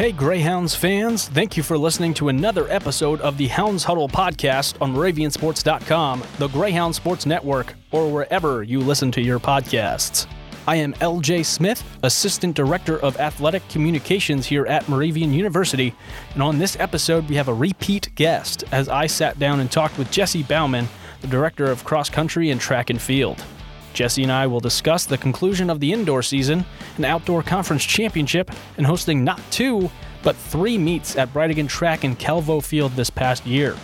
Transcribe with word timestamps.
Hey, 0.00 0.12
Greyhounds 0.12 0.74
fans, 0.74 1.28
thank 1.28 1.58
you 1.58 1.62
for 1.62 1.76
listening 1.76 2.14
to 2.14 2.30
another 2.30 2.66
episode 2.70 3.20
of 3.20 3.36
the 3.36 3.48
Hounds 3.48 3.84
Huddle 3.84 4.08
podcast 4.08 4.80
on 4.80 4.94
MoravianSports.com, 4.94 6.22
the 6.38 6.48
Greyhound 6.48 6.94
Sports 6.94 7.26
Network, 7.26 7.74
or 7.90 8.10
wherever 8.10 8.62
you 8.62 8.80
listen 8.80 9.12
to 9.12 9.20
your 9.20 9.38
podcasts. 9.38 10.26
I 10.66 10.76
am 10.76 10.94
LJ 10.94 11.44
Smith, 11.44 11.84
Assistant 12.02 12.56
Director 12.56 12.98
of 13.00 13.20
Athletic 13.20 13.68
Communications 13.68 14.46
here 14.46 14.64
at 14.64 14.88
Moravian 14.88 15.34
University, 15.34 15.94
and 16.32 16.42
on 16.42 16.58
this 16.58 16.80
episode, 16.80 17.28
we 17.28 17.34
have 17.34 17.48
a 17.48 17.54
repeat 17.54 18.08
guest 18.14 18.64
as 18.72 18.88
I 18.88 19.06
sat 19.06 19.38
down 19.38 19.60
and 19.60 19.70
talked 19.70 19.98
with 19.98 20.10
Jesse 20.10 20.44
Bauman, 20.44 20.88
the 21.20 21.26
Director 21.26 21.66
of 21.66 21.84
Cross 21.84 22.08
Country 22.08 22.48
and 22.48 22.58
Track 22.58 22.88
and 22.88 23.02
Field. 23.02 23.44
Jesse 23.92 24.22
and 24.22 24.32
I 24.32 24.46
will 24.46 24.60
discuss 24.60 25.04
the 25.04 25.18
conclusion 25.18 25.70
of 25.70 25.80
the 25.80 25.92
indoor 25.92 26.22
season, 26.22 26.64
an 26.96 27.04
outdoor 27.04 27.42
conference 27.42 27.84
championship, 27.84 28.50
and 28.76 28.86
hosting 28.86 29.24
not 29.24 29.40
two, 29.50 29.90
but 30.22 30.36
three 30.36 30.78
meets 30.78 31.16
at 31.16 31.32
Breidegam 31.32 31.68
Track 31.68 32.04
and 32.04 32.18
Calvo 32.18 32.60
Field 32.60 32.92
this 32.92 33.10
past 33.10 33.46
year. 33.46 33.76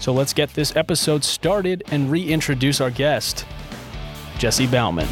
So 0.00 0.12
let's 0.12 0.32
get 0.32 0.50
this 0.50 0.76
episode 0.76 1.24
started 1.24 1.82
and 1.88 2.10
reintroduce 2.10 2.80
our 2.80 2.90
guest, 2.90 3.46
Jesse 4.38 4.66
Bauman. 4.66 5.08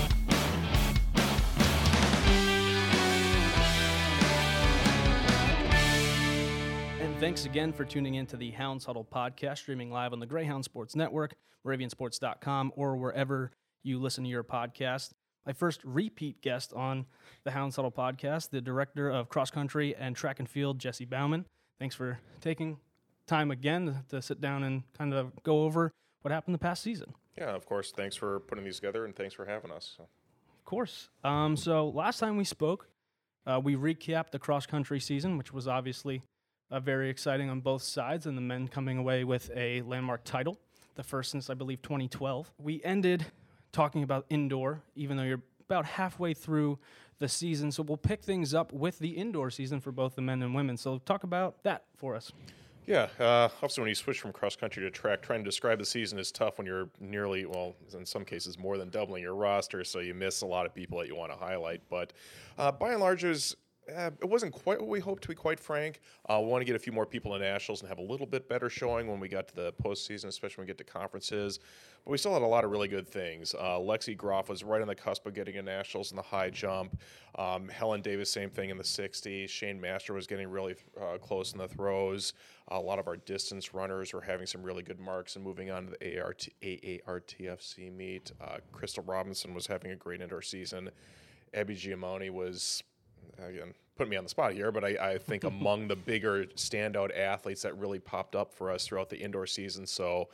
And 7.00 7.16
thanks 7.20 7.44
again 7.46 7.72
for 7.72 7.84
tuning 7.84 8.16
in 8.16 8.26
to 8.26 8.36
the 8.36 8.50
Hounds 8.50 8.84
Huddle 8.84 9.06
podcast, 9.10 9.58
streaming 9.58 9.90
live 9.90 10.12
on 10.12 10.20
the 10.20 10.26
Greyhound 10.26 10.64
Sports 10.64 10.96
Network, 10.96 11.36
MoravianSports.com, 11.64 12.72
or 12.76 12.96
wherever 12.96 13.52
you 13.82 13.98
listen 13.98 14.24
to 14.24 14.30
your 14.30 14.44
podcast. 14.44 15.10
My 15.46 15.52
first 15.52 15.80
repeat 15.84 16.40
guest 16.40 16.72
on 16.72 17.06
the 17.44 17.50
Hounds 17.50 17.76
Huddle 17.76 17.90
podcast, 17.90 18.50
the 18.50 18.60
director 18.60 19.10
of 19.10 19.28
cross 19.28 19.50
country 19.50 19.94
and 19.96 20.14
track 20.14 20.38
and 20.38 20.48
field, 20.48 20.78
Jesse 20.78 21.04
Bauman. 21.04 21.46
Thanks 21.80 21.96
for 21.96 22.20
taking 22.40 22.78
time 23.26 23.50
again 23.50 24.04
to 24.10 24.22
sit 24.22 24.40
down 24.40 24.62
and 24.62 24.82
kind 24.96 25.12
of 25.12 25.32
go 25.42 25.64
over 25.64 25.90
what 26.22 26.30
happened 26.30 26.54
the 26.54 26.58
past 26.60 26.82
season. 26.82 27.14
Yeah, 27.36 27.50
of 27.50 27.66
course. 27.66 27.90
Thanks 27.90 28.14
for 28.14 28.40
putting 28.40 28.64
these 28.64 28.76
together 28.76 29.04
and 29.04 29.16
thanks 29.16 29.34
for 29.34 29.46
having 29.46 29.70
us. 29.70 29.96
Of 29.98 30.64
course. 30.64 31.08
Um, 31.24 31.56
so 31.56 31.88
last 31.88 32.18
time 32.18 32.36
we 32.36 32.44
spoke, 32.44 32.88
uh, 33.46 33.60
we 33.62 33.74
recapped 33.74 34.30
the 34.30 34.38
cross 34.38 34.66
country 34.66 35.00
season, 35.00 35.38
which 35.38 35.52
was 35.52 35.66
obviously 35.66 36.22
uh, 36.70 36.78
very 36.78 37.10
exciting 37.10 37.50
on 37.50 37.60
both 37.60 37.82
sides, 37.82 38.26
and 38.26 38.36
the 38.36 38.42
men 38.42 38.68
coming 38.68 38.98
away 38.98 39.24
with 39.24 39.50
a 39.56 39.82
landmark 39.82 40.24
title, 40.24 40.58
the 40.94 41.02
first 41.02 41.30
since 41.30 41.50
I 41.50 41.54
believe 41.54 41.82
2012. 41.82 42.52
We 42.58 42.82
ended 42.84 43.26
talking 43.72 44.02
about 44.02 44.26
indoor, 44.28 44.82
even 44.94 45.16
though 45.16 45.22
you're 45.22 45.42
about 45.60 45.84
halfway 45.84 46.34
through 46.34 46.78
the 47.18 47.28
season. 47.28 47.72
So 47.72 47.82
we'll 47.82 47.96
pick 47.96 48.22
things 48.22 48.52
up 48.52 48.72
with 48.72 48.98
the 48.98 49.10
indoor 49.10 49.50
season 49.50 49.80
for 49.80 49.92
both 49.92 50.14
the 50.14 50.22
men 50.22 50.42
and 50.42 50.54
women. 50.54 50.76
So 50.76 50.98
talk 50.98 51.24
about 51.24 51.62
that 51.62 51.84
for 51.96 52.14
us. 52.14 52.32
Yeah, 52.84 53.08
uh, 53.20 53.48
obviously, 53.56 53.82
when 53.82 53.88
you 53.90 53.94
switch 53.94 54.20
from 54.20 54.32
cross 54.32 54.56
country 54.56 54.82
to 54.82 54.90
track, 54.90 55.22
trying 55.22 55.38
to 55.38 55.44
describe 55.44 55.78
the 55.78 55.84
season 55.84 56.18
is 56.18 56.32
tough 56.32 56.58
when 56.58 56.66
you're 56.66 56.88
nearly, 56.98 57.46
well, 57.46 57.76
in 57.96 58.04
some 58.04 58.24
cases, 58.24 58.58
more 58.58 58.76
than 58.76 58.90
doubling 58.90 59.22
your 59.22 59.36
roster, 59.36 59.84
so 59.84 60.00
you 60.00 60.14
miss 60.14 60.42
a 60.42 60.46
lot 60.46 60.66
of 60.66 60.74
people 60.74 60.98
that 60.98 61.06
you 61.06 61.14
want 61.14 61.30
to 61.30 61.38
highlight. 61.38 61.80
But 61.88 62.12
uh, 62.58 62.72
by 62.72 62.90
and 62.90 63.00
large, 63.00 63.22
it 63.22 63.28
was 63.28 63.56
uh, 63.96 64.10
it 64.20 64.28
wasn't 64.28 64.52
quite 64.52 64.80
what 64.80 64.88
we 64.88 65.00
hoped, 65.00 65.22
to 65.22 65.28
be 65.28 65.34
quite 65.34 65.60
frank. 65.60 66.00
Uh, 66.28 66.40
we 66.40 66.48
want 66.48 66.60
to 66.60 66.64
get 66.64 66.76
a 66.76 66.78
few 66.78 66.92
more 66.92 67.06
people 67.06 67.34
in 67.34 67.40
nationals 67.40 67.80
and 67.80 67.88
have 67.88 67.98
a 67.98 68.02
little 68.02 68.26
bit 68.26 68.48
better 68.48 68.68
showing 68.68 69.06
when 69.06 69.20
we 69.20 69.28
got 69.28 69.48
to 69.48 69.54
the 69.54 69.72
postseason, 69.82 70.26
especially 70.26 70.62
when 70.62 70.66
we 70.66 70.68
get 70.68 70.78
to 70.78 70.84
conferences. 70.84 71.58
But 72.04 72.10
we 72.10 72.18
still 72.18 72.32
had 72.32 72.42
a 72.42 72.46
lot 72.46 72.64
of 72.64 72.70
really 72.70 72.88
good 72.88 73.08
things. 73.08 73.54
Uh, 73.54 73.78
Lexi 73.78 74.16
Groff 74.16 74.48
was 74.48 74.64
right 74.64 74.82
on 74.82 74.88
the 74.88 74.94
cusp 74.94 75.26
of 75.26 75.34
getting 75.34 75.56
a 75.56 75.62
nationals 75.62 76.10
in 76.10 76.16
the 76.16 76.22
high 76.22 76.50
jump. 76.50 77.00
Um, 77.36 77.68
Helen 77.68 78.02
Davis, 78.02 78.30
same 78.30 78.50
thing 78.50 78.70
in 78.70 78.76
the 78.76 78.82
60s. 78.84 79.48
Shane 79.48 79.80
Mastro 79.80 80.16
was 80.16 80.26
getting 80.26 80.48
really 80.48 80.74
uh, 81.00 81.18
close 81.18 81.52
in 81.52 81.58
the 81.58 81.68
throws. 81.68 82.32
a 82.68 82.78
lot 82.78 82.98
of 82.98 83.06
our 83.06 83.16
distance 83.16 83.72
runners 83.72 84.12
were 84.12 84.20
having 84.20 84.46
some 84.46 84.62
really 84.62 84.82
good 84.82 84.98
marks 84.98 85.36
and 85.36 85.44
moving 85.44 85.70
on 85.70 85.86
to 85.86 85.92
the 85.92 86.18
AART, 86.18 86.48
AARTFC 86.62 87.92
meet. 87.92 88.32
Uh, 88.40 88.58
Crystal 88.72 89.04
Robinson 89.04 89.54
was 89.54 89.66
having 89.66 89.92
a 89.92 89.96
great 89.96 90.20
indoor 90.20 90.42
season. 90.42 90.90
Abby 91.54 91.76
Giamoni 91.76 92.30
was 92.30 92.82
again, 93.38 93.74
put 93.96 94.08
me 94.08 94.16
on 94.16 94.24
the 94.24 94.30
spot 94.30 94.52
here, 94.52 94.72
but 94.72 94.84
I, 94.84 95.12
I 95.12 95.18
think 95.18 95.44
among 95.44 95.88
the 95.88 95.96
bigger 95.96 96.44
standout 96.56 97.16
athletes 97.16 97.62
that 97.62 97.76
really 97.78 97.98
popped 97.98 98.36
up 98.36 98.52
for 98.52 98.70
us 98.70 98.86
throughout 98.86 99.08
the 99.08 99.18
indoor 99.18 99.46
season. 99.46 99.86
So, 99.86 100.28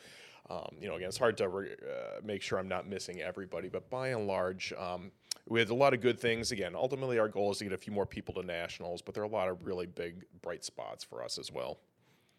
um, 0.51 0.77
you 0.81 0.89
know, 0.89 0.95
again, 0.95 1.09
it's 1.09 1.19
hard 1.19 1.37
to 1.39 1.49
re- 1.49 1.77
uh, 1.83 2.21
make 2.25 2.43
sure 2.43 2.59
I'm 2.59 2.69
not 2.69 2.89
missing 2.89 3.21
everybody, 3.21 3.69
but 3.69 3.89
by 3.91 4.09
and 4.09 4.27
large, 4.27 4.73
um, 4.79 5.11
we 5.47 5.61
had 5.61 5.71
a 5.71 5.75
lot 5.75 5.95
of 5.95 6.01
good 6.01 6.21
things. 6.21 6.53
Again, 6.53 6.75
ultimately, 6.75 7.19
our 7.19 7.29
goal 7.29 7.53
is 7.53 7.59
to 7.59 7.65
get 7.65 7.73
a 7.73 7.79
few 7.79 7.93
more 7.93 8.07
people 8.07 8.35
to 8.35 8.43
nationals, 8.43 9.03
but 9.03 9.15
there 9.15 9.23
are 9.23 9.27
a 9.27 9.31
lot 9.31 9.49
of 9.49 9.65
really 9.65 9.87
big, 9.87 10.25
bright 10.43 10.65
spots 10.65 11.05
for 11.05 11.23
us 11.23 11.39
as 11.39 11.51
well. 11.51 11.79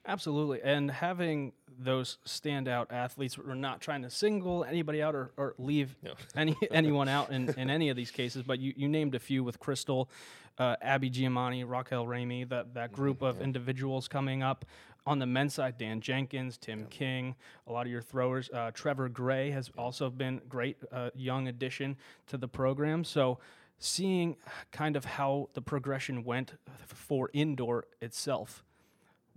Absolutely. 0.06 0.62
And 0.64 0.90
having 0.90 1.54
those 1.78 2.18
standout 2.26 2.88
athletes, 2.92 3.38
we're 3.38 3.54
not 3.54 3.82
trying 3.82 4.02
to 4.04 4.10
single 4.10 4.64
anybody 4.64 5.02
out 5.02 5.16
or, 5.16 5.32
or 5.38 5.56
leave 5.58 5.96
no. 6.02 6.14
any 6.36 6.56
anyone 6.72 7.08
out 7.08 7.32
in, 7.32 7.50
in 7.58 7.70
any 7.70 7.90
of 7.90 7.96
these 7.96 8.12
cases, 8.12 8.44
but 8.44 8.60
you, 8.60 8.74
you 8.76 8.88
named 8.88 9.16
a 9.16 9.20
few 9.20 9.44
with 9.44 9.60
Crystal, 9.60 10.10
uh, 10.58 10.76
Abby 10.82 11.10
Giamani, 11.10 11.64
Raquel 11.68 12.06
Ramey, 12.06 12.48
that, 12.50 12.74
that 12.74 12.92
group 12.92 13.22
of 13.22 13.38
yeah. 13.38 13.44
individuals 13.44 14.08
coming 14.08 14.44
up. 14.44 14.66
On 15.06 15.18
the 15.18 15.26
men's 15.26 15.56
side, 15.56 15.78
Dan 15.78 16.02
Jenkins, 16.02 16.58
Tim 16.58 16.82
yeah. 16.82 16.86
King, 16.90 17.36
a 17.68 17.72
lot 17.72 17.86
of 17.86 17.92
your 17.92 18.02
throwers. 18.02 18.50
Uh, 18.54 18.70
Trevor 18.72 19.10
Gray 19.10 19.50
has 19.52 19.72
also 19.78 20.10
been 20.10 20.42
great, 20.50 20.78
uh, 20.92 21.10
young 21.16 21.48
addition 21.48 21.98
to 22.28 22.38
the 22.38 22.48
program. 22.48 23.04
So, 23.04 23.40
seeing 23.80 24.36
kind 24.72 24.98
of 24.98 25.06
how 25.06 25.50
the 25.54 25.62
progression 25.62 26.26
went 26.26 26.56
for 26.86 27.30
indoor 27.34 27.86
itself 28.02 28.64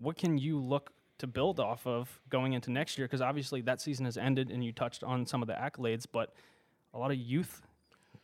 what 0.03 0.17
can 0.17 0.37
you 0.37 0.59
look 0.59 0.93
to 1.19 1.27
build 1.27 1.61
off 1.61 1.87
of 1.87 2.21
going 2.29 2.53
into 2.53 2.71
next 2.71 2.99
year? 2.99 3.07
Because 3.07 3.21
obviously 3.21 3.61
that 3.63 3.81
season 3.81 4.05
has 4.05 4.17
ended, 4.17 4.51
and 4.51 4.65
you 4.65 4.73
touched 4.73 5.05
on 5.05 5.25
some 5.25 5.41
of 5.43 5.49
the 5.49 5.55
accolades, 5.55 6.05
but 6.11 6.35
a 6.95 6.99
lot 6.99 7.11
of 7.11 7.17
youth 7.17 7.63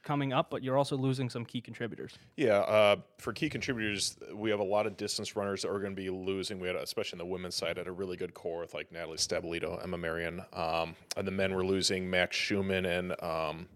coming 0.03 0.33
up, 0.33 0.51
but 0.51 0.63
you're 0.63 0.77
also 0.77 0.97
losing 0.97 1.29
some 1.29 1.45
key 1.45 1.61
contributors. 1.61 2.19
Yeah, 2.37 2.59
uh, 2.59 2.97
for 3.19 3.33
key 3.33 3.49
contributors, 3.49 4.17
we 4.35 4.51
have 4.51 4.61
a 4.61 4.65
lot 4.65 4.87
of 4.87 4.97
distance 4.97 5.37
runners 5.37 5.63
that 5.63 5.71
are 5.71 5.79
going 5.79 5.95
to 5.95 6.01
be 6.01 6.11
losing. 6.11 6.59
We 6.59 6.67
had, 6.67 6.77
especially 6.77 7.21
on 7.21 7.27
the 7.27 7.33
women's 7.33 7.55
side, 7.55 7.77
had 7.77 7.89
a 7.89 7.93
really 7.93 8.17
good 8.17 8.35
core 8.35 8.61
with 8.61 8.75
like 8.75 8.91
Natalie 8.91 9.19
Stabilito, 9.19 9.83
Emma 9.83 9.99
Marion, 9.99 10.43
um, 10.53 10.95
and 11.17 11.27
the 11.27 11.33
men 11.33 11.55
were 11.55 11.65
losing 11.65 12.09
Max 12.11 12.37
Schumann 12.37 12.87
and. 12.87 13.23
Um, 13.23 13.69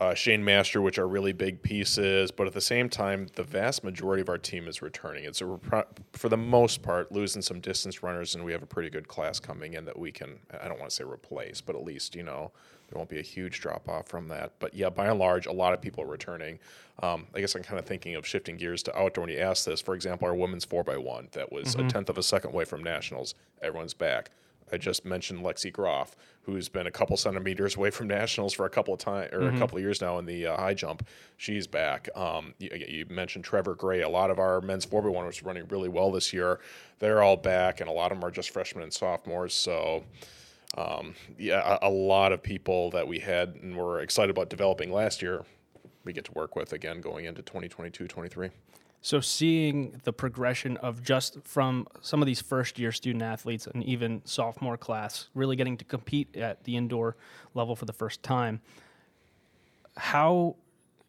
uh, 0.00 0.12
Shane 0.14 0.44
Mastro, 0.44 0.82
which 0.82 0.98
are 0.98 1.06
really 1.06 1.32
big 1.32 1.62
pieces, 1.62 2.32
but 2.32 2.48
at 2.48 2.52
the 2.52 2.60
same 2.60 2.88
time, 2.88 3.28
the 3.34 3.44
vast 3.44 3.84
majority 3.84 4.20
of 4.22 4.28
our 4.28 4.38
team 4.38 4.66
is 4.66 4.82
returning. 4.82 5.24
It's 5.24 5.40
a, 5.40 5.58
for 6.12 6.28
the 6.28 6.36
most 6.36 6.82
part 6.82 7.12
losing 7.12 7.42
some 7.42 7.60
distance 7.60 8.02
runners, 8.02 8.34
and 8.34 8.44
we 8.44 8.50
have 8.50 8.62
a 8.62 8.66
pretty 8.66 8.90
good 8.90 9.06
class 9.06 9.38
coming 9.38 9.74
in 9.74 9.84
that 9.84 9.96
we 9.96 10.10
can. 10.10 10.40
I 10.60 10.66
don't 10.66 10.80
want 10.80 10.90
to 10.90 10.96
say 10.96 11.04
replace, 11.04 11.60
but 11.60 11.76
at 11.76 11.84
least 11.84 12.16
you 12.16 12.24
know 12.24 12.50
there 12.88 12.98
won't 12.98 13.08
be 13.08 13.20
a 13.20 13.22
huge 13.22 13.60
drop 13.60 13.88
off 13.88 14.08
from 14.08 14.26
that. 14.28 14.52
But 14.58 14.74
yeah, 14.74 14.90
by 14.90 15.06
and 15.06 15.18
large, 15.18 15.46
a 15.46 15.52
lot 15.52 15.72
of 15.72 15.80
people 15.80 16.02
are 16.02 16.08
returning. 16.08 16.58
Um, 17.00 17.28
I 17.32 17.40
guess 17.40 17.54
I'm 17.54 17.62
kind 17.62 17.78
of 17.78 17.86
thinking 17.86 18.16
of 18.16 18.26
shifting 18.26 18.56
gears 18.56 18.82
to 18.84 18.98
outdoor. 18.98 19.24
When 19.24 19.32
you 19.32 19.38
ask 19.38 19.64
this, 19.64 19.80
for 19.80 19.94
example, 19.94 20.26
our 20.26 20.34
women's 20.34 20.64
four 20.64 20.84
x 20.88 20.98
one 20.98 21.28
that 21.32 21.52
was 21.52 21.76
mm-hmm. 21.76 21.86
a 21.86 21.90
tenth 21.90 22.08
of 22.08 22.18
a 22.18 22.22
second 22.22 22.50
away 22.50 22.64
from 22.64 22.82
nationals. 22.82 23.36
Everyone's 23.62 23.94
back. 23.94 24.30
I 24.72 24.78
just 24.78 25.04
mentioned 25.04 25.44
Lexi 25.44 25.72
Groff, 25.72 26.16
who's 26.42 26.68
been 26.68 26.86
a 26.86 26.90
couple 26.90 27.16
centimeters 27.16 27.76
away 27.76 27.90
from 27.90 28.08
nationals 28.08 28.52
for 28.52 28.66
a 28.66 28.70
couple 28.70 28.94
of 28.94 29.00
times 29.00 29.30
or 29.32 29.40
mm-hmm. 29.40 29.56
a 29.56 29.58
couple 29.58 29.78
of 29.78 29.82
years 29.82 30.00
now 30.00 30.18
in 30.18 30.26
the 30.26 30.46
uh, 30.46 30.56
high 30.56 30.74
jump. 30.74 31.06
She's 31.36 31.66
back. 31.66 32.08
Um, 32.14 32.54
you, 32.58 32.70
you, 32.74 33.06
mentioned 33.08 33.44
Trevor 33.44 33.74
Gray. 33.74 34.02
A 34.02 34.08
lot 34.08 34.30
of 34.30 34.38
our 34.38 34.60
men's 34.60 34.84
4 34.84 35.02
one 35.02 35.26
was 35.26 35.42
running 35.42 35.66
really 35.68 35.88
well 35.88 36.10
this 36.10 36.32
year. 36.32 36.60
They're 36.98 37.22
all 37.22 37.36
back, 37.36 37.80
and 37.80 37.88
a 37.88 37.92
lot 37.92 38.12
of 38.12 38.18
them 38.18 38.26
are 38.26 38.30
just 38.30 38.50
freshmen 38.50 38.82
and 38.82 38.92
sophomores. 38.92 39.54
So. 39.54 40.04
Um, 40.76 41.14
yeah, 41.38 41.78
a, 41.80 41.86
a 41.86 41.88
lot 41.88 42.32
of 42.32 42.42
people 42.42 42.90
that 42.90 43.06
we 43.06 43.20
had 43.20 43.54
and 43.62 43.76
were 43.76 44.00
excited 44.00 44.30
about 44.30 44.50
developing 44.50 44.90
last 44.90 45.22
year, 45.22 45.44
we 46.04 46.12
get 46.12 46.24
to 46.24 46.32
work 46.32 46.56
with 46.56 46.72
again 46.72 47.00
going 47.00 47.26
into 47.26 47.42
2022 47.42 48.08
23. 48.08 48.50
So 49.04 49.20
seeing 49.20 50.00
the 50.04 50.14
progression 50.14 50.78
of 50.78 51.02
just 51.02 51.36
from 51.44 51.86
some 52.00 52.22
of 52.22 52.26
these 52.26 52.40
first 52.40 52.78
year 52.78 52.90
student 52.90 53.22
athletes 53.22 53.66
and 53.66 53.84
even 53.84 54.22
sophomore 54.24 54.78
class 54.78 55.28
really 55.34 55.56
getting 55.56 55.76
to 55.76 55.84
compete 55.84 56.34
at 56.34 56.64
the 56.64 56.74
indoor 56.74 57.14
level 57.52 57.76
for 57.76 57.84
the 57.84 57.92
first 57.92 58.22
time, 58.22 58.62
how 59.98 60.56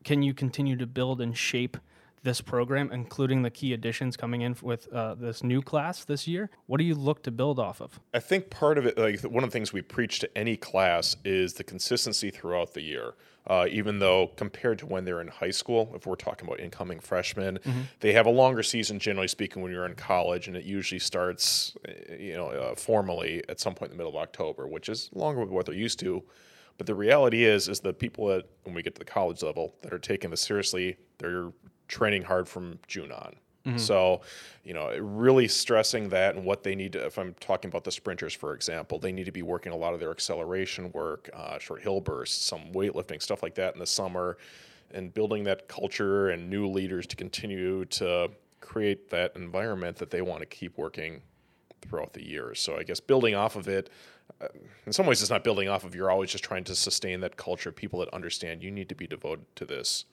can 0.04 0.22
you 0.22 0.34
continue 0.34 0.76
to 0.76 0.86
build 0.86 1.22
and 1.22 1.38
shape 1.38 1.78
this 2.26 2.42
program, 2.42 2.92
including 2.92 3.44
the 3.44 3.50
key 3.50 3.72
additions 3.72 4.18
coming 4.18 4.42
in 4.42 4.58
with 4.62 4.92
uh, 4.92 5.16
this 5.16 5.44
new 5.44 5.62
class 5.62 6.04
this 6.04 6.28
year? 6.28 6.50
What 6.66 6.80
do 6.80 6.84
you 6.84 6.96
look 6.96 7.24
to 7.24 7.32
build 7.32 7.60
off 7.60 7.80
of? 7.80 8.02
I 8.14 8.20
think 8.20 8.50
part 8.50 8.78
of 8.78 8.86
it, 8.86 8.98
like 8.98 9.22
one 9.22 9.46
of 9.46 9.50
the 9.50 9.54
things 9.54 9.72
we 9.72 9.82
preach 9.82 10.20
to 10.20 10.38
any 10.38 10.58
class, 10.58 11.16
is 11.24 11.54
the 11.54 11.64
consistency 11.64 12.32
throughout 12.32 12.74
the 12.74 12.82
year. 12.82 13.14
Uh, 13.48 13.68
even 13.70 14.00
though 14.00 14.32
compared 14.38 14.80
to 14.80 14.88
when 14.88 15.06
they're 15.06 15.22
in 15.22 15.28
high 15.28 15.52
school, 15.52 15.92
if 15.94 16.08
we're 16.08 16.16
talking 16.16 16.48
about 16.48 16.60
incoming 16.60 17.00
freshmen, 17.00 17.60
mm-hmm. 17.60 17.82
they 18.00 18.12
have 18.12 18.26
a 18.26 18.32
longer 18.32 18.64
season, 18.64 18.98
generally 18.98 19.28
speaking, 19.28 19.62
when 19.62 19.72
you're 19.72 19.86
in 19.86 19.94
college, 19.94 20.48
and 20.48 20.58
it 20.58 20.64
usually 20.64 20.98
starts, 20.98 21.78
eh, 21.88 22.16
you 22.18 22.34
know, 22.34 22.48
uh, 22.48 22.74
formally 22.74 23.44
at 23.48 23.60
some 23.60 23.76
point 23.76 23.92
in 23.92 23.98
the 23.98 24.04
middle 24.04 24.18
of 24.18 24.22
October, 24.22 24.68
which 24.68 24.90
is 24.90 25.12
longer 25.14 25.46
than 25.46 25.54
what 25.54 25.68
they're 25.68 25.76
used 25.76 26.00
to. 26.00 26.24
But 26.80 26.88
the 26.88 26.96
reality 26.96 27.46
is, 27.46 27.70
is 27.70 27.82
the 27.82 27.94
people 27.94 28.26
that 28.28 28.50
when 28.64 28.74
we 28.74 28.82
get 28.82 28.96
to 28.96 29.00
the 29.00 29.06
college 29.06 29.44
level 29.44 29.76
that 29.84 29.94
are 29.94 30.00
taking 30.00 30.32
this 30.32 30.42
seriously, 30.42 30.98
they're 31.20 31.52
training 31.88 32.24
hard 32.24 32.48
from 32.48 32.80
June 32.88 33.12
on. 33.12 33.36
Mm-hmm. 33.66 33.78
So, 33.78 34.22
you 34.64 34.74
know, 34.74 34.96
really 34.98 35.48
stressing 35.48 36.10
that 36.10 36.36
and 36.36 36.46
what 36.46 36.64
they 36.64 36.76
need 36.76 36.94
to, 36.94 37.06
if 37.06 37.18
I'm 37.18 37.34
talking 37.40 37.70
about 37.70 37.84
the 37.84 37.92
sprinters, 37.92 38.34
for 38.34 38.54
example, 38.54 39.00
they 39.00 39.12
need 39.12 39.26
to 39.26 39.32
be 39.32 39.42
working 39.42 39.72
a 39.72 39.76
lot 39.76 39.94
of 39.94 40.00
their 40.00 40.12
acceleration 40.12 40.92
work, 40.92 41.30
uh, 41.34 41.58
short 41.58 41.82
hill 41.82 42.00
bursts, 42.00 42.46
some 42.46 42.72
weightlifting, 42.74 43.22
stuff 43.22 43.42
like 43.42 43.56
that 43.56 43.74
in 43.74 43.80
the 43.80 43.88
summer, 43.88 44.38
and 44.92 45.14
building 45.14 45.44
that 45.46 45.68
culture 45.68 46.30
and 46.30 46.48
new 46.48 46.68
leaders 46.68 47.08
to 47.08 47.16
continue 47.16 47.86
to 47.86 48.30
create 48.62 49.10
that 49.10 49.36
environment 49.36 49.98
that 49.98 50.12
they 50.12 50.22
want 50.22 50.42
to 50.42 50.46
keep 50.46 50.78
working 50.78 51.22
throughout 51.82 52.14
the 52.14 52.24
years. 52.24 52.60
So 52.60 52.78
I 52.78 52.84
guess 52.84 53.00
building 53.00 53.34
off 53.34 53.56
of 53.56 53.68
it, 53.68 53.90
uh, 54.42 54.48
in 54.86 54.94
some 54.94 55.06
ways, 55.08 55.22
it's 55.22 55.32
not 55.32 55.44
building 55.44 55.70
off 55.70 55.84
of. 55.84 55.96
You're 55.96 56.12
always 56.12 56.32
just 56.32 56.44
trying 56.44 56.64
to 56.66 56.76
sustain 56.76 57.20
that 57.22 57.38
culture. 57.38 57.70
of 57.70 57.76
People 57.76 58.00
that 58.00 58.10
understand 58.14 58.64
you 58.64 58.72
need 58.72 58.90
to 58.90 58.96
be 58.96 59.08
devoted 59.08 59.46
to 59.56 59.66
this 59.66 60.06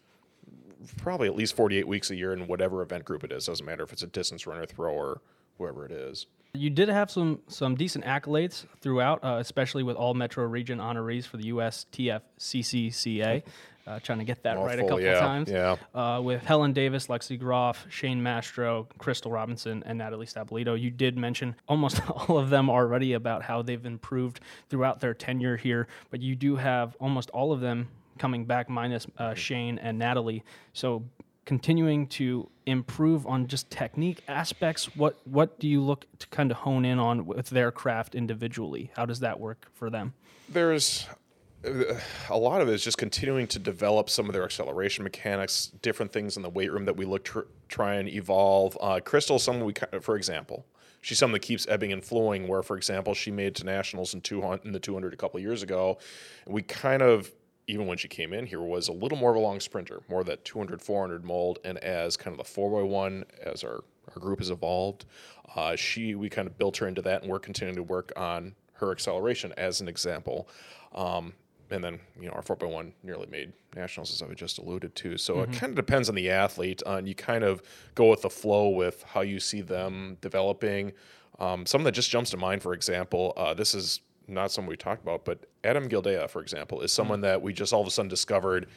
probably 0.98 1.28
at 1.28 1.36
least 1.36 1.56
48 1.56 1.86
weeks 1.86 2.10
a 2.10 2.16
year 2.16 2.32
in 2.32 2.46
whatever 2.46 2.82
event 2.82 3.04
group 3.04 3.24
it 3.24 3.32
is. 3.32 3.46
Doesn't 3.46 3.64
matter 3.64 3.82
if 3.82 3.92
it's 3.92 4.02
a 4.02 4.06
distance 4.06 4.46
runner, 4.46 4.66
thrower, 4.66 5.20
whoever 5.58 5.84
it 5.84 5.92
is. 5.92 6.26
You 6.54 6.68
did 6.68 6.90
have 6.90 7.10
some 7.10 7.40
some 7.48 7.76
decent 7.76 8.04
accolades 8.04 8.66
throughout, 8.80 9.24
uh, 9.24 9.38
especially 9.40 9.82
with 9.82 9.96
all 9.96 10.12
Metro 10.12 10.44
Region 10.44 10.78
honorees 10.78 11.24
for 11.26 11.38
the 11.38 11.50
USTF 11.52 12.20
CCCA. 12.38 13.42
Uh, 13.84 13.98
trying 13.98 14.18
to 14.18 14.24
get 14.24 14.44
that 14.44 14.56
right 14.58 14.78
a 14.78 14.82
couple 14.82 15.00
yeah, 15.00 15.18
times. 15.18 15.50
Yeah. 15.50 15.74
Uh, 15.92 16.20
with 16.22 16.44
Helen 16.44 16.72
Davis, 16.72 17.08
Lexi 17.08 17.36
Groff, 17.36 17.84
Shane 17.88 18.22
Mastro, 18.22 18.86
Crystal 18.98 19.28
Robinson, 19.32 19.82
and 19.84 19.98
Natalie 19.98 20.26
Stabolito. 20.26 20.80
You 20.80 20.88
did 20.88 21.18
mention 21.18 21.56
almost 21.66 22.00
all 22.10 22.38
of 22.38 22.48
them 22.48 22.70
already 22.70 23.14
about 23.14 23.42
how 23.42 23.60
they've 23.60 23.84
improved 23.84 24.38
throughout 24.70 25.00
their 25.00 25.14
tenure 25.14 25.56
here, 25.56 25.88
but 26.10 26.22
you 26.22 26.36
do 26.36 26.54
have 26.54 26.96
almost 27.00 27.28
all 27.30 27.52
of 27.52 27.60
them 27.60 27.88
coming 28.22 28.44
back 28.44 28.68
minus 28.68 29.04
uh, 29.18 29.34
Shane 29.34 29.80
and 29.80 29.98
Natalie. 29.98 30.44
So 30.74 31.02
continuing 31.44 32.06
to 32.06 32.48
improve 32.66 33.26
on 33.26 33.48
just 33.48 33.68
technique 33.68 34.22
aspects. 34.28 34.94
What 34.94 35.18
what 35.24 35.58
do 35.58 35.66
you 35.66 35.82
look 35.82 36.06
to 36.20 36.28
kind 36.28 36.52
of 36.52 36.58
hone 36.58 36.84
in 36.84 37.00
on 37.00 37.26
with 37.26 37.50
their 37.50 37.72
craft 37.72 38.14
individually? 38.14 38.92
How 38.94 39.06
does 39.06 39.18
that 39.20 39.40
work 39.40 39.66
for 39.74 39.90
them? 39.90 40.14
There's 40.48 41.08
a 41.64 42.38
lot 42.38 42.60
of 42.60 42.68
it 42.68 42.74
is 42.74 42.84
just 42.84 42.96
continuing 42.96 43.48
to 43.48 43.58
develop 43.58 44.08
some 44.08 44.26
of 44.26 44.34
their 44.34 44.44
acceleration 44.44 45.02
mechanics, 45.02 45.72
different 45.82 46.12
things 46.12 46.36
in 46.36 46.44
the 46.44 46.50
weight 46.50 46.72
room 46.72 46.84
that 46.84 46.96
we 46.96 47.04
look 47.04 47.24
to 47.24 47.44
try 47.68 47.94
and 47.94 48.08
evolve. 48.08 48.78
Uh, 48.80 49.00
Crystal, 49.00 49.40
someone 49.40 49.64
we, 49.64 49.74
for 50.00 50.16
example, 50.16 50.64
she's 51.00 51.18
someone 51.18 51.34
that 51.34 51.42
keeps 51.42 51.66
ebbing 51.66 51.92
and 51.92 52.04
flowing. 52.04 52.46
Where, 52.46 52.62
for 52.62 52.76
example, 52.76 53.14
she 53.14 53.32
made 53.32 53.56
to 53.56 53.64
nationals 53.64 54.14
in, 54.14 54.20
200, 54.20 54.64
in 54.64 54.70
the 54.70 54.80
200 54.80 55.12
a 55.12 55.16
couple 55.16 55.40
years 55.40 55.64
ago. 55.64 55.98
We 56.46 56.62
kind 56.62 57.02
of 57.02 57.32
even 57.66 57.86
when 57.86 57.98
she 57.98 58.08
came 58.08 58.32
in 58.32 58.46
here, 58.46 58.60
was 58.60 58.88
a 58.88 58.92
little 58.92 59.18
more 59.18 59.30
of 59.30 59.36
a 59.36 59.40
long 59.40 59.60
sprinter, 59.60 60.02
more 60.08 60.24
that 60.24 60.44
200, 60.44 60.82
400 60.82 61.24
mold. 61.24 61.58
And 61.64 61.78
as 61.78 62.16
kind 62.16 62.38
of 62.38 62.44
the 62.44 62.60
4x1, 62.60 63.24
as 63.42 63.62
our, 63.64 63.84
our 64.14 64.20
group 64.20 64.40
has 64.40 64.50
evolved, 64.50 65.04
uh, 65.54 65.76
she 65.76 66.14
we 66.14 66.28
kind 66.28 66.48
of 66.48 66.58
built 66.58 66.78
her 66.78 66.88
into 66.88 67.02
that, 67.02 67.22
and 67.22 67.30
we're 67.30 67.38
continuing 67.38 67.76
to 67.76 67.82
work 67.82 68.12
on 68.16 68.54
her 68.74 68.90
acceleration 68.90 69.52
as 69.56 69.80
an 69.80 69.88
example. 69.88 70.48
Um, 70.94 71.34
and 71.72 71.82
then 71.82 71.98
you 72.20 72.28
know 72.28 72.32
our 72.32 72.42
4x1 72.42 72.92
nearly 73.02 73.26
made 73.30 73.52
nationals 73.74 74.12
as 74.12 74.22
i 74.22 74.34
just 74.34 74.58
alluded 74.58 74.94
to 74.94 75.16
so 75.16 75.36
mm-hmm. 75.36 75.52
it 75.52 75.58
kind 75.58 75.70
of 75.70 75.76
depends 75.76 76.08
on 76.08 76.14
the 76.14 76.30
athlete 76.30 76.82
and 76.86 77.08
you 77.08 77.14
kind 77.14 77.42
of 77.42 77.62
go 77.94 78.10
with 78.10 78.22
the 78.22 78.30
flow 78.30 78.68
with 78.68 79.02
how 79.04 79.22
you 79.22 79.40
see 79.40 79.60
them 79.60 80.18
developing 80.20 80.92
um, 81.38 81.64
something 81.64 81.84
that 81.84 81.92
just 81.92 82.10
jumps 82.10 82.30
to 82.30 82.36
mind 82.36 82.62
for 82.62 82.74
example 82.74 83.32
uh, 83.36 83.54
this 83.54 83.74
is 83.74 84.00
not 84.28 84.52
someone 84.52 84.70
we 84.70 84.76
talked 84.76 85.02
about, 85.02 85.24
but 85.24 85.46
Adam 85.64 85.88
Gildea, 85.88 86.28
for 86.28 86.40
example, 86.40 86.80
is 86.80 86.92
someone 86.92 87.20
mm. 87.20 87.22
that 87.22 87.42
we 87.42 87.52
just 87.52 87.72
all 87.72 87.80
of 87.80 87.86
a 87.86 87.90
sudden 87.90 88.08
discovered 88.08 88.68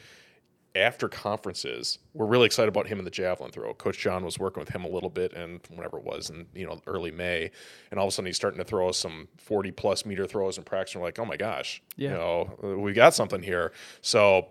after 0.76 1.08
conferences. 1.08 1.98
We're 2.12 2.26
really 2.26 2.46
excited 2.46 2.68
about 2.68 2.86
him 2.86 2.98
in 2.98 3.04
the 3.04 3.10
javelin 3.10 3.50
throw. 3.50 3.72
Coach 3.74 3.98
John 3.98 4.24
was 4.24 4.38
working 4.38 4.60
with 4.60 4.68
him 4.68 4.84
a 4.84 4.88
little 4.88 5.08
bit, 5.08 5.32
and 5.32 5.60
whenever 5.74 5.98
it 5.98 6.04
was 6.04 6.30
in 6.30 6.46
you 6.54 6.66
know 6.66 6.80
early 6.86 7.10
May, 7.10 7.50
and 7.90 7.98
all 7.98 8.06
of 8.06 8.12
a 8.12 8.14
sudden 8.14 8.26
he's 8.26 8.36
starting 8.36 8.58
to 8.58 8.64
throw 8.64 8.88
us 8.88 8.98
some 8.98 9.28
40 9.38 9.72
plus 9.72 10.04
meter 10.04 10.26
throws 10.26 10.58
in 10.58 10.64
practice. 10.64 10.94
And 10.94 11.02
we're 11.02 11.08
like, 11.08 11.18
oh 11.18 11.24
my 11.24 11.36
gosh, 11.36 11.82
yeah. 11.96 12.10
you 12.10 12.14
know, 12.14 12.76
we 12.78 12.92
got 12.92 13.14
something 13.14 13.42
here. 13.42 13.72
So 14.02 14.48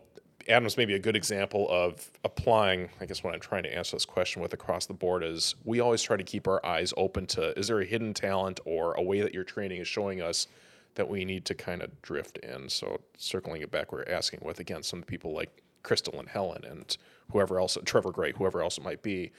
Adam's 0.48 0.78
maybe 0.78 0.94
a 0.94 1.00
good 1.00 1.16
example 1.16 1.68
of 1.70 2.12
applying. 2.24 2.90
I 3.02 3.06
guess 3.06 3.24
what 3.24 3.34
I'm 3.34 3.40
trying 3.40 3.64
to 3.64 3.76
answer 3.76 3.96
this 3.96 4.06
question 4.06 4.42
with 4.42 4.54
across 4.54 4.86
the 4.86 4.94
board 4.94 5.24
is 5.24 5.56
we 5.64 5.80
always 5.80 6.02
try 6.02 6.18
to 6.18 6.24
keep 6.24 6.48
our 6.48 6.64
eyes 6.66 6.94
open 6.98 7.26
to 7.28 7.58
is 7.58 7.68
there 7.68 7.80
a 7.80 7.86
hidden 7.86 8.14
talent 8.14 8.60
or 8.66 8.94
a 8.94 9.02
way 9.02 9.22
that 9.22 9.34
your 9.34 9.44
training 9.44 9.82
is 9.82 9.88
showing 9.88 10.22
us 10.22 10.48
that 10.96 11.10
we 11.10 11.26
need 11.26 11.46
to 11.46 11.54
kind 11.54 11.82
of 11.82 12.02
drift 12.02 12.38
in. 12.40 12.70
So 12.70 13.00
circling 13.18 13.62
it 13.62 13.72
back, 13.72 13.92
we're 13.92 14.06
asking 14.06 14.42
with 14.44 14.60
again 14.60 14.84
some 14.84 15.04
people 15.04 15.34
like 15.34 15.62
Crystal 15.84 16.20
and 16.20 16.28
Helen 16.28 16.66
and 16.66 16.98
whoever 17.32 17.60
else, 17.60 17.78
Trevor 17.86 18.12
Gray, 18.12 18.34
whoever 18.34 18.62
else 18.62 18.78
it 18.78 18.84
might 18.84 19.04
be. 19.04 19.32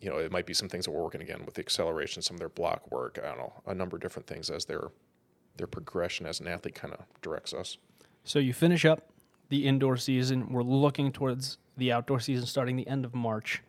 You 0.00 0.10
know, 0.10 0.18
it 0.18 0.32
might 0.32 0.44
be 0.44 0.54
some 0.54 0.68
things 0.68 0.84
that 0.84 0.90
we're 0.90 1.02
working 1.02 1.22
again 1.22 1.44
with 1.46 1.54
the 1.54 1.62
acceleration, 1.62 2.20
some 2.20 2.34
of 2.34 2.40
their 2.40 2.48
block 2.48 2.90
work. 2.90 3.18
I 3.22 3.28
don't 3.28 3.38
know, 3.38 3.52
a 3.66 3.74
number 3.74 3.96
of 3.96 4.02
different 4.02 4.26
things 4.26 4.50
as 4.50 4.64
their 4.66 4.90
their 5.56 5.66
progression 5.68 6.26
as 6.26 6.40
an 6.40 6.48
athlete 6.48 6.74
kind 6.74 6.92
of 6.92 7.00
directs 7.22 7.54
us. 7.54 7.78
So 8.24 8.38
you 8.38 8.52
finish 8.52 8.84
up 8.84 9.08
the 9.50 9.66
indoor 9.66 9.96
season. 9.96 10.52
We're 10.52 10.62
looking 10.62 11.12
towards 11.12 11.58
the 11.76 11.92
outdoor 11.92 12.20
season 12.20 12.46
starting 12.46 12.76
the 12.76 12.88
end 12.88 13.04
of 13.04 13.14
March. 13.14 13.62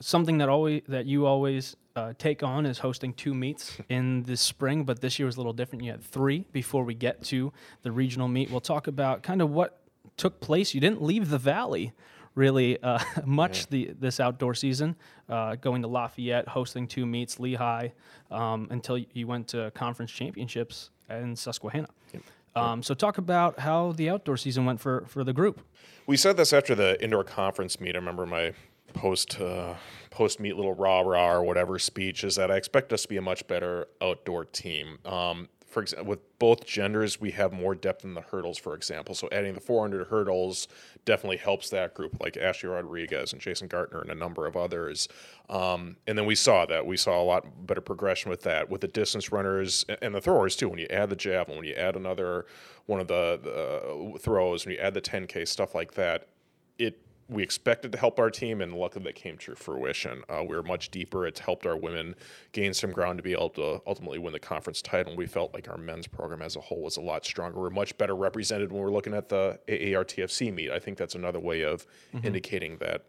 Something 0.00 0.38
that 0.38 0.48
always 0.48 0.82
that 0.88 1.06
you 1.06 1.26
always 1.26 1.76
uh, 1.96 2.12
take 2.18 2.42
on 2.42 2.66
is 2.66 2.78
hosting 2.78 3.12
two 3.12 3.34
meets 3.34 3.78
in 3.88 4.22
the 4.24 4.36
spring, 4.36 4.84
but 4.84 5.00
this 5.00 5.18
year 5.18 5.26
was 5.26 5.36
a 5.36 5.38
little 5.38 5.52
different. 5.52 5.84
You 5.84 5.92
had 5.92 6.02
three 6.02 6.44
before 6.52 6.84
we 6.84 6.94
get 6.94 7.22
to 7.24 7.52
the 7.82 7.92
regional 7.92 8.28
meet. 8.28 8.50
We'll 8.50 8.60
talk 8.60 8.86
about 8.86 9.22
kind 9.22 9.42
of 9.42 9.50
what 9.50 9.80
took 10.16 10.40
place. 10.40 10.74
You 10.74 10.80
didn't 10.80 11.02
leave 11.02 11.30
the 11.30 11.38
valley 11.38 11.92
really 12.34 12.80
uh, 12.82 12.98
much 13.24 13.60
yeah. 13.60 13.66
the 13.70 13.90
this 13.98 14.20
outdoor 14.20 14.54
season, 14.54 14.96
uh, 15.28 15.56
going 15.56 15.82
to 15.82 15.88
Lafayette, 15.88 16.48
hosting 16.48 16.86
two 16.86 17.06
meets, 17.06 17.40
Lehigh, 17.40 17.88
um, 18.30 18.68
until 18.70 18.98
you 18.98 19.26
went 19.26 19.48
to 19.48 19.70
conference 19.72 20.10
championships 20.10 20.90
in 21.08 21.34
Susquehanna. 21.36 21.88
Yep. 22.12 22.22
Um, 22.56 22.82
so 22.82 22.94
talk 22.94 23.18
about 23.18 23.60
how 23.60 23.92
the 23.92 24.10
outdoor 24.10 24.36
season 24.36 24.64
went 24.64 24.80
for 24.80 25.04
for 25.06 25.24
the 25.24 25.32
group. 25.32 25.60
We 26.06 26.16
said 26.16 26.36
this 26.36 26.52
after 26.52 26.74
the 26.74 27.02
indoor 27.02 27.24
conference 27.24 27.80
meet. 27.80 27.94
I 27.94 27.98
remember 27.98 28.26
my 28.26 28.52
post 28.92 29.40
uh, 29.40 29.74
post 30.10 30.40
meet 30.40 30.56
little 30.56 30.74
rah 30.74 31.00
rah 31.00 31.32
or 31.32 31.42
whatever 31.42 31.78
speech 31.78 32.24
is 32.24 32.36
that 32.36 32.50
I 32.50 32.56
expect 32.56 32.92
us 32.92 33.02
to 33.02 33.08
be 33.08 33.16
a 33.16 33.22
much 33.22 33.46
better 33.46 33.86
outdoor 34.00 34.44
team. 34.44 34.98
Um, 35.04 35.48
for 35.70 35.82
example, 35.82 36.08
with 36.08 36.38
both 36.40 36.66
genders, 36.66 37.20
we 37.20 37.30
have 37.30 37.52
more 37.52 37.76
depth 37.76 38.04
in 38.04 38.14
the 38.14 38.20
hurdles, 38.20 38.58
for 38.58 38.74
example. 38.74 39.14
So 39.14 39.28
adding 39.30 39.54
the 39.54 39.60
400 39.60 40.08
hurdles 40.08 40.66
definitely 41.04 41.36
helps 41.36 41.70
that 41.70 41.94
group, 41.94 42.20
like 42.20 42.36
Ashley 42.36 42.68
Rodriguez 42.68 43.32
and 43.32 43.40
Jason 43.40 43.68
Gartner 43.68 44.00
and 44.00 44.10
a 44.10 44.14
number 44.16 44.46
of 44.46 44.56
others. 44.56 45.08
Um, 45.48 45.96
and 46.08 46.18
then 46.18 46.26
we 46.26 46.34
saw 46.34 46.66
that 46.66 46.84
we 46.84 46.96
saw 46.96 47.22
a 47.22 47.24
lot 47.24 47.66
better 47.66 47.80
progression 47.80 48.30
with 48.30 48.42
that, 48.42 48.68
with 48.68 48.80
the 48.80 48.88
distance 48.88 49.30
runners 49.30 49.84
and 50.02 50.12
the 50.12 50.20
throwers 50.20 50.56
too. 50.56 50.68
When 50.68 50.80
you 50.80 50.88
add 50.90 51.08
the 51.08 51.16
javelin, 51.16 51.58
when 51.58 51.68
you 51.68 51.74
add 51.74 51.94
another 51.94 52.46
one 52.86 52.98
of 52.98 53.06
the, 53.06 53.38
the 53.40 54.18
throws, 54.18 54.66
when 54.66 54.74
you 54.74 54.80
add 54.80 54.94
the 54.94 55.00
10k 55.00 55.46
stuff 55.46 55.76
like 55.76 55.94
that, 55.94 56.26
it 56.78 56.98
we 57.30 57.42
expected 57.42 57.92
to 57.92 57.98
help 57.98 58.18
our 58.18 58.30
team, 58.30 58.60
and 58.60 58.74
luckily 58.74 59.04
that 59.04 59.14
came 59.14 59.38
to 59.38 59.54
fruition. 59.54 60.22
Uh, 60.28 60.42
we 60.42 60.56
were 60.56 60.62
much 60.62 60.90
deeper. 60.90 61.26
It's 61.26 61.40
helped 61.40 61.64
our 61.64 61.76
women 61.76 62.16
gain 62.52 62.74
some 62.74 62.90
ground 62.90 63.18
to 63.18 63.22
be 63.22 63.32
able 63.32 63.50
to 63.50 63.80
ultimately 63.86 64.18
win 64.18 64.32
the 64.32 64.40
conference 64.40 64.82
title. 64.82 65.12
And 65.12 65.18
we 65.18 65.26
felt 65.26 65.54
like 65.54 65.68
our 65.68 65.76
men's 65.76 66.08
program 66.08 66.42
as 66.42 66.56
a 66.56 66.60
whole 66.60 66.82
was 66.82 66.96
a 66.96 67.00
lot 67.00 67.24
stronger. 67.24 67.60
We're 67.60 67.70
much 67.70 67.96
better 67.96 68.16
represented 68.16 68.72
when 68.72 68.82
we're 68.82 68.90
looking 68.90 69.14
at 69.14 69.28
the 69.28 69.60
AARTFC 69.68 70.52
meet. 70.52 70.70
I 70.70 70.80
think 70.80 70.98
that's 70.98 71.14
another 71.14 71.40
way 71.40 71.62
of 71.62 71.86
mm-hmm. 72.12 72.26
indicating 72.26 72.78
that 72.78 73.04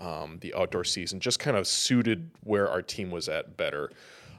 um, 0.00 0.38
the 0.40 0.52
outdoor 0.54 0.84
season 0.84 1.20
just 1.20 1.38
kind 1.38 1.56
of 1.56 1.66
suited 1.66 2.30
where 2.42 2.68
our 2.68 2.82
team 2.82 3.10
was 3.10 3.28
at 3.28 3.56
better. 3.56 3.90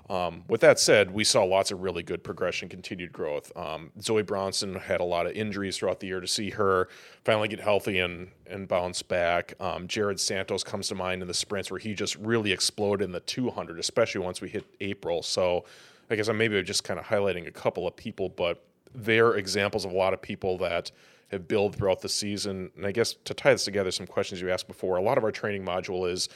Um, 0.10 0.44
with 0.50 0.62
that 0.62 0.80
said, 0.80 1.12
we 1.12 1.24
saw 1.24 1.44
lots 1.44 1.72
of 1.72 1.82
really 1.82 2.04
good 2.04 2.24
progression, 2.24 2.68
continued 2.68 3.14
growth. 3.14 3.56
Um, 3.56 3.92
Zoe 4.02 4.22
Bronson 4.22 4.76
had 4.76 5.00
a 5.00 5.06
lot 5.06 5.26
of 5.26 5.32
injuries 5.32 5.78
throughout 5.78 6.02
the 6.02 6.08
year. 6.08 6.20
To 6.20 6.28
see 6.28 6.50
her 6.52 6.90
finally 7.24 7.48
get 7.48 7.60
healthy 7.60 8.00
and 8.00 8.30
and 8.46 8.68
bounce 8.68 9.02
back, 9.02 9.54
um, 9.62 9.88
Jared 9.88 10.20
Santos 10.20 10.64
comes 10.64 10.90
to 10.90 10.96
mind 10.96 11.22
in 11.22 11.28
the 11.28 11.34
sprints 11.34 11.72
where 11.72 11.80
he 11.80 11.94
just 11.94 12.18
really 12.18 12.52
exploded 12.52 13.06
in 13.06 13.12
the 13.12 13.22
200, 13.22 13.80
especially 13.80 14.22
once 14.22 14.42
we 14.42 14.50
hit 14.50 14.66
April. 14.82 15.24
So, 15.24 15.64
I 16.10 16.16
guess 16.16 16.28
I'm 16.28 16.38
maybe 16.38 16.62
just 16.64 16.84
kind 16.84 17.00
of 17.00 17.06
highlighting 17.06 17.48
a 17.48 17.52
couple 17.52 17.88
of 17.88 17.96
people, 17.96 18.28
but 18.28 18.64
they're 18.94 19.36
examples 19.36 19.86
of 19.86 19.92
a 19.92 19.96
lot 19.96 20.14
of 20.14 20.22
people 20.22 20.58
that 20.60 20.92
have 21.32 21.48
built 21.48 21.76
throughout 21.76 22.02
the 22.02 22.10
season. 22.10 22.72
And 22.76 22.86
I 22.86 22.92
guess 22.92 23.16
to 23.26 23.34
tie 23.34 23.54
this 23.54 23.66
together, 23.66 23.90
some 23.90 24.06
questions 24.06 24.42
you 24.42 24.52
asked 24.52 24.68
before. 24.68 24.98
A 24.98 25.02
lot 25.02 25.18
of 25.18 25.24
our 25.24 25.32
training 25.32 25.66
module 25.66 26.10
is 26.10 26.30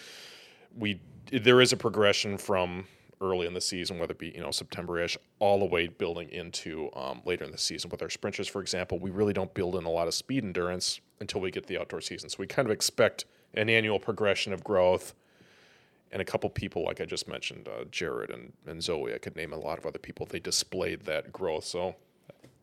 we 0.75 0.99
there 1.31 1.59
is 1.59 1.73
a 1.73 1.77
progression 1.77 2.37
from 2.37 2.85
early 3.21 3.47
in 3.47 3.53
the 3.53 3.61
season, 3.61 3.99
whether 3.99 4.11
it 4.11 4.19
be 4.19 4.29
you 4.29 4.41
know 4.41 4.51
September-ish, 4.51 5.17
all 5.39 5.59
the 5.59 5.65
way 5.65 5.87
building 5.87 6.29
into 6.29 6.89
um, 6.95 7.21
later 7.25 7.45
in 7.45 7.51
the 7.51 7.57
season. 7.57 7.89
With 7.89 8.01
our 8.01 8.09
sprinters, 8.09 8.47
for 8.47 8.61
example, 8.61 8.99
we 8.99 9.09
really 9.09 9.33
don't 9.33 9.53
build 9.53 9.75
in 9.75 9.85
a 9.85 9.89
lot 9.89 10.07
of 10.07 10.13
speed 10.13 10.43
endurance 10.43 10.99
until 11.19 11.41
we 11.41 11.51
get 11.51 11.67
the 11.67 11.79
outdoor 11.79 12.01
season. 12.01 12.29
So 12.29 12.37
we 12.39 12.47
kind 12.47 12.67
of 12.67 12.71
expect 12.71 13.25
an 13.53 13.69
annual 13.69 13.99
progression 13.99 14.53
of 14.53 14.63
growth. 14.63 15.13
And 16.09 16.21
a 16.21 16.25
couple 16.25 16.49
people, 16.49 16.85
like 16.85 17.01
I 17.01 17.05
just 17.05 17.27
mentioned, 17.27 17.67
uh, 17.67 17.83
Jared 17.91 18.29
and, 18.29 18.53
and 18.65 18.81
Zoe, 18.81 19.13
I 19.13 19.17
could 19.17 19.35
name 19.35 19.51
a 19.51 19.57
lot 19.57 19.77
of 19.77 19.85
other 19.85 19.99
people. 19.99 20.25
They 20.25 20.39
displayed 20.39 21.01
that 21.01 21.33
growth. 21.33 21.65
So 21.65 21.95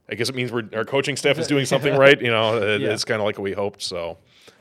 I 0.08 0.14
guess 0.14 0.30
it 0.30 0.34
means 0.34 0.50
we're, 0.50 0.68
our 0.75 0.84
coaching 0.87 1.14
staff 1.14 1.38
is 1.38 1.46
doing 1.46 1.66
something 1.66 1.94
right. 1.99 2.18
You 2.18 2.30
know, 2.30 2.56
it, 2.56 2.80
yeah. 2.80 2.88
it's 2.88 3.04
kind 3.04 3.20
of 3.20 3.26
like 3.26 3.38
we 3.38 3.52
hoped. 3.52 3.82
So 3.82 4.16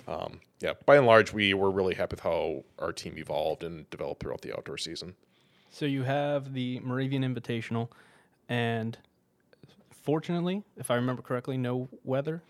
um, 0.07 0.41
yeah, 0.59 0.73
by 0.85 0.97
and 0.97 1.05
large, 1.05 1.33
we 1.33 1.53
were 1.53 1.71
really 1.71 1.95
happy 1.95 2.13
with 2.15 2.21
how 2.21 2.63
our 2.79 2.91
team 2.91 3.17
evolved 3.17 3.63
and 3.63 3.89
developed 3.89 4.21
throughout 4.21 4.41
the 4.41 4.55
outdoor 4.55 4.77
season. 4.77 5.15
So 5.73 5.85
you 5.87 6.03
have 6.03 6.53
the 6.53 6.79
Moravian 6.81 7.23
Invitational, 7.23 7.89
and 8.47 8.95
fortunately, 10.03 10.61
if 10.77 10.91
I 10.91 10.95
remember 10.95 11.23
correctly, 11.23 11.57
no 11.57 11.89
weather 12.03 12.43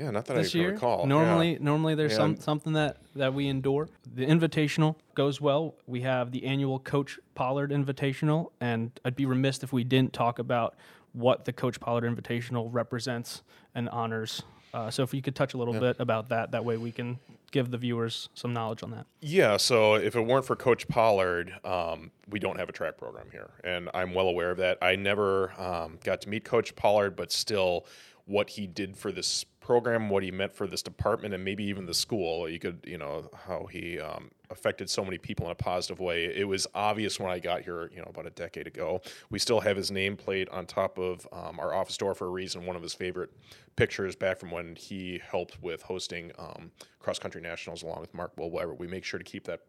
Yeah, 0.00 0.10
not 0.10 0.24
that 0.26 0.34
this 0.34 0.48
I 0.48 0.50
can 0.50 0.60
year. 0.60 0.70
recall. 0.72 1.06
Normally, 1.06 1.52
Yeah. 1.52 1.58
normally 1.60 1.94
there's 1.94 2.10
Yeah. 2.12 2.16
some 2.18 2.36
something 2.38 2.72
that 2.72 2.96
that 3.14 3.32
we 3.34 3.46
endure. 3.46 3.88
The 4.14 4.26
Invitational 4.26 4.96
goes 5.14 5.40
well. 5.40 5.76
We 5.86 6.00
have 6.00 6.32
the 6.32 6.44
annual 6.44 6.80
Coach 6.80 7.20
Pollard 7.36 7.70
Invitational, 7.70 8.50
and 8.60 8.98
I'd 9.04 9.14
be 9.14 9.26
remiss 9.26 9.62
if 9.62 9.72
we 9.72 9.84
didn't 9.84 10.12
talk 10.12 10.40
about 10.40 10.74
what 11.12 11.44
the 11.44 11.52
Coach 11.52 11.78
Pollard 11.78 12.02
Invitational 12.02 12.68
represents 12.72 13.42
and 13.76 13.88
honors. 13.90 14.42
Uh, 14.76 14.90
so 14.90 15.02
if 15.02 15.14
you 15.14 15.22
could 15.22 15.34
touch 15.34 15.54
a 15.54 15.56
little 15.56 15.72
bit 15.72 15.96
about 15.98 16.28
that, 16.28 16.50
that 16.50 16.62
way 16.62 16.76
we 16.76 16.92
can 16.92 17.18
give 17.50 17.70
the 17.70 17.78
viewers 17.78 18.28
some 18.34 18.52
knowledge 18.52 18.82
on 18.82 18.90
that. 18.90 19.06
Yeah, 19.22 19.56
so 19.56 19.94
if 19.94 20.14
it 20.14 20.20
weren't 20.20 20.44
for 20.44 20.54
Coach 20.54 20.86
Pollard, 20.86 21.50
um, 21.64 22.10
we 22.28 22.38
don't 22.38 22.58
have 22.58 22.68
a 22.68 22.72
track 22.72 22.98
program 22.98 23.28
here, 23.32 23.48
and 23.64 23.88
I'm 23.94 24.12
well 24.12 24.28
aware 24.28 24.50
of 24.50 24.58
that. 24.58 24.76
I 24.82 24.94
never 24.94 25.58
um, 25.58 25.98
got 26.04 26.20
to 26.22 26.28
meet 26.28 26.44
Coach 26.44 26.76
Pollard, 26.76 27.16
but 27.16 27.32
still, 27.32 27.86
what 28.26 28.50
he 28.50 28.66
did 28.66 28.98
for 28.98 29.10
this 29.10 29.44
program, 29.60 30.10
what 30.10 30.22
he 30.22 30.30
meant 30.30 30.52
for 30.52 30.66
this 30.66 30.82
department, 30.82 31.32
and 31.32 31.42
maybe 31.42 31.64
even 31.64 31.86
the 31.86 31.94
school, 31.94 32.46
you 32.46 32.58
could, 32.58 32.80
you 32.86 32.98
know, 32.98 33.30
how 33.46 33.66
he 33.72 33.98
um, 33.98 34.30
affected 34.50 34.88
so 34.88 35.04
many 35.04 35.18
people 35.18 35.46
in 35.46 35.52
a 35.52 35.56
positive 35.56 36.00
way. 36.00 36.24
It 36.24 36.46
was 36.46 36.66
obvious 36.74 37.18
when 37.18 37.30
I 37.30 37.38
got 37.38 37.62
here, 37.62 37.90
you 37.92 37.98
know, 37.98 38.08
about 38.08 38.26
a 38.26 38.30
decade 38.30 38.66
ago. 38.66 39.00
We 39.30 39.38
still 39.38 39.60
have 39.60 39.76
his 39.76 39.90
nameplate 39.90 40.52
on 40.52 40.66
top 40.66 40.98
of 40.98 41.26
um, 41.32 41.58
our 41.60 41.74
office 41.74 41.96
door 41.96 42.14
for 42.14 42.26
a 42.26 42.30
reason. 42.30 42.66
One 42.66 42.76
of 42.76 42.82
his 42.82 42.94
favorite 42.94 43.30
pictures 43.76 44.16
back 44.16 44.38
from 44.38 44.50
when 44.50 44.76
he 44.76 45.20
helped 45.28 45.62
with 45.62 45.82
hosting 45.82 46.32
um, 46.38 46.70
cross 46.98 47.18
country 47.18 47.40
nationals 47.40 47.82
along 47.82 48.00
with 48.00 48.14
Mark 48.14 48.34
Wilweber. 48.36 48.78
We 48.78 48.86
make 48.86 49.04
sure 49.04 49.18
to 49.18 49.24
keep 49.24 49.44
that 49.44 49.60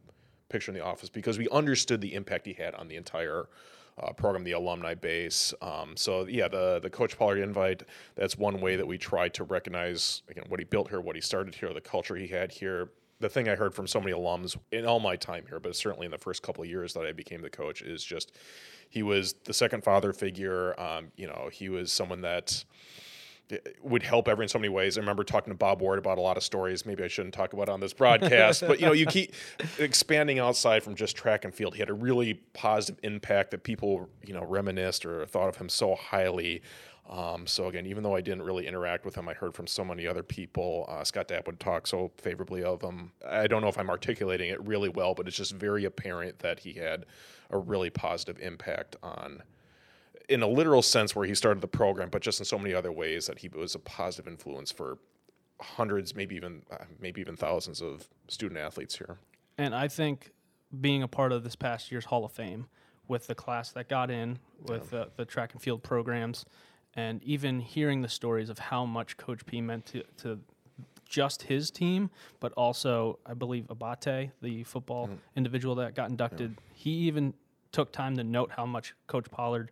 picture 0.49 0.71
in 0.71 0.77
the 0.77 0.83
office 0.83 1.09
because 1.09 1.37
we 1.37 1.49
understood 1.49 2.01
the 2.01 2.13
impact 2.13 2.45
he 2.45 2.53
had 2.53 2.73
on 2.75 2.87
the 2.87 2.95
entire 2.95 3.49
uh, 4.01 4.13
program, 4.13 4.43
the 4.43 4.51
alumni 4.51 4.93
base. 4.93 5.53
Um, 5.61 5.97
so 5.97 6.27
yeah, 6.27 6.47
the 6.47 6.79
the 6.79 6.89
Coach 6.89 7.17
Pollard 7.17 7.39
invite. 7.39 7.83
That's 8.15 8.37
one 8.37 8.61
way 8.61 8.75
that 8.75 8.85
we 8.85 8.97
try 8.97 9.27
to 9.29 9.43
recognize 9.43 10.21
again 10.29 10.45
what 10.47 10.59
he 10.59 10.65
built 10.65 10.89
here, 10.89 11.01
what 11.01 11.15
he 11.15 11.21
started 11.21 11.55
here, 11.55 11.73
the 11.73 11.81
culture 11.81 12.15
he 12.15 12.27
had 12.27 12.51
here. 12.51 12.89
The 13.19 13.29
thing 13.29 13.49
I 13.49 13.55
heard 13.55 13.73
from 13.73 13.87
so 13.87 13.99
many 13.99 14.11
alums 14.11 14.55
in 14.71 14.85
all 14.85 14.99
my 14.99 15.15
time 15.15 15.45
here, 15.49 15.59
but 15.59 15.75
certainly 15.75 16.05
in 16.05 16.11
the 16.11 16.19
first 16.19 16.43
couple 16.43 16.63
of 16.63 16.69
years 16.69 16.93
that 16.93 17.05
I 17.05 17.13
became 17.13 17.41
the 17.41 17.49
coach, 17.49 17.81
is 17.81 18.03
just 18.03 18.31
he 18.89 19.01
was 19.01 19.33
the 19.45 19.53
second 19.53 19.83
father 19.83 20.13
figure. 20.13 20.79
Um, 20.79 21.11
you 21.15 21.27
know, 21.27 21.49
he 21.51 21.69
was 21.69 21.91
someone 21.91 22.21
that 22.21 22.63
would 23.81 24.03
help 24.03 24.27
everyone 24.27 24.43
in 24.43 24.49
so 24.49 24.59
many 24.59 24.69
ways. 24.69 24.97
I 24.97 25.01
remember 25.01 25.23
talking 25.23 25.51
to 25.53 25.57
Bob 25.57 25.81
Ward 25.81 25.99
about 25.99 26.17
a 26.17 26.21
lot 26.21 26.35
of 26.37 26.43
stories. 26.43 26.85
Maybe 26.85 27.03
I 27.03 27.07
shouldn't 27.07 27.33
talk 27.33 27.53
about 27.53 27.69
on 27.69 27.79
this 27.79 27.93
broadcast, 27.93 28.61
but 28.67 28.79
you 28.79 28.85
know, 28.85 28.91
you 28.91 29.05
keep 29.07 29.33
expanding 29.79 30.39
outside 30.39 30.83
from 30.83 30.95
just 30.95 31.15
track 31.15 31.45
and 31.45 31.53
field. 31.53 31.73
He 31.73 31.79
had 31.79 31.89
a 31.89 31.93
really 31.93 32.35
positive 32.53 32.99
impact 33.03 33.51
that 33.51 33.63
people, 33.63 34.09
you 34.25 34.33
know, 34.33 34.43
reminisced 34.43 35.05
or 35.05 35.25
thought 35.25 35.47
of 35.47 35.55
him 35.55 35.69
so 35.69 35.95
highly. 35.95 36.61
Um, 37.09 37.47
so 37.47 37.67
again, 37.67 37.85
even 37.85 38.03
though 38.03 38.15
I 38.15 38.21
didn't 38.21 38.41
really 38.41 38.67
interact 38.67 39.05
with 39.05 39.15
him, 39.15 39.29
I 39.29 39.33
heard 39.33 39.53
from 39.53 39.65
so 39.65 39.85
many 39.85 40.05
other 40.05 40.23
people. 40.23 40.85
Uh, 40.89 41.03
Scott 41.03 41.29
Dapp 41.29 41.45
would 41.45 41.59
talk 41.59 41.87
so 41.87 42.11
favorably 42.17 42.63
of 42.63 42.81
him. 42.81 43.13
I 43.25 43.47
don't 43.47 43.61
know 43.61 43.69
if 43.69 43.77
I'm 43.77 43.89
articulating 43.89 44.49
it 44.49 44.61
really 44.65 44.89
well, 44.89 45.13
but 45.13 45.27
it's 45.27 45.37
just 45.37 45.53
very 45.53 45.85
apparent 45.85 46.39
that 46.39 46.59
he 46.59 46.73
had 46.73 47.05
a 47.49 47.57
really 47.57 47.89
positive 47.89 48.39
impact 48.39 48.97
on 49.01 49.41
in 50.29 50.43
a 50.43 50.47
literal 50.47 50.81
sense 50.81 51.15
where 51.15 51.25
he 51.25 51.33
started 51.33 51.61
the 51.61 51.67
program, 51.67 52.09
but 52.09 52.21
just 52.21 52.39
in 52.39 52.45
so 52.45 52.59
many 52.59 52.73
other 52.73 52.91
ways 52.91 53.27
that 53.27 53.39
he 53.39 53.47
was 53.47 53.75
a 53.75 53.79
positive 53.79 54.27
influence 54.29 54.71
for 54.71 54.97
hundreds, 55.61 56.15
maybe 56.15 56.35
even 56.35 56.61
uh, 56.71 56.83
maybe 56.99 57.21
even 57.21 57.35
thousands 57.35 57.81
of 57.81 58.07
student 58.27 58.59
athletes 58.59 58.97
here. 58.97 59.17
And 59.57 59.73
I 59.73 59.87
think 59.87 60.31
being 60.81 61.03
a 61.03 61.07
part 61.07 61.31
of 61.31 61.43
this 61.43 61.55
past 61.55 61.91
year's 61.91 62.05
Hall 62.05 62.25
of 62.25 62.31
Fame 62.31 62.67
with 63.07 63.27
the 63.27 63.35
class 63.35 63.71
that 63.71 63.87
got 63.87 64.11
in 64.11 64.37
with 64.63 64.89
the, 64.89 65.09
the 65.15 65.23
track 65.23 65.53
and 65.53 65.61
field 65.61 65.81
programs, 65.81 66.45
and 66.97 67.23
even 67.23 67.59
hearing 67.59 68.01
the 68.01 68.09
stories 68.09 68.49
of 68.49 68.57
how 68.57 68.83
much 68.83 69.15
Coach 69.15 69.45
P 69.45 69.61
meant 69.61 69.85
to, 69.85 70.03
to 70.17 70.39
just 71.07 71.43
his 71.43 71.71
team, 71.71 72.09
but 72.39 72.51
also, 72.53 73.19
I 73.25 73.35
believe, 73.35 73.67
Abate, 73.69 74.31
the 74.41 74.63
football 74.63 75.05
mm-hmm. 75.05 75.15
individual 75.35 75.75
that 75.75 75.95
got 75.95 76.09
inducted, 76.09 76.57
he 76.73 76.89
even 76.89 77.33
took 77.71 77.91
time 77.91 78.17
to 78.17 78.23
note 78.23 78.51
how 78.51 78.65
much 78.65 78.95
Coach 79.05 79.29
Pollard 79.29 79.71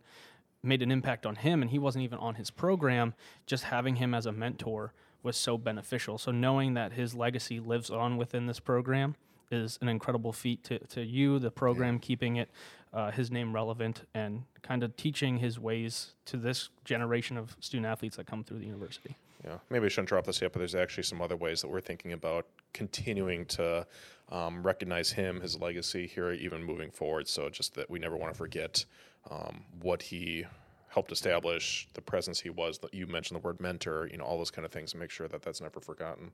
made 0.62 0.82
an 0.82 0.90
impact 0.90 1.26
on 1.26 1.34
him, 1.34 1.62
and 1.62 1.70
he 1.70 1.78
wasn't 1.78 2.04
even 2.04 2.18
on 2.18 2.36
his 2.36 2.50
program. 2.50 3.12
Just 3.44 3.64
having 3.64 3.96
him 3.96 4.14
as 4.14 4.24
a 4.24 4.32
mentor 4.32 4.92
was 5.22 5.36
so 5.36 5.58
beneficial. 5.58 6.18
So 6.18 6.30
knowing 6.30 6.74
that 6.74 6.92
his 6.92 7.14
legacy 7.14 7.58
lives 7.58 7.90
on 7.90 8.16
within 8.16 8.46
this 8.46 8.60
program 8.60 9.16
is 9.50 9.78
an 9.80 9.88
incredible 9.88 10.32
feat 10.32 10.62
to, 10.64 10.78
to 10.78 11.02
you, 11.02 11.38
the 11.38 11.50
program, 11.50 11.98
keeping 11.98 12.36
it 12.36 12.50
uh, 12.96 13.10
his 13.10 13.30
name 13.30 13.54
relevant 13.54 14.08
and 14.14 14.44
kind 14.62 14.82
of 14.82 14.96
teaching 14.96 15.36
his 15.36 15.60
ways 15.60 16.14
to 16.24 16.38
this 16.38 16.70
generation 16.84 17.36
of 17.36 17.54
student 17.60 17.86
athletes 17.86 18.16
that 18.16 18.26
come 18.26 18.42
through 18.42 18.58
the 18.58 18.64
university. 18.64 19.14
Yeah, 19.44 19.58
maybe 19.68 19.84
I 19.84 19.88
shouldn't 19.90 20.08
drop 20.08 20.24
this 20.24 20.40
yet, 20.40 20.54
but 20.54 20.60
there's 20.60 20.74
actually 20.74 21.02
some 21.02 21.20
other 21.20 21.36
ways 21.36 21.60
that 21.60 21.68
we're 21.68 21.82
thinking 21.82 22.14
about 22.14 22.46
continuing 22.72 23.44
to 23.46 23.86
um, 24.32 24.62
recognize 24.62 25.12
him, 25.12 25.42
his 25.42 25.60
legacy 25.60 26.06
here, 26.06 26.32
even 26.32 26.64
moving 26.64 26.90
forward. 26.90 27.28
So 27.28 27.50
just 27.50 27.74
that 27.74 27.90
we 27.90 27.98
never 27.98 28.16
want 28.16 28.32
to 28.32 28.38
forget 28.38 28.86
um, 29.30 29.64
what 29.82 30.00
he 30.00 30.46
helped 30.88 31.12
establish, 31.12 31.86
the 31.92 32.00
presence 32.00 32.40
he 32.40 32.48
was. 32.48 32.78
That 32.78 32.94
you 32.94 33.06
mentioned 33.06 33.38
the 33.38 33.46
word 33.46 33.60
mentor, 33.60 34.08
you 34.10 34.16
know, 34.16 34.24
all 34.24 34.38
those 34.38 34.50
kind 34.50 34.64
of 34.64 34.72
things, 34.72 34.94
and 34.94 35.00
make 35.00 35.10
sure 35.10 35.28
that 35.28 35.42
that's 35.42 35.60
never 35.60 35.80
forgotten. 35.80 36.32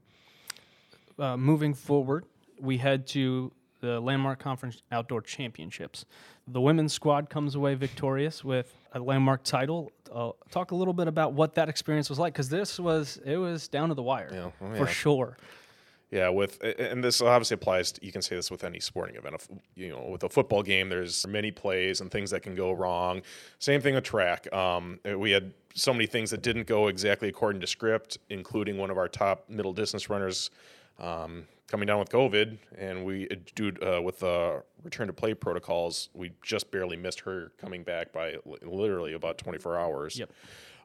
uh, 1.19 1.37
moving 1.37 1.75
forward, 1.75 2.25
we 2.61 2.79
head 2.79 3.09
to 3.09 3.53
the 3.83 4.01
Landmark 4.01 4.39
Conference 4.39 4.81
Outdoor 4.91 5.21
Championships. 5.21 6.07
The 6.47 6.61
women's 6.61 6.95
squad 6.95 7.29
comes 7.29 7.57
away 7.57 7.75
victorious 7.75 8.43
with 8.43 8.75
a 8.93 9.01
landmark 9.01 9.43
title. 9.45 9.93
Uh, 10.11 10.31
talk 10.51 10.71
a 10.71 10.75
little 10.75 10.95
bit 10.95 11.09
about 11.09 11.35
what 11.35 11.55
that 11.57 11.69
experience 11.69 12.09
was 12.09 12.19
like, 12.19 12.33
because 12.33 12.49
this 12.49 12.81
was 12.81 13.21
it 13.27 13.37
was 13.37 13.69
down 13.69 13.91
to 13.91 13.95
the 13.95 14.03
wire 14.03 14.31
Yeah, 14.33 14.51
oh, 14.63 14.75
for 14.75 14.87
sure. 14.87 15.37
Yeah, 16.11 16.29
with 16.29 16.63
and 16.63 17.03
this 17.03 17.23
obviously 17.23 17.55
applies. 17.55 17.93
To, 17.93 18.05
you 18.05 18.13
can 18.13 18.23
say 18.23 18.37
this 18.37 18.51
with 18.51 18.65
any 18.65 18.81
sporting 18.81 19.17
event. 19.17 19.35
If, 19.35 19.49
You 19.75 19.89
know, 19.91 20.09
with 20.11 20.23
a 20.23 20.29
football 20.29 20.63
game, 20.63 20.89
there's 20.89 21.27
many 21.27 21.51
plays 21.51 22.01
and 22.01 22.11
things 22.11 22.31
that 22.31 22.43
can 22.43 22.55
go 22.55 22.71
wrong. 22.71 23.23
Same 23.59 23.81
thing 23.81 23.95
with 23.95 24.05
track. 24.05 24.53
Um, 24.53 25.01
we 25.17 25.31
had 25.33 25.55
so 25.75 25.93
many 25.93 26.07
things 26.07 26.31
that 26.31 26.43
didn't 26.43 26.67
go 26.67 26.89
exactly 26.89 27.29
according 27.29 27.63
to 27.63 27.67
script, 27.67 28.19
including 28.29 28.77
one 28.77 28.91
of 28.91 28.99
our 28.99 29.09
top 29.09 29.49
middle 29.49 29.73
distance 29.73 30.11
runners 30.11 30.51
um, 31.01 31.49
coming 31.69 31.87
down 31.87 31.99
with 31.99 32.11
COVID, 32.11 32.59
and 32.77 33.05
we 33.05 33.27
due 33.55 33.73
uh, 33.83 34.01
with 34.03 34.21
the 34.21 34.63
return 34.83 35.07
to 35.07 35.13
play 35.13 35.35
protocols, 35.35 36.09
we 36.15 36.33
just 36.43 36.71
barely 36.71 36.97
missed 36.97 37.21
her 37.21 37.53
coming 37.59 37.83
back 37.83 38.13
by 38.13 38.37
literally 38.63 39.15
about 39.15 39.39
24 39.39 39.79
hours. 39.79 40.19
Yep. 40.19 40.31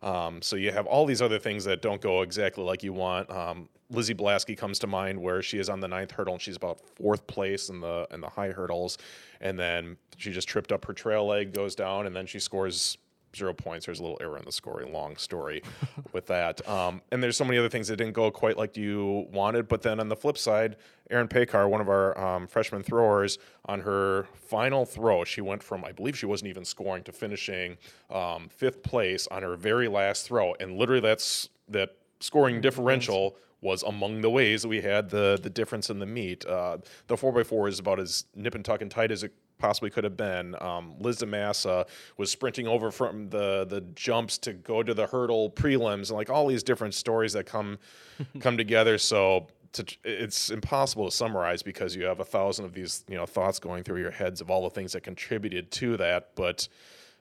Um, 0.04 0.42
so 0.42 0.56
you 0.56 0.72
have 0.72 0.86
all 0.86 1.06
these 1.06 1.22
other 1.22 1.40
things 1.40 1.66
that 1.66 1.82
don't 1.82 2.02
go 2.02 2.22
exactly 2.22 2.64
like 2.64 2.84
you 2.84 2.94
want. 2.94 3.30
Um, 3.32 3.68
Lizzie 3.90 4.14
Blasky 4.14 4.56
comes 4.56 4.80
to 4.80 4.88
mind, 4.88 5.20
where 5.20 5.42
she 5.42 5.60
is 5.60 5.70
on 5.70 5.80
the 5.80 5.88
ninth 5.88 6.12
hurdle 6.12 6.34
and 6.34 6.42
she's 6.42 6.58
about 6.58 6.80
fourth 6.96 7.26
place 7.26 7.70
in 7.70 7.80
the 7.80 8.08
in 8.12 8.22
the 8.22 8.30
high 8.30 8.52
hurdles, 8.52 8.98
and 9.42 9.58
then 9.58 9.98
she 10.18 10.32
just 10.32 10.48
tripped 10.48 10.72
up 10.72 10.86
her 10.86 10.94
trail 10.94 11.26
leg, 11.26 11.54
goes 11.54 11.74
down, 11.74 12.06
and 12.06 12.16
then 12.16 12.26
she 12.26 12.40
scores 12.40 12.98
zero 13.36 13.54
points. 13.54 13.86
There's 13.86 14.00
a 14.00 14.04
little 14.04 14.18
error 14.22 14.38
in 14.38 14.46
the 14.46 14.52
scoring. 14.52 14.94
Long 14.94 15.16
story 15.18 15.64
with 16.14 16.28
that. 16.28 16.68
Um, 16.68 17.02
and 17.12 17.22
there's 17.22 17.38
so 17.38 17.46
many 17.46 17.58
other 17.58 17.70
things 17.70 17.88
that 17.88 17.98
didn't 17.98 18.14
go 18.14 18.32
quite 18.32 18.58
like 18.58 18.78
you 18.78 19.28
wanted. 19.32 19.68
But 19.68 19.82
then 19.82 20.00
on 20.00 20.10
the 20.10 20.16
flip 20.16 20.38
side, 20.38 20.78
Erin 21.10 21.28
Pekar, 21.28 21.70
one 21.70 21.82
of 21.82 21.90
our 21.90 22.18
um, 22.20 22.48
freshman 22.48 22.84
throwers, 22.84 23.38
on 23.66 23.82
her 23.82 24.28
final 24.34 24.86
throw, 24.86 25.24
she 25.24 25.42
went 25.42 25.64
from 25.64 25.84
I 25.86 25.92
believe 25.92 26.18
she 26.18 26.26
wasn't 26.26 26.50
even 26.50 26.66
scoring 26.66 27.04
to 27.04 27.12
finishing 27.12 27.78
um, 28.10 28.50
fifth 28.50 28.84
place 28.84 29.28
on 29.28 29.44
her 29.44 29.56
very 29.56 29.88
last 29.88 30.28
throw, 30.28 30.54
and 30.60 30.78
literally 30.78 31.02
that's 31.02 31.50
that 31.70 31.96
scoring 32.20 32.62
differential 32.62 33.36
was 33.62 33.84
among 33.84 34.22
the 34.22 34.30
ways 34.30 34.62
that 34.62 34.68
we 34.68 34.82
had 34.82 35.10
the 35.10 35.40
the 35.42 35.50
difference 35.50 35.90
in 35.90 36.00
the 36.00 36.06
meet. 36.06 36.46
Uh, 36.46 36.78
the 37.08 37.18
four 37.18 37.38
x 37.40 37.50
four 37.50 37.68
is 37.68 37.80
about 37.80 38.00
as 38.00 38.26
nip 38.36 38.56
and 38.56 38.66
tuck 38.66 38.82
and 38.82 38.92
tight 38.92 39.12
as 39.12 39.24
it 39.24 39.34
possibly 39.58 39.90
could 39.90 40.04
have 40.04 40.18
been. 40.18 40.56
Um, 40.62 40.96
Liz 41.00 41.20
DeMassa 41.20 41.88
was 42.18 42.32
sprinting 42.32 42.68
over 42.68 42.92
from 42.92 43.30
the 43.30 43.66
the 43.66 43.82
jumps 43.96 44.38
to 44.40 44.54
go 44.54 44.84
to 44.84 44.94
the 44.94 45.08
hurdle 45.08 45.50
prelims, 45.52 46.10
and 46.10 46.12
like 46.12 46.30
all 46.30 46.48
these 46.48 46.64
different 46.64 46.94
stories 46.94 47.34
that 47.34 47.46
come 47.46 47.80
come 48.40 48.58
together. 48.58 48.98
So. 48.98 49.48
To, 49.74 49.86
it's 50.06 50.50
impossible 50.50 51.06
to 51.06 51.16
summarize 51.16 51.62
because 51.62 51.94
you 51.94 52.06
have 52.06 52.22
a 52.22 52.26
thousand 52.26 52.66
of 52.66 52.74
these, 52.74 53.04
you 53.10 53.16
know, 53.16 53.26
thoughts 53.26 53.60
going 53.60 53.84
through 53.84 54.00
your 54.00 54.12
heads 54.12 54.40
of 54.40 54.50
all 54.50 54.64
the 54.64 54.70
things 54.70 54.94
that 54.94 55.04
contributed 55.04 55.70
to 55.72 55.98
that. 55.98 56.30
But 56.36 56.68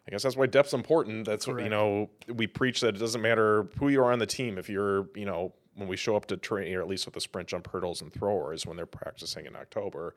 I 0.07 0.13
guess 0.13 0.23
that's 0.23 0.37
why 0.37 0.47
depth's 0.47 0.73
important. 0.73 1.27
That's 1.27 1.49
what 1.49 1.63
you 1.63 1.69
know. 1.69 2.09
We 2.33 2.47
preach 2.47 2.81
that 2.83 2.95
it 2.95 2.99
doesn't 2.99 3.21
matter 3.21 3.69
who 3.79 3.89
you 3.89 4.01
are 4.01 4.13
on 4.13 4.21
the 4.21 4.27
team. 4.27 4.57
If 4.57 4.71
you're, 4.71 5.09
you 5.17 5.27
know, 5.27 5.53
when 5.75 5.89
we 5.89 5.97
show 5.97 6.17
up 6.17 6.27
to 6.27 6.37
train, 6.37 6.75
or 6.75 6.81
at 6.81 6.89
least 6.89 7.07
with 7.07 7.15
the 7.15 7.21
sprint 7.21 7.49
jump 7.49 7.69
hurdles 7.71 8.03
and 8.03 8.13
throwers 8.13 8.65
when 8.65 8.77
they're 8.77 8.87
practicing 8.87 9.47
in 9.47 9.57
October, 9.57 10.15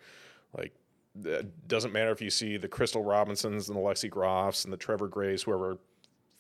like 0.55 0.73
it 1.25 1.67
doesn't 1.67 1.91
matter 1.91 2.11
if 2.11 2.21
you 2.21 2.29
see 2.29 2.57
the 2.57 2.67
Crystal 2.67 3.03
Robinsons 3.03 3.69
and 3.69 3.77
the 3.77 3.81
Lexi 3.81 4.09
Groffs 4.09 4.63
and 4.63 4.73
the 4.73 4.77
Trevor 4.77 5.07
Grays, 5.07 5.43
whoever 5.43 5.77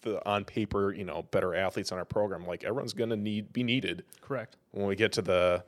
the 0.01 0.25
on 0.27 0.45
paper, 0.45 0.93
you 0.93 1.03
know, 1.03 1.23
better 1.31 1.53
athletes 1.55 1.91
on 1.91 1.97
our 1.97 2.05
program. 2.05 2.45
Like 2.45 2.63
everyone's 2.63 2.93
gonna 2.93 3.17
need 3.17 3.51
be 3.51 3.63
needed 3.63 4.03
Correct. 4.21 4.55
when 4.71 4.87
we 4.87 4.95
get 4.95 5.11
to 5.13 5.21
the 5.21 5.63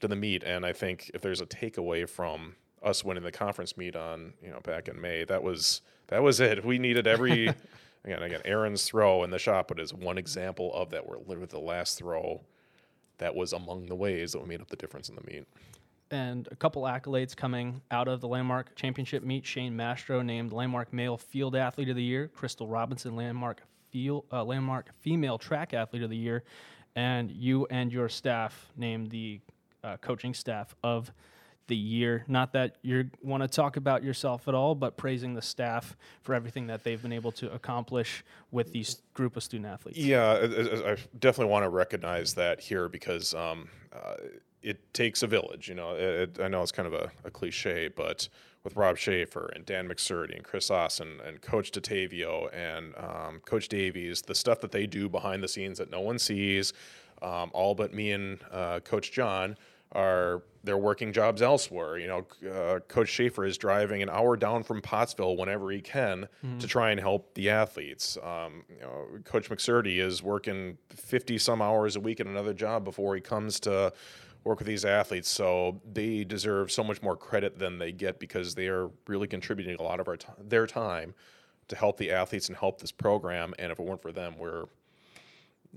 to 0.00 0.08
the 0.08 0.16
meet. 0.16 0.42
And 0.42 0.64
I 0.66 0.72
think 0.72 1.10
if 1.14 1.20
there's 1.20 1.40
a 1.40 1.46
takeaway 1.46 2.08
from 2.08 2.54
us 2.82 3.04
winning 3.04 3.24
the 3.24 3.32
conference 3.32 3.76
meet 3.76 3.96
on 3.96 4.34
you 4.42 4.50
know 4.50 4.60
back 4.60 4.88
in 4.88 5.00
May, 5.00 5.24
that 5.24 5.42
was 5.42 5.82
that 6.08 6.22
was 6.22 6.40
it. 6.40 6.64
We 6.64 6.78
needed 6.78 7.06
every 7.06 7.48
again 8.04 8.22
again 8.22 8.40
Erin's 8.44 8.84
throw 8.84 9.22
in 9.24 9.30
the 9.30 9.38
shot 9.38 9.68
put 9.68 9.80
is 9.80 9.94
one 9.94 10.18
example 10.18 10.72
of 10.74 10.90
that. 10.90 11.06
We're 11.06 11.18
literally 11.18 11.46
the 11.46 11.60
last 11.60 11.98
throw 11.98 12.40
that 13.18 13.34
was 13.34 13.52
among 13.52 13.86
the 13.86 13.96
ways 13.96 14.32
that 14.32 14.40
we 14.40 14.48
made 14.48 14.60
up 14.60 14.68
the 14.68 14.76
difference 14.76 15.08
in 15.08 15.16
the 15.16 15.22
meet. 15.30 15.44
And 16.10 16.48
a 16.50 16.56
couple 16.56 16.82
accolades 16.82 17.36
coming 17.36 17.82
out 17.90 18.08
of 18.08 18.20
the 18.20 18.28
Landmark 18.28 18.74
Championship 18.74 19.22
meet. 19.22 19.44
Shane 19.44 19.76
Mastro 19.76 20.22
named 20.22 20.52
Landmark 20.52 20.92
Male 20.92 21.18
Field 21.18 21.54
Athlete 21.54 21.90
of 21.90 21.96
the 21.96 22.02
Year. 22.02 22.28
Crystal 22.28 22.66
Robinson 22.66 23.14
Landmark 23.14 23.62
Field 23.90 24.24
uh, 24.32 24.44
Landmark 24.44 24.92
Female 25.00 25.38
Track 25.38 25.74
Athlete 25.74 26.02
of 26.02 26.10
the 26.10 26.16
Year, 26.16 26.44
and 26.96 27.30
you 27.30 27.66
and 27.70 27.92
your 27.92 28.08
staff 28.08 28.70
named 28.76 29.10
the 29.10 29.40
uh, 29.84 29.96
coaching 29.98 30.34
staff 30.34 30.74
of 30.82 31.12
the 31.68 31.76
year. 31.76 32.24
Not 32.26 32.52
that 32.54 32.76
you 32.82 33.10
want 33.22 33.42
to 33.42 33.48
talk 33.48 33.76
about 33.76 34.02
yourself 34.02 34.48
at 34.48 34.54
all, 34.54 34.74
but 34.74 34.96
praising 34.96 35.34
the 35.34 35.42
staff 35.42 35.96
for 36.22 36.34
everything 36.34 36.66
that 36.68 36.82
they've 36.82 37.00
been 37.00 37.12
able 37.12 37.32
to 37.32 37.52
accomplish 37.52 38.24
with 38.50 38.72
these 38.72 39.02
group 39.14 39.36
of 39.36 39.42
student 39.42 39.70
athletes. 39.70 39.98
Yeah, 39.98 40.32
I 40.32 40.96
definitely 41.18 41.52
want 41.52 41.64
to 41.64 41.68
recognize 41.68 42.34
that 42.34 42.60
here 42.60 42.88
because 42.88 43.34
um, 43.34 43.68
uh, 43.92 44.14
it 44.62 44.92
takes 44.92 45.22
a 45.22 45.26
village. 45.26 45.68
You 45.68 45.74
know, 45.74 45.94
it, 45.94 46.38
I 46.40 46.48
know 46.48 46.62
it's 46.62 46.72
kind 46.72 46.86
of 46.86 46.94
a, 46.94 47.10
a, 47.24 47.30
cliche, 47.30 47.88
but 47.88 48.28
with 48.64 48.76
Rob 48.76 48.96
Schaefer 48.96 49.50
and 49.54 49.64
Dan 49.64 49.88
McSurdy 49.88 50.34
and 50.34 50.44
Chris 50.44 50.70
Austin 50.70 51.20
and 51.24 51.40
Coach 51.40 51.70
DeTavio 51.70 52.52
and 52.52 52.94
um, 52.96 53.40
Coach 53.44 53.68
Davies, 53.68 54.22
the 54.22 54.34
stuff 54.34 54.60
that 54.60 54.72
they 54.72 54.86
do 54.86 55.08
behind 55.08 55.42
the 55.42 55.48
scenes 55.48 55.78
that 55.78 55.90
no 55.90 56.00
one 56.00 56.18
sees, 56.18 56.72
um, 57.22 57.50
all 57.52 57.74
but 57.74 57.94
me 57.94 58.12
and 58.12 58.40
uh, 58.50 58.80
Coach 58.80 59.12
John 59.12 59.56
are 59.92 60.42
they're 60.64 60.76
working 60.76 61.12
jobs 61.12 61.40
elsewhere. 61.40 61.98
You 61.98 62.08
know, 62.08 62.50
uh, 62.50 62.80
Coach 62.80 63.08
Schaefer 63.08 63.44
is 63.44 63.56
driving 63.56 64.02
an 64.02 64.10
hour 64.10 64.36
down 64.36 64.62
from 64.62 64.82
Pottsville 64.82 65.36
whenever 65.36 65.70
he 65.70 65.80
can 65.80 66.28
mm-hmm. 66.44 66.58
to 66.58 66.66
try 66.66 66.90
and 66.90 67.00
help 67.00 67.32
the 67.34 67.48
athletes. 67.48 68.18
Um, 68.22 68.64
you 68.68 68.80
know, 68.80 69.06
Coach 69.24 69.48
McSurdy 69.48 69.98
is 69.98 70.22
working 70.22 70.76
fifty 70.90 71.38
some 71.38 71.62
hours 71.62 71.96
a 71.96 72.00
week 72.00 72.20
at 72.20 72.26
another 72.26 72.52
job 72.52 72.84
before 72.84 73.14
he 73.14 73.20
comes 73.20 73.60
to 73.60 73.92
work 74.48 74.58
with 74.58 74.66
these 74.66 74.84
athletes. 74.84 75.28
So 75.28 75.80
they 75.92 76.24
deserve 76.24 76.72
so 76.72 76.82
much 76.82 77.02
more 77.02 77.16
credit 77.16 77.58
than 77.58 77.78
they 77.78 77.92
get 77.92 78.18
because 78.18 78.54
they 78.54 78.66
are 78.68 78.90
really 79.06 79.28
contributing 79.28 79.76
a 79.78 79.82
lot 79.82 80.00
of 80.00 80.08
our 80.08 80.16
t- 80.16 80.28
their 80.42 80.66
time 80.66 81.14
to 81.68 81.76
help 81.76 81.98
the 81.98 82.10
athletes 82.10 82.48
and 82.48 82.56
help 82.56 82.80
this 82.80 82.90
program. 82.90 83.52
And 83.58 83.70
if 83.70 83.78
it 83.78 83.84
weren't 83.84 84.00
for 84.00 84.10
them, 84.10 84.36
we're 84.38 84.64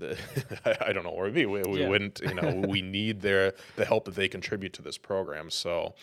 I 0.64 0.92
don't 0.94 1.04
know 1.04 1.12
where 1.12 1.26
we'd 1.26 1.34
be. 1.34 1.44
We, 1.44 1.62
we 1.62 1.80
yeah. 1.80 1.88
wouldn't, 1.88 2.20
you 2.22 2.34
know, 2.34 2.62
we 2.66 2.80
need 2.80 3.20
their 3.20 3.52
the 3.76 3.84
help 3.84 4.06
that 4.06 4.14
they 4.14 4.26
contribute 4.26 4.72
to 4.72 4.82
this 4.82 4.96
program. 4.96 5.50
So, 5.50 5.94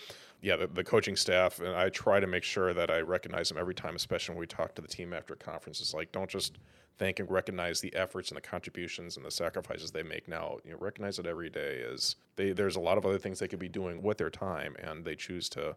yeah, 0.41 0.55
the, 0.55 0.67
the, 0.67 0.83
coaching 0.83 1.15
staff 1.15 1.59
and 1.59 1.75
I 1.75 1.89
try 1.89 2.19
to 2.19 2.27
make 2.27 2.43
sure 2.43 2.71
that 2.71 2.91
I 2.91 2.99
recognize 2.99 3.49
them 3.49 3.57
every 3.57 3.73
time, 3.73 3.95
especially 3.95 4.35
when 4.35 4.41
we 4.41 4.45
talk 4.45 4.75
to 4.75 4.81
the 4.83 4.87
team 4.87 5.11
after 5.11 5.35
conferences. 5.35 5.93
Like, 5.93 6.11
don't 6.11 6.29
just 6.29 6.59
thank 6.99 7.19
and 7.19 7.31
recognize 7.31 7.79
the 7.79 7.95
efforts 7.95 8.29
and 8.29 8.37
the 8.37 8.41
contributions 8.41 9.17
and 9.17 9.25
the 9.25 9.31
sacrifices 9.31 9.91
they 9.91 10.03
make 10.03 10.27
now. 10.27 10.57
You 10.63 10.71
know, 10.71 10.77
recognize 10.79 11.17
it 11.17 11.25
every 11.25 11.49
day. 11.49 11.77
Is 11.77 12.17
they 12.35 12.51
there's 12.51 12.75
a 12.75 12.81
lot 12.81 12.97
of 12.97 13.05
other 13.05 13.17
things 13.17 13.39
they 13.39 13.47
could 13.47 13.59
be 13.59 13.69
doing 13.69 14.03
with 14.03 14.17
their 14.17 14.29
time, 14.29 14.75
and 14.77 15.03
they 15.03 15.15
choose 15.15 15.49
to 15.49 15.75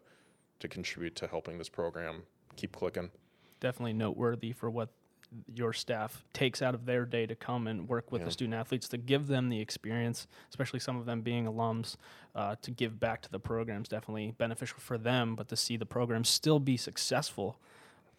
to 0.59 0.67
contribute 0.67 1.15
to 1.15 1.27
helping 1.27 1.57
this 1.57 1.69
program 1.69 2.23
keep 2.55 2.73
clicking. 2.73 3.09
Definitely 3.59 3.93
noteworthy 3.93 4.51
for 4.51 4.69
what 4.69 4.89
your 5.55 5.73
staff 5.73 6.23
takes 6.33 6.61
out 6.61 6.75
of 6.75 6.85
their 6.85 7.05
day 7.05 7.25
to 7.25 7.35
come 7.35 7.65
and 7.65 7.89
work 7.89 8.11
with 8.11 8.21
yeah. 8.21 8.25
the 8.25 8.31
student 8.31 8.53
athletes 8.53 8.87
to 8.89 8.97
give 8.97 9.25
them 9.25 9.49
the 9.49 9.59
experience, 9.59 10.27
especially 10.49 10.79
some 10.79 10.95
of 10.95 11.07
them 11.07 11.21
being 11.21 11.45
alums, 11.45 11.95
uh, 12.35 12.55
to 12.61 12.69
give 12.69 12.99
back 12.99 13.21
to 13.21 13.31
the 13.31 13.39
programs. 13.39 13.89
Definitely 13.89 14.35
beneficial 14.37 14.77
for 14.79 14.97
them, 14.97 15.35
but 15.35 15.47
to 15.47 15.55
see 15.55 15.75
the 15.75 15.87
program 15.87 16.23
still 16.23 16.59
be 16.59 16.77
successful 16.77 17.57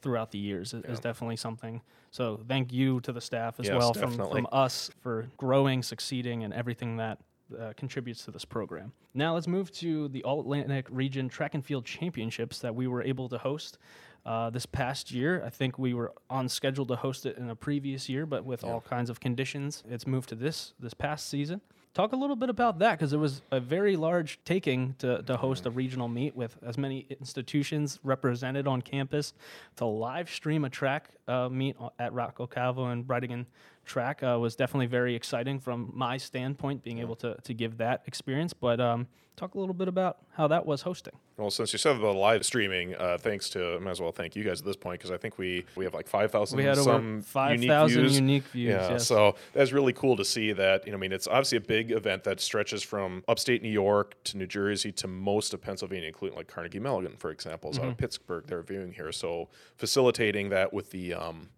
throughout 0.04 0.30
the 0.30 0.38
years 0.38 0.72
is, 0.72 0.82
yeah. 0.84 0.92
is 0.92 1.00
definitely 1.00 1.36
something. 1.36 1.82
So 2.12 2.38
thank 2.46 2.72
you 2.72 3.00
to 3.00 3.12
the 3.12 3.20
staff 3.20 3.58
as 3.58 3.66
yes, 3.66 3.76
well 3.76 3.92
from, 3.92 4.16
from 4.16 4.46
us 4.52 4.90
for 5.02 5.26
growing, 5.36 5.82
succeeding, 5.82 6.44
and 6.44 6.54
everything 6.54 6.98
that 6.98 7.18
uh, 7.60 7.72
contributes 7.76 8.24
to 8.26 8.30
this 8.30 8.44
program. 8.44 8.92
Now 9.14 9.34
let's 9.34 9.48
move 9.48 9.72
to 9.72 10.08
the 10.08 10.22
All 10.22 10.40
Atlantic 10.40 10.86
Region 10.90 11.28
Track 11.28 11.54
and 11.54 11.64
Field 11.64 11.84
Championships 11.84 12.60
that 12.60 12.74
we 12.74 12.86
were 12.86 13.02
able 13.02 13.28
to 13.30 13.38
host 13.38 13.78
uh, 14.24 14.50
this 14.50 14.66
past 14.66 15.10
year. 15.10 15.42
I 15.44 15.50
think 15.50 15.78
we 15.78 15.94
were 15.94 16.12
on 16.30 16.48
schedule 16.48 16.86
to 16.86 16.96
host 16.96 17.26
it 17.26 17.36
in 17.36 17.50
a 17.50 17.56
previous 17.56 18.08
year, 18.08 18.26
but 18.26 18.44
with 18.44 18.62
yeah. 18.62 18.70
all 18.70 18.80
kinds 18.80 19.10
of 19.10 19.20
conditions, 19.20 19.82
it's 19.88 20.06
moved 20.06 20.28
to 20.28 20.34
this 20.34 20.74
this 20.78 20.94
past 20.94 21.28
season. 21.28 21.60
Talk 21.94 22.12
a 22.12 22.16
little 22.16 22.35
bit 22.35 22.50
about 22.50 22.80
that 22.80 22.98
because 22.98 23.12
it 23.12 23.18
was 23.18 23.40
a 23.52 23.61
very 23.61 23.94
large 23.94 24.40
taking 24.44 24.96
to, 24.98 25.22
to 25.22 25.37
host 25.37 25.64
a 25.64 25.70
regional 25.70 26.09
meet 26.09 26.35
with 26.35 26.57
as 26.66 26.76
many 26.76 27.07
institutions 27.09 28.00
represented 28.02 28.66
on 28.66 28.83
campus. 28.83 29.33
To 29.76 29.85
live 29.85 30.28
stream 30.28 30.64
a 30.64 30.70
track 30.70 31.11
uh, 31.28 31.48
meet 31.48 31.76
at 32.00 32.12
Rocco 32.12 32.48
Calvo 32.48 32.87
and 32.87 33.07
Breidegam 33.07 33.46
track 33.84 34.22
uh, 34.22 34.38
was 34.38 34.56
definitely 34.56 34.86
very 34.86 35.14
exciting 35.14 35.58
from 35.58 35.90
my 35.94 36.16
standpoint, 36.16 36.82
being 36.82 36.98
able 36.98 37.16
to, 37.16 37.36
to 37.42 37.54
give 37.54 37.78
that 37.78 38.02
experience. 38.06 38.52
But 38.52 38.80
um, 38.80 39.06
talk 39.36 39.54
a 39.54 39.58
little 39.58 39.74
bit 39.74 39.88
about 39.88 40.18
how 40.32 40.48
that 40.48 40.64
was 40.64 40.82
hosting. 40.82 41.14
Well, 41.36 41.50
since 41.50 41.72
you 41.72 41.78
said 41.78 41.98
the 42.00 42.06
live 42.06 42.46
streaming, 42.46 42.94
uh, 42.94 43.18
thanks 43.18 43.50
to, 43.50 43.74
I 43.74 43.78
might 43.78 43.92
as 43.92 44.00
well 44.00 44.12
thank 44.12 44.36
you 44.36 44.44
guys 44.44 44.60
at 44.60 44.66
this 44.66 44.76
point 44.76 45.00
because 45.00 45.10
I 45.10 45.16
think 45.16 45.36
we, 45.36 45.64
we 45.74 45.84
have 45.84 45.92
like 45.92 46.06
5,000 46.06 46.56
we 46.56 46.64
had 46.64 46.78
some 46.78 47.22
5,000 47.22 47.98
unique, 47.98 48.14
unique 48.14 48.44
views. 48.44 48.70
Yeah, 48.70 48.90
yes. 48.90 49.06
so 49.06 49.34
that's 49.52 49.72
really 49.72 49.92
cool 49.92 50.16
to 50.16 50.24
see 50.24 50.52
that. 50.52 50.86
You 50.86 50.92
know, 50.92 50.98
I 50.98 51.00
mean, 51.00 51.12
it's 51.12 51.26
obviously 51.26 51.58
a 51.58 51.62
big 51.62 51.90
event 51.90 52.22
that 52.24 52.40
stretches 52.40 52.82
from 52.82 53.24
upstate 53.26 53.62
New 53.62 53.68
York 53.68 54.14
to 54.24 54.36
New 54.36 54.46
Jersey 54.46 54.92
to 54.92 55.08
most 55.08 55.52
of 55.52 55.60
Pennsylvania, 55.60 56.06
including 56.06 56.36
like 56.36 56.46
Carnegie 56.46 56.78
Mellon, 56.78 57.16
for 57.16 57.30
example, 57.30 57.70
is 57.70 57.76
mm-hmm. 57.76 57.84
out 57.84 57.88
of 57.88 57.94
mm-hmm. 57.94 58.00
Pittsburgh. 58.00 58.44
They're 58.46 58.62
viewing 58.62 58.92
here. 58.92 59.10
So 59.10 59.48
facilitating 59.76 60.50
that 60.50 60.72
with 60.72 60.90
the, 60.92 61.14
um, 61.14 61.48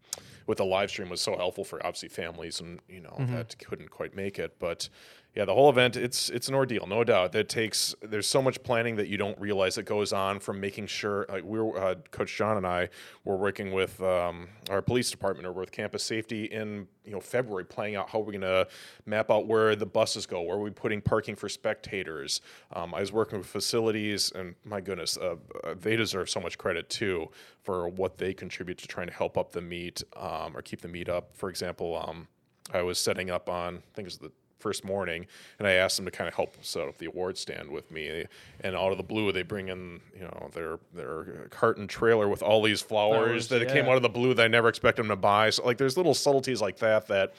with 0.46 0.58
the 0.58 0.64
live 0.64 0.90
stream 0.90 1.08
was 1.08 1.20
so 1.20 1.36
helpful 1.36 1.64
for 1.64 1.84
obviously 1.84 2.08
families 2.08 2.60
and 2.60 2.80
you 2.88 3.00
know 3.00 3.16
mm-hmm. 3.18 3.34
that 3.34 3.56
couldn't 3.58 3.90
quite 3.90 4.14
make 4.14 4.38
it 4.38 4.56
but 4.58 4.88
yeah, 5.36 5.44
the 5.44 5.52
whole 5.52 5.68
event 5.68 5.96
it's 5.96 6.30
it's 6.30 6.48
an 6.48 6.54
ordeal, 6.54 6.86
no 6.86 7.04
doubt. 7.04 7.32
That 7.32 7.50
takes 7.50 7.94
there's 8.00 8.26
so 8.26 8.40
much 8.40 8.62
planning 8.62 8.96
that 8.96 9.08
you 9.08 9.18
don't 9.18 9.38
realize 9.38 9.74
that 9.74 9.82
goes 9.82 10.14
on 10.14 10.40
from 10.40 10.60
making 10.60 10.86
sure. 10.86 11.26
Like 11.28 11.44
we 11.44 11.58
are 11.58 11.76
uh, 11.76 11.94
Coach 12.10 12.34
John 12.34 12.56
and 12.56 12.66
I 12.66 12.88
were 13.22 13.36
working 13.36 13.70
with 13.72 14.00
um, 14.00 14.48
our 14.70 14.80
police 14.80 15.10
department 15.10 15.46
or 15.46 15.52
with 15.52 15.72
campus 15.72 16.02
safety 16.02 16.46
in 16.46 16.88
you 17.04 17.12
know 17.12 17.20
February, 17.20 17.66
planning 17.66 17.96
out 17.96 18.08
how 18.08 18.20
we're 18.20 18.32
going 18.32 18.40
to 18.40 18.66
map 19.04 19.30
out 19.30 19.46
where 19.46 19.76
the 19.76 19.84
buses 19.84 20.24
go, 20.24 20.40
where 20.40 20.56
we're 20.56 20.70
putting 20.70 21.02
parking 21.02 21.36
for 21.36 21.50
spectators. 21.50 22.40
Um, 22.72 22.94
I 22.94 23.00
was 23.00 23.12
working 23.12 23.36
with 23.36 23.46
facilities, 23.46 24.32
and 24.34 24.54
my 24.64 24.80
goodness, 24.80 25.18
uh, 25.18 25.36
uh, 25.64 25.74
they 25.78 25.96
deserve 25.96 26.30
so 26.30 26.40
much 26.40 26.56
credit 26.56 26.88
too 26.88 27.28
for 27.62 27.90
what 27.90 28.16
they 28.16 28.32
contribute 28.32 28.78
to 28.78 28.88
trying 28.88 29.08
to 29.08 29.12
help 29.12 29.36
up 29.36 29.52
the 29.52 29.60
meet 29.60 30.02
um, 30.16 30.56
or 30.56 30.62
keep 30.62 30.80
the 30.80 30.88
meet 30.88 31.10
up. 31.10 31.36
For 31.36 31.50
example, 31.50 32.02
um, 32.08 32.26
I 32.72 32.80
was 32.80 32.98
setting 32.98 33.30
up 33.30 33.50
on 33.50 33.76
I 33.76 33.94
think 33.94 34.06
it 34.06 34.12
was 34.12 34.18
the 34.18 34.32
first 34.58 34.84
morning, 34.84 35.26
and 35.58 35.68
I 35.68 35.72
asked 35.72 35.96
them 35.96 36.06
to 36.06 36.10
kind 36.10 36.28
of 36.28 36.34
help 36.34 36.56
set 36.64 36.88
up 36.88 36.98
the 36.98 37.06
award 37.06 37.38
stand 37.38 37.70
with 37.70 37.90
me. 37.90 38.24
And 38.60 38.74
out 38.76 38.92
of 38.92 38.98
the 38.98 39.04
blue, 39.04 39.32
they 39.32 39.42
bring 39.42 39.68
in 39.68 40.00
you 40.14 40.22
know 40.22 40.50
their 40.52 40.78
their 40.94 41.48
cart 41.50 41.78
and 41.78 41.88
trailer 41.88 42.28
with 42.28 42.42
all 42.42 42.62
these 42.62 42.80
flowers, 42.80 43.16
flowers 43.16 43.48
that 43.48 43.62
yeah. 43.62 43.72
came 43.72 43.86
out 43.86 43.96
of 43.96 44.02
the 44.02 44.08
blue 44.08 44.34
that 44.34 44.42
I 44.42 44.48
never 44.48 44.68
expected 44.68 45.02
them 45.02 45.10
to 45.10 45.16
buy. 45.16 45.50
So 45.50 45.64
like, 45.64 45.78
there's 45.78 45.96
little 45.96 46.14
subtleties 46.14 46.60
like 46.60 46.78
that 46.78 47.08
that 47.08 47.34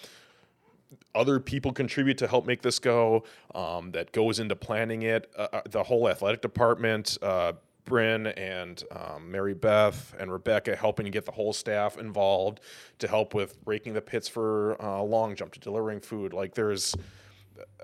other 1.13 1.39
people 1.39 1.73
contribute 1.73 2.17
to 2.19 2.27
help 2.27 2.45
make 2.45 2.61
this 2.61 2.79
go. 2.79 3.23
Um, 3.53 3.91
that 3.91 4.11
goes 4.11 4.39
into 4.39 4.55
planning 4.55 5.01
it. 5.03 5.31
Uh, 5.35 5.47
uh 5.53 5.61
the 5.69 5.83
whole 5.83 6.09
athletic 6.09 6.41
department. 6.41 7.17
Uh, 7.21 7.53
Bryn 7.87 8.27
and 8.27 8.83
um, 8.91 9.31
Mary 9.31 9.55
Beth 9.55 10.15
and 10.19 10.31
Rebecca 10.31 10.75
helping 10.75 11.05
to 11.05 11.11
get 11.11 11.25
the 11.25 11.31
whole 11.31 11.53
staff 11.53 11.97
involved 11.97 12.59
to 12.99 13.07
help 13.07 13.33
with 13.33 13.57
raking 13.65 13.93
the 13.93 14.01
pits 14.01 14.27
for 14.27 14.79
uh, 14.81 15.01
long 15.01 15.35
jump 15.35 15.53
to 15.53 15.59
delivering 15.59 16.01
food. 16.01 16.33
Like 16.33 16.53
there's 16.53 16.93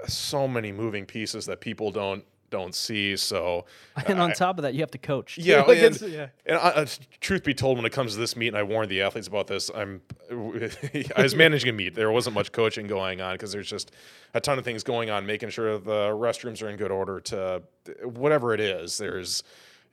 so 0.08 0.48
many 0.48 0.72
moving 0.72 1.06
pieces 1.06 1.46
that 1.48 1.62
people 1.62 1.92
don't 1.92 2.24
don't 2.54 2.76
see. 2.76 3.18
So, 3.18 3.66
and 4.06 4.22
on 4.22 4.30
I, 4.30 4.34
top 4.34 4.60
of 4.60 4.62
that, 4.62 4.76
you 4.76 4.82
have 4.82 4.92
to 4.92 5.00
coach. 5.00 5.40
Yeah, 5.40 5.62
like 5.68 5.80
and, 5.80 6.00
yeah. 6.02 6.28
and 6.46 6.58
I, 6.58 6.70
uh, 6.70 6.86
truth 7.20 7.44
be 7.44 7.54
told, 7.54 7.78
when 7.78 7.86
it 7.86 7.92
comes 7.92 8.14
to 8.14 8.20
this 8.20 8.36
meet, 8.36 8.50
and 8.50 8.58
I 8.58 8.64
warned 8.64 8.92
the 8.92 9.02
athletes 9.02 9.28
about 9.28 9.48
this, 9.48 9.72
I'm 9.76 10.02
I 10.32 11.22
was 11.22 11.36
managing 11.36 11.70
a 11.72 11.74
meet. 11.74 11.96
There 11.96 12.12
wasn't 12.12 12.36
much 12.36 12.52
coaching 12.52 12.86
going 12.86 13.22
on 13.22 13.34
because 13.34 13.52
there's 13.52 13.70
just 13.70 13.92
a 14.36 14.40
ton 14.40 14.60
of 14.60 14.64
things 14.64 14.84
going 14.84 15.10
on, 15.10 15.26
making 15.26 15.50
sure 15.50 15.78
the 15.80 16.10
restrooms 16.10 16.62
are 16.62 16.70
in 16.70 16.78
good 16.78 16.92
order 16.92 17.20
to 17.22 17.64
whatever 18.04 18.54
it 18.54 18.60
is. 18.60 19.00
There's 19.00 19.44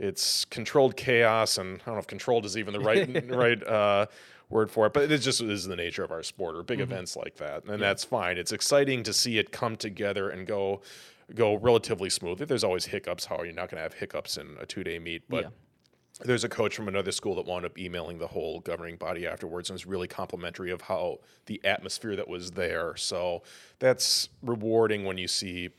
it's 0.00 0.46
controlled 0.46 0.96
chaos, 0.96 1.58
and 1.58 1.80
I 1.82 1.84
don't 1.84 1.94
know 1.94 2.00
if 2.00 2.06
controlled 2.06 2.46
is 2.46 2.56
even 2.56 2.72
the 2.72 2.80
right 2.80 3.28
right 3.28 3.62
uh, 3.62 4.06
word 4.48 4.70
for 4.70 4.86
it, 4.86 4.94
but 4.94 5.12
it 5.12 5.18
just 5.18 5.40
is 5.42 5.66
the 5.66 5.76
nature 5.76 6.02
of 6.02 6.10
our 6.10 6.22
sport 6.22 6.56
or 6.56 6.62
big 6.62 6.78
mm-hmm. 6.78 6.90
events 6.90 7.16
like 7.16 7.36
that, 7.36 7.64
and 7.64 7.72
yeah. 7.72 7.76
that's 7.76 8.02
fine. 8.02 8.38
It's 8.38 8.50
exciting 8.50 9.02
to 9.04 9.12
see 9.12 9.38
it 9.38 9.52
come 9.52 9.76
together 9.76 10.30
and 10.30 10.46
go 10.46 10.80
go 11.34 11.54
relatively 11.54 12.10
smoothly. 12.10 12.46
There's 12.46 12.64
always 12.64 12.86
hiccups. 12.86 13.26
How 13.26 13.36
are 13.36 13.46
you 13.46 13.52
not 13.52 13.70
going 13.70 13.76
to 13.76 13.82
have 13.82 13.94
hiccups 13.94 14.38
in 14.38 14.56
a 14.58 14.66
two 14.66 14.82
day 14.82 14.98
meet? 14.98 15.22
But 15.28 15.44
yeah. 15.44 15.50
there's 16.24 16.44
a 16.44 16.48
coach 16.48 16.74
from 16.74 16.88
another 16.88 17.12
school 17.12 17.36
that 17.36 17.46
wound 17.46 17.66
up 17.66 17.78
emailing 17.78 18.18
the 18.18 18.26
whole 18.26 18.60
governing 18.60 18.96
body 18.96 19.26
afterwards 19.26 19.68
and 19.68 19.74
was 19.74 19.86
really 19.86 20.08
complimentary 20.08 20.70
of 20.70 20.80
how 20.80 21.18
the 21.44 21.60
atmosphere 21.62 22.16
that 22.16 22.26
was 22.26 22.52
there. 22.52 22.96
So 22.96 23.42
that's 23.78 24.30
rewarding 24.42 25.04
when 25.04 25.18
you 25.18 25.28
see 25.28 25.70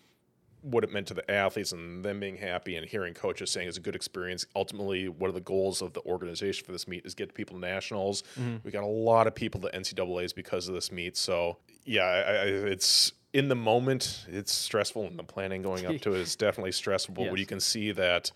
what 0.61 0.83
it 0.83 0.91
meant 0.91 1.07
to 1.07 1.13
the 1.13 1.29
athletes 1.29 1.71
and 1.71 2.03
them 2.05 2.19
being 2.19 2.37
happy 2.37 2.75
and 2.75 2.87
hearing 2.87 3.13
coaches 3.13 3.49
saying 3.49 3.67
it's 3.67 3.77
a 3.77 3.81
good 3.81 3.95
experience. 3.95 4.45
Ultimately, 4.55 5.09
what 5.09 5.29
are 5.29 5.33
the 5.33 5.41
goals 5.41 5.81
of 5.81 5.93
the 5.93 6.01
organization 6.01 6.65
for 6.65 6.71
this 6.71 6.87
meet 6.87 7.05
is 7.05 7.15
get 7.15 7.33
people 7.33 7.55
to 7.55 7.61
nationals. 7.61 8.23
Mm-hmm. 8.39 8.57
We 8.63 8.71
got 8.71 8.83
a 8.83 8.87
lot 8.87 9.27
of 9.27 9.33
people 9.33 9.61
to 9.61 9.69
NCAA's 9.69 10.33
because 10.33 10.67
of 10.67 10.75
this 10.75 10.91
meet. 10.91 11.17
So 11.17 11.57
yeah, 11.83 12.03
I, 12.03 12.19
I, 12.19 12.45
it's 12.45 13.13
in 13.33 13.47
the 13.47 13.55
moment, 13.55 14.25
it's 14.27 14.51
stressful, 14.51 15.05
and 15.05 15.17
the 15.17 15.23
planning 15.23 15.61
going 15.61 15.85
up 15.85 15.99
to 16.01 16.13
it 16.13 16.19
is 16.19 16.35
definitely 16.37 16.73
stressful. 16.73 17.15
Yes. 17.17 17.29
But 17.29 17.39
you 17.39 17.45
can 17.45 17.59
see 17.59 17.91
that 17.93 18.31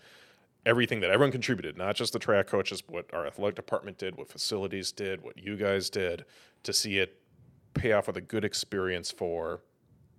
everything 0.64 1.00
that 1.00 1.10
everyone 1.10 1.32
contributed, 1.32 1.76
not 1.76 1.94
just 1.94 2.12
the 2.12 2.18
track 2.18 2.48
coaches, 2.48 2.82
but 2.82 2.92
what 2.92 3.14
our 3.14 3.26
athletic 3.26 3.54
department 3.54 3.98
did, 3.98 4.16
what 4.16 4.28
facilities 4.28 4.90
did, 4.90 5.22
what 5.22 5.38
you 5.38 5.56
guys 5.56 5.90
did, 5.90 6.24
to 6.64 6.72
see 6.72 6.98
it 6.98 7.20
pay 7.74 7.92
off 7.92 8.06
with 8.06 8.16
a 8.16 8.20
good 8.22 8.44
experience 8.44 9.10
for 9.10 9.60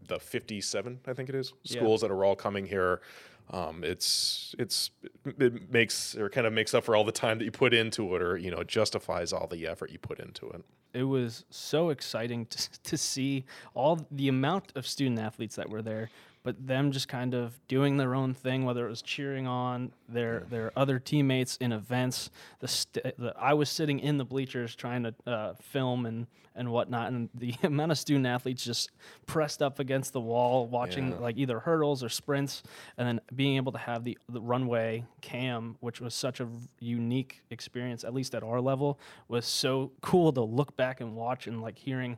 the 0.07 0.19
57, 0.19 0.99
I 1.07 1.13
think 1.13 1.29
it 1.29 1.35
is, 1.35 1.53
schools 1.63 2.01
yeah. 2.01 2.07
that 2.07 2.13
are 2.13 2.25
all 2.25 2.35
coming 2.35 2.65
here. 2.65 3.01
Um, 3.49 3.83
it's 3.83 4.55
it's 4.59 4.91
it 5.25 5.71
makes 5.71 6.15
or 6.15 6.29
kind 6.29 6.45
of 6.45 6.51
makes 6.51 6.73
up 6.73 6.83
for 6.83 6.97
all 6.97 7.05
the 7.05 7.13
time 7.13 7.37
that 7.37 7.45
you 7.45 7.51
put 7.51 7.73
into 7.73 8.13
it, 8.15 8.21
or 8.21 8.37
you 8.37 8.51
know, 8.51 8.63
justifies 8.63 9.31
all 9.31 9.47
the 9.47 9.65
effort 9.67 9.89
you 9.89 9.99
put 9.99 10.19
into 10.19 10.49
it. 10.49 10.63
It 10.93 11.03
was 11.03 11.45
so 11.49 11.89
exciting 11.89 12.47
to, 12.47 12.69
to 12.83 12.97
see 12.97 13.45
all 13.73 14.05
the 14.11 14.27
amount 14.27 14.73
of 14.75 14.85
student 14.85 15.19
athletes 15.19 15.55
that 15.55 15.69
were 15.69 15.81
there 15.81 16.09
but 16.47 16.65
them 16.65 16.93
just 16.93 17.09
kind 17.09 17.33
of 17.33 17.59
doing 17.67 17.97
their 17.97 18.15
own 18.15 18.33
thing, 18.33 18.63
whether 18.63 18.87
it 18.87 18.89
was 18.89 19.01
cheering 19.01 19.47
on 19.47 19.91
their 20.07 20.45
their 20.49 20.71
other 20.77 20.97
teammates 20.97 21.57
in 21.57 21.73
events. 21.73 22.29
The, 22.59 22.69
st- 22.69 23.17
the 23.17 23.33
I 23.37 23.53
was 23.53 23.69
sitting 23.69 23.99
in 23.99 24.17
the 24.17 24.23
bleachers 24.23 24.73
trying 24.73 25.03
to 25.03 25.13
uh, 25.25 25.53
film 25.55 26.05
and 26.05 26.25
and 26.55 26.71
whatnot, 26.71 27.09
and 27.09 27.27
the 27.35 27.53
amount 27.63 27.91
of 27.91 27.97
student 27.97 28.25
athletes 28.27 28.63
just 28.63 28.91
pressed 29.25 29.61
up 29.61 29.79
against 29.79 30.13
the 30.13 30.21
wall, 30.21 30.67
watching 30.67 31.11
yeah. 31.11 31.17
like 31.17 31.35
either 31.37 31.59
hurdles 31.59 32.01
or 32.01 32.07
sprints, 32.07 32.63
and 32.97 33.05
then 33.05 33.19
being 33.35 33.57
able 33.57 33.73
to 33.73 33.79
have 33.79 34.05
the 34.05 34.17
the 34.29 34.39
runway 34.39 35.03
cam, 35.19 35.75
which 35.81 35.99
was 35.99 36.13
such 36.13 36.39
a 36.39 36.47
unique 36.79 37.41
experience, 37.49 38.05
at 38.05 38.13
least 38.13 38.33
at 38.33 38.41
our 38.41 38.61
level, 38.61 39.01
was 39.27 39.45
so 39.45 39.91
cool 39.99 40.31
to 40.31 40.41
look 40.41 40.77
back 40.77 41.01
and 41.01 41.13
watch 41.13 41.45
and 41.45 41.61
like 41.61 41.77
hearing 41.77 42.15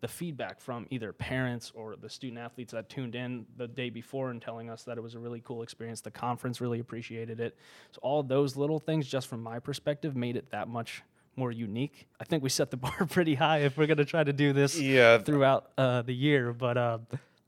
the 0.00 0.08
feedback 0.08 0.60
from 0.60 0.86
either 0.90 1.12
parents 1.12 1.72
or 1.74 1.96
the 1.96 2.08
student 2.08 2.38
athletes 2.38 2.72
that 2.72 2.88
tuned 2.88 3.14
in 3.14 3.46
the 3.56 3.66
day 3.66 3.90
before 3.90 4.30
and 4.30 4.40
telling 4.40 4.70
us 4.70 4.84
that 4.84 4.96
it 4.96 5.00
was 5.00 5.14
a 5.14 5.18
really 5.18 5.40
cool 5.44 5.62
experience. 5.62 6.00
The 6.00 6.10
conference 6.10 6.60
really 6.60 6.78
appreciated 6.78 7.40
it. 7.40 7.56
So 7.92 7.98
all 8.02 8.22
those 8.22 8.56
little 8.56 8.78
things, 8.78 9.08
just 9.08 9.26
from 9.26 9.42
my 9.42 9.58
perspective, 9.58 10.14
made 10.14 10.36
it 10.36 10.50
that 10.50 10.68
much 10.68 11.02
more 11.36 11.52
unique. 11.52 12.06
I 12.20 12.24
think 12.24 12.42
we 12.42 12.48
set 12.48 12.70
the 12.70 12.76
bar 12.78 13.06
pretty 13.08 13.34
high 13.34 13.58
if 13.58 13.76
we're 13.76 13.86
going 13.86 13.98
to 13.98 14.04
try 14.04 14.24
to 14.24 14.32
do 14.32 14.52
this 14.52 14.78
yeah. 14.78 15.18
throughout 15.18 15.70
uh, 15.78 16.02
the 16.02 16.14
year. 16.14 16.52
But 16.52 16.76
uh, 16.76 16.98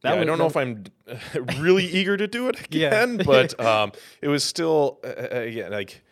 yeah, 0.04 0.14
I 0.14 0.24
don't 0.24 0.38
know 0.38 0.46
if 0.46 0.56
I'm 0.56 0.84
really 1.58 1.84
eager 1.84 2.16
to 2.16 2.26
do 2.26 2.48
it 2.48 2.60
again, 2.64 3.18
yeah. 3.18 3.24
but 3.24 3.60
um, 3.60 3.92
it 4.22 4.28
was 4.28 4.44
still 4.44 4.98
uh, 5.04 5.08
uh 5.08 5.40
again 5.40 5.72
like 5.72 6.02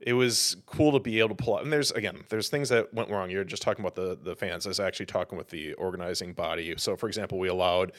it 0.00 0.14
was 0.14 0.56
cool 0.66 0.92
to 0.92 0.98
be 0.98 1.18
able 1.18 1.30
to 1.30 1.34
pull 1.34 1.56
out. 1.56 1.62
And 1.62 1.72
there's 1.72 1.90
again, 1.92 2.24
there's 2.28 2.48
things 2.48 2.68
that 2.70 2.92
went 2.94 3.10
wrong. 3.10 3.30
You're 3.30 3.44
just 3.44 3.62
talking 3.62 3.84
about 3.84 3.94
the 3.94 4.18
the 4.20 4.34
fans. 4.34 4.66
I 4.66 4.70
was 4.70 4.80
actually 4.80 5.06
talking 5.06 5.36
with 5.36 5.48
the 5.48 5.74
organizing 5.74 6.32
body. 6.32 6.74
So, 6.76 6.96
for 6.96 7.06
example, 7.08 7.38
we 7.38 7.48
allowed. 7.48 7.92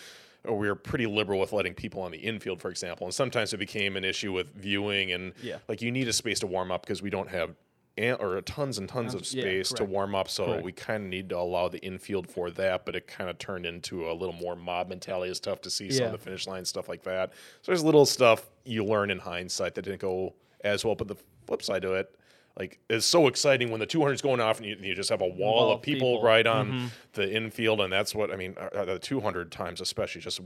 Or 0.43 0.57
we 0.57 0.67
were 0.67 0.73
pretty 0.73 1.05
liberal 1.05 1.39
with 1.39 1.53
letting 1.53 1.75
people 1.75 2.01
on 2.01 2.09
the 2.09 2.17
infield, 2.17 2.63
for 2.63 2.71
example, 2.71 3.05
and 3.05 3.13
sometimes 3.13 3.53
it 3.53 3.57
became 3.57 3.95
an 3.95 4.03
issue 4.03 4.31
with 4.31 4.51
viewing 4.55 5.11
and 5.11 5.33
yeah. 5.43 5.57
like 5.67 5.83
you 5.83 5.91
need 5.91 6.07
a 6.07 6.13
space 6.13 6.39
to 6.39 6.47
warm 6.47 6.71
up 6.71 6.81
because 6.81 7.03
we 7.03 7.11
don't 7.11 7.29
have 7.29 7.53
or 7.97 8.41
tons 8.41 8.77
and 8.77 8.87
tons 8.87 9.13
of 9.13 9.25
space 9.25 9.71
yeah, 9.71 9.77
to 9.77 9.85
warm 9.85 10.15
up. 10.15 10.29
So 10.29 10.45
correct. 10.45 10.63
we 10.63 10.71
kind 10.71 11.03
of 11.03 11.09
need 11.09 11.29
to 11.29 11.37
allow 11.37 11.67
the 11.67 11.79
infield 11.79 12.29
for 12.29 12.49
that, 12.51 12.85
but 12.85 12.95
it 12.95 13.07
kind 13.07 13.29
of 13.29 13.37
turned 13.37 13.65
into 13.65 14.09
a 14.09 14.13
little 14.13 14.33
more 14.33 14.55
mob 14.55 14.89
mentality. 14.89 15.29
It's 15.29 15.39
tough 15.39 15.61
to 15.61 15.69
see 15.69 15.87
yeah. 15.87 15.97
some 15.97 16.05
of 16.07 16.11
the 16.13 16.17
finish 16.17 16.47
line 16.47 16.65
stuff 16.65 16.87
like 16.87 17.03
that. 17.03 17.33
So 17.61 17.71
there's 17.71 17.83
little 17.83 18.05
stuff 18.05 18.49
you 18.63 18.85
learn 18.85 19.11
in 19.11 19.19
hindsight 19.19 19.75
that 19.75 19.83
didn't 19.83 20.01
go 20.01 20.33
as 20.63 20.85
well. 20.85 20.95
But 20.95 21.07
the 21.07 21.15
flip 21.45 21.61
side 21.61 21.81
to 21.83 21.93
it, 21.93 22.15
like 22.57 22.79
it's 22.89 23.05
so 23.05 23.27
exciting 23.27 23.71
when 23.71 23.79
the 23.79 23.85
200 23.85 24.13
is 24.13 24.21
going 24.21 24.39
off 24.39 24.57
and 24.57 24.67
you, 24.67 24.77
you 24.81 24.95
just 24.95 25.09
have 25.09 25.21
a 25.21 25.27
wall, 25.27 25.71
of 25.71 25.81
people, 25.81 26.15
people, 26.15 26.23
right 26.23 26.45
on 26.45 26.71
mm-hmm. 26.71 26.85
the 27.13 27.33
infield 27.33 27.81
and 27.81 27.91
that's 27.91 28.13
what 28.13 28.31
i 28.31 28.35
mean 28.35 28.55
uh, 28.59 28.77
uh 28.77 28.85
the 28.85 28.99
200 28.99 29.51
times 29.51 29.81
especially 29.81 30.21
just 30.21 30.41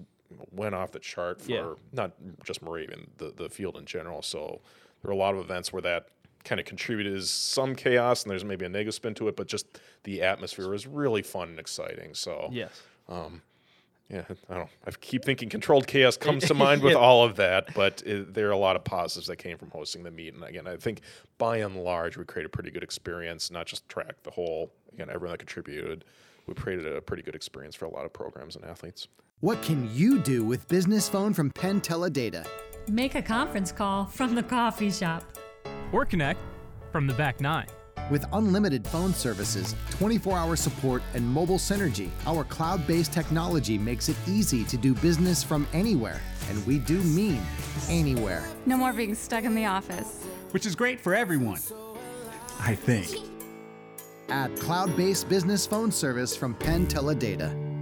went 0.52 0.76
off 0.76 0.92
the 0.92 1.00
chart 1.00 1.42
for 1.42 1.52
yeah. 1.52 1.74
not 1.94 2.12
just 2.44 2.62
moravian 2.62 3.10
the, 3.18 3.34
the 3.36 3.50
field 3.50 3.78
in 3.78 3.86
general 3.86 4.22
so 4.22 4.62
there 5.02 5.10
are 5.10 5.14
a 5.14 5.18
lot 5.18 5.34
of 5.34 5.40
events 5.40 5.74
where 5.74 5.82
that 5.82 6.08
kind 6.44 6.60
of 6.60 6.66
contributed 6.66 7.24
some 7.26 7.76
chaos 7.76 8.24
and 8.24 8.32
there's 8.32 8.46
maybe 8.46 8.66
a 8.66 8.70
negative 8.70 8.94
spin 8.94 9.14
to 9.16 9.28
it 9.28 9.36
but 9.36 9.48
just 9.48 9.80
the 10.04 10.22
atmosphere 10.22 10.70
was 10.70 10.86
really 10.86 11.24
fun 11.24 11.50
and 11.50 11.60
exciting 11.60 12.14
so 12.14 12.50
yes 12.52 12.84
um, 13.08 13.42
yeah, 14.10 14.24
I 14.50 14.54
don't. 14.54 14.70
I 14.86 14.92
keep 14.92 15.26
thinking 15.26 15.50
controlled 15.50 15.88
chaos 15.88 16.16
comes 16.16 16.46
to 16.46 16.54
mind 16.54 16.84
with 16.84 16.96
all 16.96 17.24
of 17.24 17.38
that, 17.38 17.74
but 17.74 18.04
it, 18.06 18.34
there 18.34 18.48
are 18.48 18.52
a 18.52 18.58
lot 18.58 18.76
of 18.76 18.84
positives 18.84 19.28
that 19.28 19.38
came 19.38 19.58
from 19.58 19.72
hosting 19.72 20.04
the 20.04 20.12
meet. 20.12 20.34
And 20.34 20.44
again, 20.44 20.68
I 20.68 20.78
think 20.78 21.02
by 21.38 21.58
and 21.58 21.76
large, 21.84 22.16
we 22.16 22.24
created 22.24 22.48
a 22.48 22.50
pretty 22.50 22.70
good 22.70 22.84
experience. 22.84 23.50
Not 23.50 23.66
just 23.66 23.88
track 23.90 24.22
the 24.24 24.32
whole. 24.32 24.72
Again, 24.94 25.10
everyone 25.10 25.32
that 25.32 25.40
contributed, 25.40 26.06
we 26.46 26.54
created 26.54 26.86
a 26.86 27.02
pretty 27.02 27.24
good 27.24 27.36
experience 27.36 27.76
for 27.76 27.86
a 27.86 27.90
lot 27.90 28.06
of 28.06 28.14
programs 28.14 28.56
and 28.56 28.64
athletes. 28.64 29.08
What 29.40 29.62
can 29.64 29.94
you 29.94 30.20
do 30.20 30.44
with 30.44 30.68
Business 30.68 31.10
Phone 31.10 31.34
from 31.34 31.52
PenTeleData? 31.52 32.48
Make 32.88 33.16
a 33.16 33.22
conference 33.22 33.72
call 33.72 34.06
from 34.06 34.36
the 34.36 34.44
coffee 34.44 34.92
shop, 34.92 35.24
or 35.92 36.06
connect 36.06 36.40
from 36.92 37.08
the 37.08 37.14
back 37.16 37.42
nine. 37.42 37.68
With 38.12 38.26
unlimited 38.34 38.88
phone 38.88 39.14
services, 39.14 39.76
24 39.90 40.38
hour 40.38 40.56
support, 40.56 41.02
and 41.16 41.28
mobile 41.28 41.58
synergy, 41.58 42.10
our 42.28 42.44
cloud 42.44 42.86
based 42.86 43.12
technology 43.12 43.78
makes 43.78 44.10
it 44.10 44.16
easy 44.28 44.64
to 44.66 44.78
do 44.78 44.94
business 44.94 45.44
from 45.44 45.68
anywhere. 45.74 46.22
And 46.50 46.66
we 46.68 46.78
do 46.78 47.02
mean 47.02 47.42
anywhere. 47.90 48.48
No 48.68 48.78
more 48.78 48.94
being 48.94 49.16
stuck 49.16 49.44
in 49.44 49.56
the 49.56 49.66
office. 49.66 50.24
Which 50.52 50.68
is 50.68 50.76
great 50.76 51.02
for 51.02 51.16
everyone. 51.16 51.60
I 52.60 52.76
think. 52.76 53.08
Add 54.30 54.60
cloud 54.60 54.96
based 54.96 55.28
business 55.28 55.66
phone 55.66 55.92
service 55.92 56.36
from 56.36 56.54
PenTeleData. 56.56 57.75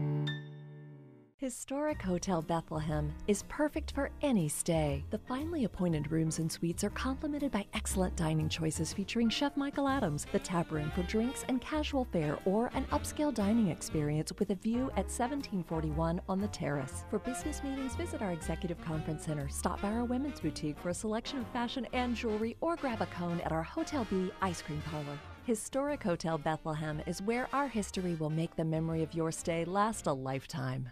Historic 1.44 2.02
Hotel 2.02 2.42
Bethlehem 2.42 3.12
is 3.28 3.44
perfect 3.50 3.92
for 3.92 4.10
any 4.22 4.48
stay. 4.48 5.04
The 5.10 5.18
finely 5.18 5.66
appointed 5.66 6.10
rooms 6.10 6.40
and 6.40 6.50
suites 6.50 6.86
are 6.86 6.90
complemented 6.92 7.52
by 7.52 7.66
excellent 7.74 8.16
dining 8.16 8.48
choices 8.48 8.94
featuring 8.94 9.28
Chef 9.28 9.58
Michael 9.58 9.90
Adams, 9.90 10.26
the 10.32 10.40
tap 10.40 10.72
room 10.72 10.90
for 10.96 11.04
drinks 11.04 11.44
and 11.50 11.60
casual 11.60 12.06
fare, 12.14 12.40
or 12.46 12.68
an 12.76 12.86
upscale 12.94 13.34
dining 13.34 13.68
experience 13.68 14.32
with 14.40 14.52
a 14.52 14.56
view 14.56 14.84
at 14.92 15.12
1741 15.12 16.22
on 16.30 16.40
the 16.40 16.48
terrace. 16.48 17.04
For 17.10 17.20
business 17.20 17.62
meetings, 17.62 17.96
visit 17.96 18.22
our 18.22 18.32
executive 18.32 18.80
conference 18.80 19.26
center, 19.26 19.50
stop 19.50 19.82
by 19.82 19.92
our 19.92 20.06
women's 20.06 20.40
boutique 20.40 20.80
for 20.80 20.92
a 20.92 20.94
selection 20.94 21.40
of 21.40 21.48
fashion 21.50 21.86
and 21.92 22.16
jewelry, 22.16 22.56
or 22.62 22.78
grab 22.78 23.02
a 23.02 23.06
cone 23.08 23.42
at 23.42 23.52
our 23.52 23.64
Hotel 23.64 24.08
B 24.10 24.32
ice 24.42 24.62
cream 24.62 24.82
parlor. 24.90 25.20
Historic 25.44 26.04
Hotel 26.04 26.38
Bethlehem 26.38 27.02
is 27.06 27.22
where 27.22 27.50
our 27.52 27.68
history 27.68 28.16
will 28.16 28.30
make 28.30 28.56
the 28.56 28.64
memory 28.64 29.04
of 29.04 29.14
your 29.14 29.30
stay 29.30 29.66
last 29.66 30.08
a 30.08 30.14
lifetime. 30.14 30.88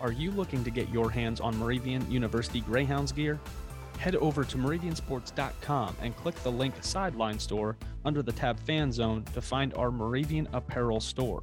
Are 0.00 0.12
you 0.12 0.30
looking 0.30 0.62
to 0.64 0.70
get 0.70 0.90
your 0.90 1.10
hands 1.10 1.40
on 1.40 1.56
Moravian 1.56 2.08
University 2.10 2.60
Greyhounds 2.60 3.12
gear? 3.12 3.40
Head 3.98 4.14
over 4.16 4.44
to 4.44 4.58
moraviansports.com 4.58 5.96
and 6.02 6.14
click 6.16 6.34
the 6.42 6.52
link 6.52 6.74
Sideline 6.82 7.38
Store 7.38 7.76
under 8.04 8.22
the 8.22 8.32
tab 8.32 8.60
Fan 8.60 8.92
Zone 8.92 9.24
to 9.32 9.40
find 9.40 9.72
our 9.74 9.90
Moravian 9.90 10.48
apparel 10.52 11.00
store. 11.00 11.42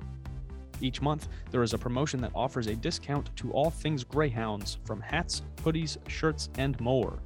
Each 0.82 1.02
month, 1.02 1.30
there 1.50 1.64
is 1.64 1.74
a 1.74 1.78
promotion 1.78 2.22
that 2.22 2.32
offers 2.36 2.68
a 2.68 2.76
discount 2.76 3.36
to 3.38 3.52
all 3.52 3.72
things 3.72 4.04
Greyhounds, 4.04 4.78
from 4.86 5.02
hats, 5.02 5.42
hoodies, 5.64 5.98
shirts, 6.08 6.50
and 6.58 6.80
more. 6.80 7.18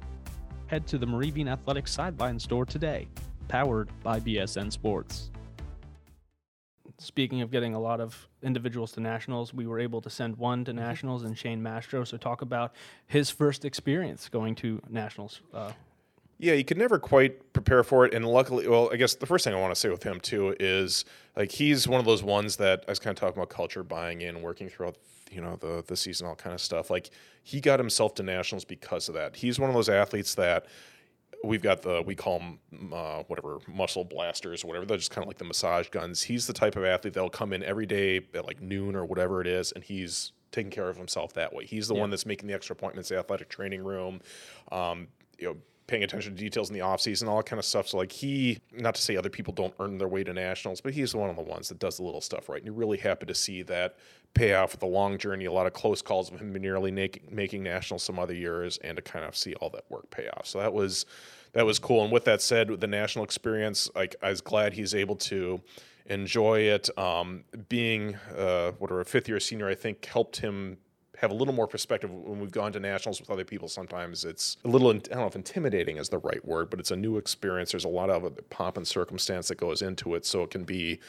Head 0.66 0.86
to 0.86 0.96
the 0.96 1.06
Moravian 1.06 1.48
Athletic 1.48 1.88
Sideline 1.88 2.38
Store 2.38 2.64
today, 2.64 3.06
powered 3.48 3.90
by 4.02 4.18
BSN 4.20 4.72
Sports 4.72 5.30
speaking 6.98 7.40
of 7.40 7.50
getting 7.50 7.74
a 7.74 7.80
lot 7.80 8.00
of 8.00 8.28
individuals 8.42 8.92
to 8.92 9.00
nationals, 9.00 9.54
we 9.54 9.66
were 9.66 9.78
able 9.78 10.00
to 10.00 10.10
send 10.10 10.36
one 10.36 10.64
to 10.64 10.72
mm-hmm. 10.72 10.80
nationals 10.80 11.22
and 11.22 11.36
Shane 11.36 11.62
Mastro. 11.62 12.04
So 12.04 12.16
talk 12.16 12.42
about 12.42 12.74
his 13.06 13.30
first 13.30 13.64
experience 13.64 14.28
going 14.28 14.54
to 14.56 14.80
nationals. 14.88 15.40
Uh, 15.54 15.72
yeah, 16.40 16.52
you 16.52 16.64
could 16.64 16.78
never 16.78 17.00
quite 17.00 17.52
prepare 17.52 17.82
for 17.82 18.04
it, 18.04 18.14
and 18.14 18.24
luckily, 18.24 18.68
well, 18.68 18.90
I 18.92 18.96
guess 18.96 19.16
the 19.16 19.26
first 19.26 19.44
thing 19.44 19.54
I 19.54 19.60
want 19.60 19.74
to 19.74 19.80
say 19.80 19.88
with 19.88 20.04
him 20.04 20.20
too 20.20 20.54
is 20.60 21.04
like 21.36 21.50
he's 21.50 21.88
one 21.88 21.98
of 21.98 22.06
those 22.06 22.22
ones 22.22 22.56
that 22.56 22.84
I 22.86 22.92
was 22.92 23.00
kind 23.00 23.16
of 23.16 23.20
talking 23.20 23.36
about 23.36 23.48
culture, 23.48 23.82
buying 23.82 24.20
in, 24.20 24.40
working 24.40 24.68
throughout 24.68 24.96
you 25.32 25.40
know 25.40 25.56
the 25.56 25.82
the 25.84 25.96
season, 25.96 26.28
all 26.28 26.36
kind 26.36 26.54
of 26.54 26.60
stuff. 26.60 26.90
Like 26.90 27.10
he 27.42 27.60
got 27.60 27.80
himself 27.80 28.14
to 28.16 28.22
nationals 28.22 28.64
because 28.64 29.08
of 29.08 29.16
that. 29.16 29.34
He's 29.34 29.58
one 29.58 29.68
of 29.68 29.74
those 29.74 29.88
athletes 29.88 30.36
that 30.36 30.66
we've 31.44 31.62
got 31.62 31.82
the 31.82 32.02
we 32.02 32.14
call 32.14 32.38
them 32.38 32.92
uh, 32.92 33.22
whatever 33.26 33.58
muscle 33.66 34.04
blasters 34.04 34.64
or 34.64 34.68
whatever. 34.68 34.86
They're 34.86 34.98
just 34.98 35.10
kind 35.10 35.24
of 35.24 35.28
like 35.28 35.38
the 35.38 35.44
massage 35.44 35.88
guns. 35.88 36.22
He's 36.22 36.46
the 36.46 36.52
type 36.52 36.76
of 36.76 36.84
athlete 36.84 37.14
that'll 37.14 37.30
come 37.30 37.52
in 37.52 37.62
every 37.62 37.86
day 37.86 38.20
at 38.34 38.44
like 38.46 38.60
noon 38.60 38.96
or 38.96 39.04
whatever 39.04 39.40
it 39.40 39.46
is, 39.46 39.72
and 39.72 39.84
he's 39.84 40.32
taking 40.50 40.70
care 40.70 40.88
of 40.88 40.96
himself 40.96 41.34
that 41.34 41.52
way. 41.52 41.64
He's 41.64 41.88
the 41.88 41.94
yeah. 41.94 42.00
one 42.00 42.10
that's 42.10 42.26
making 42.26 42.48
the 42.48 42.54
extra 42.54 42.74
appointments, 42.74 43.10
the 43.10 43.18
athletic 43.18 43.48
training 43.48 43.84
room, 43.84 44.20
um, 44.72 45.08
you 45.38 45.46
know, 45.46 45.56
paying 45.88 46.04
attention 46.04 46.36
to 46.36 46.38
details 46.40 46.68
in 46.68 46.74
the 46.74 46.80
offseason, 46.80 47.26
all 47.28 47.38
that 47.38 47.46
kind 47.46 47.58
of 47.58 47.64
stuff. 47.64 47.88
So 47.88 47.96
like 47.96 48.12
he, 48.12 48.58
not 48.72 48.94
to 48.94 49.02
say 49.02 49.16
other 49.16 49.30
people 49.30 49.54
don't 49.54 49.74
earn 49.80 49.96
their 49.96 50.06
way 50.06 50.22
to 50.22 50.34
nationals, 50.34 50.82
but 50.82 50.92
he's 50.92 51.14
one 51.14 51.30
of 51.30 51.36
the 51.36 51.42
ones 51.42 51.70
that 51.70 51.78
does 51.78 51.96
the 51.96 52.02
little 52.02 52.20
stuff 52.20 52.48
right. 52.48 52.58
And 52.58 52.66
you're 52.66 52.74
really 52.74 52.98
happy 52.98 53.24
to 53.24 53.34
see 53.34 53.62
that 53.62 53.96
pay 54.34 54.52
off 54.52 54.72
with 54.72 54.80
the 54.80 54.86
long 54.86 55.16
journey, 55.16 55.46
a 55.46 55.52
lot 55.52 55.66
of 55.66 55.72
close 55.72 56.02
calls 56.02 56.30
of 56.30 56.38
him 56.40 56.52
nearly 56.52 56.90
make, 56.90 57.32
making 57.32 57.62
nationals 57.62 58.02
some 58.02 58.18
other 58.18 58.34
years, 58.34 58.76
and 58.78 58.96
to 58.96 59.02
kind 59.02 59.24
of 59.24 59.34
see 59.34 59.54
all 59.54 59.70
that 59.70 59.84
work 59.88 60.10
pay 60.10 60.28
off. 60.28 60.46
So 60.46 60.58
that 60.58 60.72
was 60.72 61.06
that 61.54 61.64
was 61.64 61.78
cool. 61.78 62.04
And 62.04 62.12
with 62.12 62.26
that 62.26 62.42
said, 62.42 62.70
with 62.70 62.80
the 62.80 62.86
national 62.86 63.24
experience, 63.24 63.90
like 63.96 64.14
I 64.22 64.28
was 64.28 64.42
glad 64.42 64.74
he's 64.74 64.94
able 64.94 65.16
to 65.16 65.62
enjoy 66.04 66.60
it. 66.60 66.96
Um, 66.98 67.44
being 67.70 68.16
uh, 68.36 68.72
whatever 68.72 69.00
a 69.00 69.06
fifth 69.06 69.26
year 69.26 69.40
senior, 69.40 69.68
I 69.68 69.74
think 69.74 70.04
helped 70.04 70.36
him 70.36 70.76
have 71.20 71.30
a 71.32 71.34
little 71.34 71.54
more 71.54 71.66
perspective 71.66 72.10
when 72.10 72.38
we've 72.38 72.52
gone 72.52 72.72
to 72.72 72.80
nationals 72.80 73.20
with 73.20 73.28
other 73.28 73.44
people. 73.44 73.66
Sometimes 73.66 74.24
it's 74.24 74.56
a 74.64 74.68
little, 74.68 74.90
I 74.90 74.98
don't 74.98 75.16
know 75.16 75.26
if 75.26 75.34
intimidating 75.34 75.96
is 75.96 76.08
the 76.08 76.18
right 76.18 76.44
word, 76.44 76.70
but 76.70 76.78
it's 76.78 76.92
a 76.92 76.96
new 76.96 77.16
experience. 77.16 77.72
There's 77.72 77.84
a 77.84 77.88
lot 77.88 78.08
of 78.08 78.32
pomp 78.50 78.76
and 78.76 78.86
circumstance 78.86 79.48
that 79.48 79.56
goes 79.56 79.82
into 79.82 80.14
it, 80.14 80.24
so 80.24 80.42
it 80.44 80.50
can 80.50 80.64
be 80.64 81.00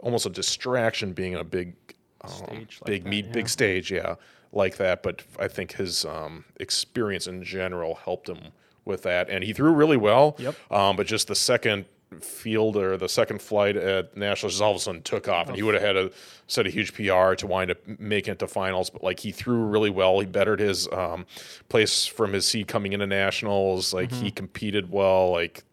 almost 0.00 0.24
a 0.24 0.30
distraction 0.30 1.12
being 1.12 1.34
in 1.34 1.38
a 1.38 1.44
big, 1.44 1.74
um, 2.22 2.30
Stage 2.30 2.78
like 2.80 2.86
big 2.86 3.04
that, 3.04 3.10
meet, 3.10 3.26
yeah. 3.26 3.32
big 3.32 3.48
stage, 3.48 3.92
yeah, 3.92 4.14
like 4.52 4.78
that. 4.78 5.02
But 5.02 5.22
I 5.38 5.48
think 5.48 5.72
his 5.72 6.04
um, 6.06 6.44
experience 6.58 7.26
in 7.26 7.44
general 7.44 7.96
helped 7.96 8.28
him 8.28 8.38
with 8.86 9.02
that, 9.02 9.28
and 9.28 9.44
he 9.44 9.52
threw 9.52 9.72
really 9.72 9.98
well. 9.98 10.34
Yep. 10.38 10.54
Um, 10.72 10.96
but 10.96 11.06
just 11.06 11.28
the 11.28 11.34
second 11.34 11.84
field 12.20 12.76
or 12.76 12.96
the 12.96 13.08
second 13.08 13.42
flight 13.42 13.76
at 13.76 14.16
nationals 14.16 14.54
just 14.54 14.62
all 14.62 14.70
of 14.70 14.76
a 14.76 14.80
sudden 14.80 15.02
took 15.02 15.28
off, 15.28 15.48
and 15.48 15.56
he 15.56 15.62
would 15.62 15.74
have 15.74 15.82
had 15.82 15.96
a 15.96 16.10
set 16.46 16.66
a 16.66 16.70
huge 16.70 16.94
PR 16.94 17.34
to 17.34 17.46
wind 17.46 17.70
up 17.70 17.78
making 17.98 18.32
it 18.32 18.38
to 18.38 18.46
finals. 18.48 18.90
But 18.90 19.02
like 19.02 19.20
he 19.20 19.32
threw 19.32 19.64
really 19.64 19.90
well. 19.90 20.18
He 20.20 20.26
bettered 20.26 20.60
his 20.60 20.88
um, 20.92 21.26
place 21.68 22.06
from 22.06 22.32
his 22.32 22.46
seed 22.46 22.68
coming 22.68 22.92
into 22.92 23.06
nationals. 23.06 23.92
Like 23.92 24.10
he 24.10 24.30
competed 24.30 24.90
well. 24.90 25.30
Like 25.30 25.64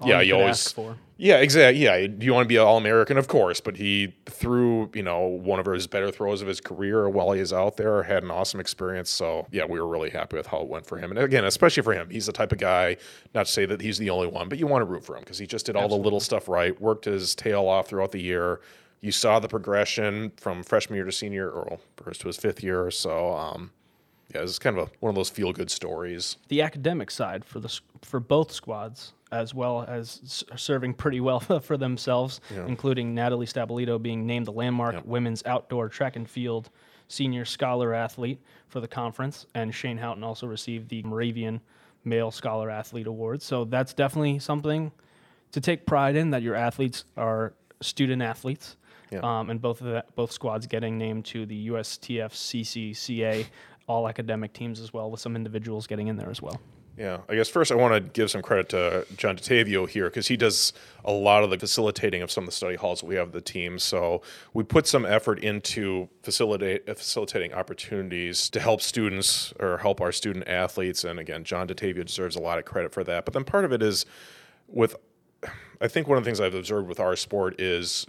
All 0.00 0.08
yeah, 0.08 0.20
you 0.20 0.34
you 0.34 0.40
always 0.40 0.74
yeah, 1.20 1.36
exactly. 1.36 1.82
Yeah, 1.82 1.96
you 1.96 2.32
want 2.32 2.44
to 2.44 2.48
be 2.48 2.56
an 2.56 2.62
All 2.62 2.78
American? 2.78 3.18
Of 3.18 3.28
course, 3.28 3.60
but 3.60 3.76
he 3.76 4.14
threw, 4.24 4.90
you 4.94 5.02
know, 5.02 5.20
one 5.20 5.60
of 5.60 5.66
his 5.66 5.86
better 5.86 6.10
throws 6.10 6.40
of 6.40 6.48
his 6.48 6.62
career 6.62 7.10
while 7.10 7.32
he 7.32 7.40
was 7.40 7.52
out 7.52 7.76
there. 7.76 8.02
Had 8.02 8.22
an 8.22 8.30
awesome 8.30 8.58
experience. 8.58 9.10
So 9.10 9.46
yeah, 9.50 9.66
we 9.66 9.78
were 9.78 9.86
really 9.86 10.08
happy 10.08 10.38
with 10.38 10.46
how 10.46 10.62
it 10.62 10.68
went 10.68 10.86
for 10.86 10.96
him. 10.96 11.10
And 11.10 11.18
again, 11.18 11.44
especially 11.44 11.82
for 11.82 11.92
him, 11.92 12.08
he's 12.08 12.24
the 12.24 12.32
type 12.32 12.52
of 12.52 12.58
guy. 12.58 12.96
Not 13.34 13.44
to 13.44 13.52
say 13.52 13.66
that 13.66 13.82
he's 13.82 13.98
the 13.98 14.08
only 14.08 14.28
one, 14.28 14.48
but 14.48 14.58
you 14.58 14.66
want 14.66 14.80
to 14.80 14.86
root 14.86 15.04
for 15.04 15.14
him 15.14 15.20
because 15.20 15.36
he 15.36 15.46
just 15.46 15.66
did 15.66 15.76
all 15.76 15.88
the 15.88 15.94
little 15.94 16.20
stuff 16.20 16.48
right, 16.48 16.80
worked 16.80 17.04
his 17.04 17.34
tail 17.34 17.68
off 17.68 17.88
throughout 17.88 18.12
the 18.12 18.22
year. 18.22 18.60
You 19.02 19.12
saw 19.12 19.40
the 19.40 19.48
progression 19.48 20.32
from 20.38 20.62
freshman 20.62 20.96
year 20.96 21.04
to 21.04 21.12
senior, 21.12 21.50
or 21.50 21.78
first 21.96 22.22
to 22.22 22.28
his 22.28 22.38
fifth 22.38 22.62
year. 22.62 22.90
So 22.90 23.34
um, 23.34 23.72
yeah, 24.34 24.42
it's 24.42 24.58
kind 24.58 24.78
of 24.78 24.88
a, 24.88 24.90
one 25.00 25.10
of 25.10 25.16
those 25.16 25.28
feel 25.28 25.52
good 25.52 25.70
stories. 25.70 26.36
the 26.48 26.62
academic 26.62 27.10
side 27.10 27.44
for 27.44 27.60
the 27.60 27.80
for 28.02 28.20
both 28.20 28.52
squads, 28.52 29.12
as 29.32 29.54
well 29.54 29.84
as 29.88 30.20
s- 30.24 30.44
serving 30.56 30.94
pretty 30.94 31.20
well 31.20 31.40
for 31.62 31.76
themselves, 31.76 32.40
including 32.66 33.14
Natalie 33.14 33.46
Stabolito 33.46 34.00
being 34.00 34.26
named 34.26 34.46
the 34.46 34.52
landmark 34.52 34.94
women's 35.04 35.44
outdoor 35.46 35.88
track 35.88 36.16
and 36.16 36.28
field 36.28 36.70
senior 37.08 37.44
scholar 37.44 37.92
athlete 37.94 38.40
for 38.68 38.80
the 38.80 38.88
conference, 38.88 39.46
and 39.54 39.74
Shane 39.74 39.98
Houghton 39.98 40.22
also 40.22 40.46
received 40.46 40.88
the 40.88 41.02
Moravian 41.02 41.60
Male 42.04 42.30
Scholar 42.30 42.70
Athlete 42.70 43.06
Award. 43.08 43.42
So 43.42 43.64
that's 43.64 43.92
definitely 43.92 44.38
something 44.38 44.92
to 45.52 45.60
take 45.60 45.86
pride 45.86 46.14
in 46.16 46.30
that 46.30 46.42
your 46.42 46.54
athletes 46.54 47.04
are 47.16 47.52
student 47.80 48.22
athletes. 48.22 48.76
Um, 49.24 49.50
and 49.50 49.60
both 49.60 49.80
of 49.80 49.88
the, 49.88 50.04
both 50.14 50.30
squads 50.30 50.68
getting 50.68 50.96
named 50.98 51.24
to 51.26 51.44
the 51.46 51.68
USTF 51.68 52.30
CCCA 52.32 53.46
all 53.88 54.08
academic 54.08 54.52
teams 54.52 54.78
as 54.78 54.92
well, 54.92 55.10
with 55.10 55.18
some 55.18 55.34
individuals 55.34 55.88
getting 55.88 56.06
in 56.06 56.16
there 56.16 56.30
as 56.30 56.40
well. 56.40 56.60
Yeah, 56.96 57.20
I 57.28 57.34
guess 57.34 57.48
first 57.48 57.72
I 57.72 57.76
want 57.76 57.94
to 57.94 58.00
give 58.00 58.30
some 58.30 58.42
credit 58.42 58.68
to 58.70 59.06
John 59.16 59.36
DeTavio 59.36 59.88
here 59.88 60.10
because 60.10 60.28
he 60.28 60.36
does 60.36 60.72
a 61.04 61.12
lot 61.12 61.42
of 61.42 61.50
the 61.50 61.58
facilitating 61.58 62.20
of 62.20 62.30
some 62.30 62.44
of 62.44 62.46
the 62.46 62.52
study 62.52 62.76
halls 62.76 63.00
that 63.00 63.06
we 63.06 63.14
have 63.14 63.32
the 63.32 63.40
team. 63.40 63.78
So 63.78 64.20
we 64.52 64.64
put 64.64 64.86
some 64.86 65.06
effort 65.06 65.38
into 65.38 66.08
facilitate 66.22 66.86
facilitating 66.86 67.54
opportunities 67.54 68.50
to 68.50 68.60
help 68.60 68.82
students 68.82 69.54
or 69.60 69.78
help 69.78 70.00
our 70.00 70.12
student 70.12 70.46
athletes. 70.46 71.04
And 71.04 71.18
again, 71.18 71.42
John 71.44 71.68
DeTavio 71.68 72.04
deserves 72.04 72.36
a 72.36 72.40
lot 72.40 72.58
of 72.58 72.66
credit 72.66 72.92
for 72.92 73.02
that. 73.04 73.24
But 73.24 73.32
then 73.32 73.44
part 73.44 73.64
of 73.64 73.72
it 73.72 73.82
is 73.82 74.04
with, 74.68 74.94
I 75.80 75.88
think 75.88 76.06
one 76.06 76.18
of 76.18 76.24
the 76.24 76.28
things 76.28 76.40
I've 76.40 76.54
observed 76.54 76.86
with 76.86 77.00
our 77.00 77.16
sport 77.16 77.60
is 77.60 78.06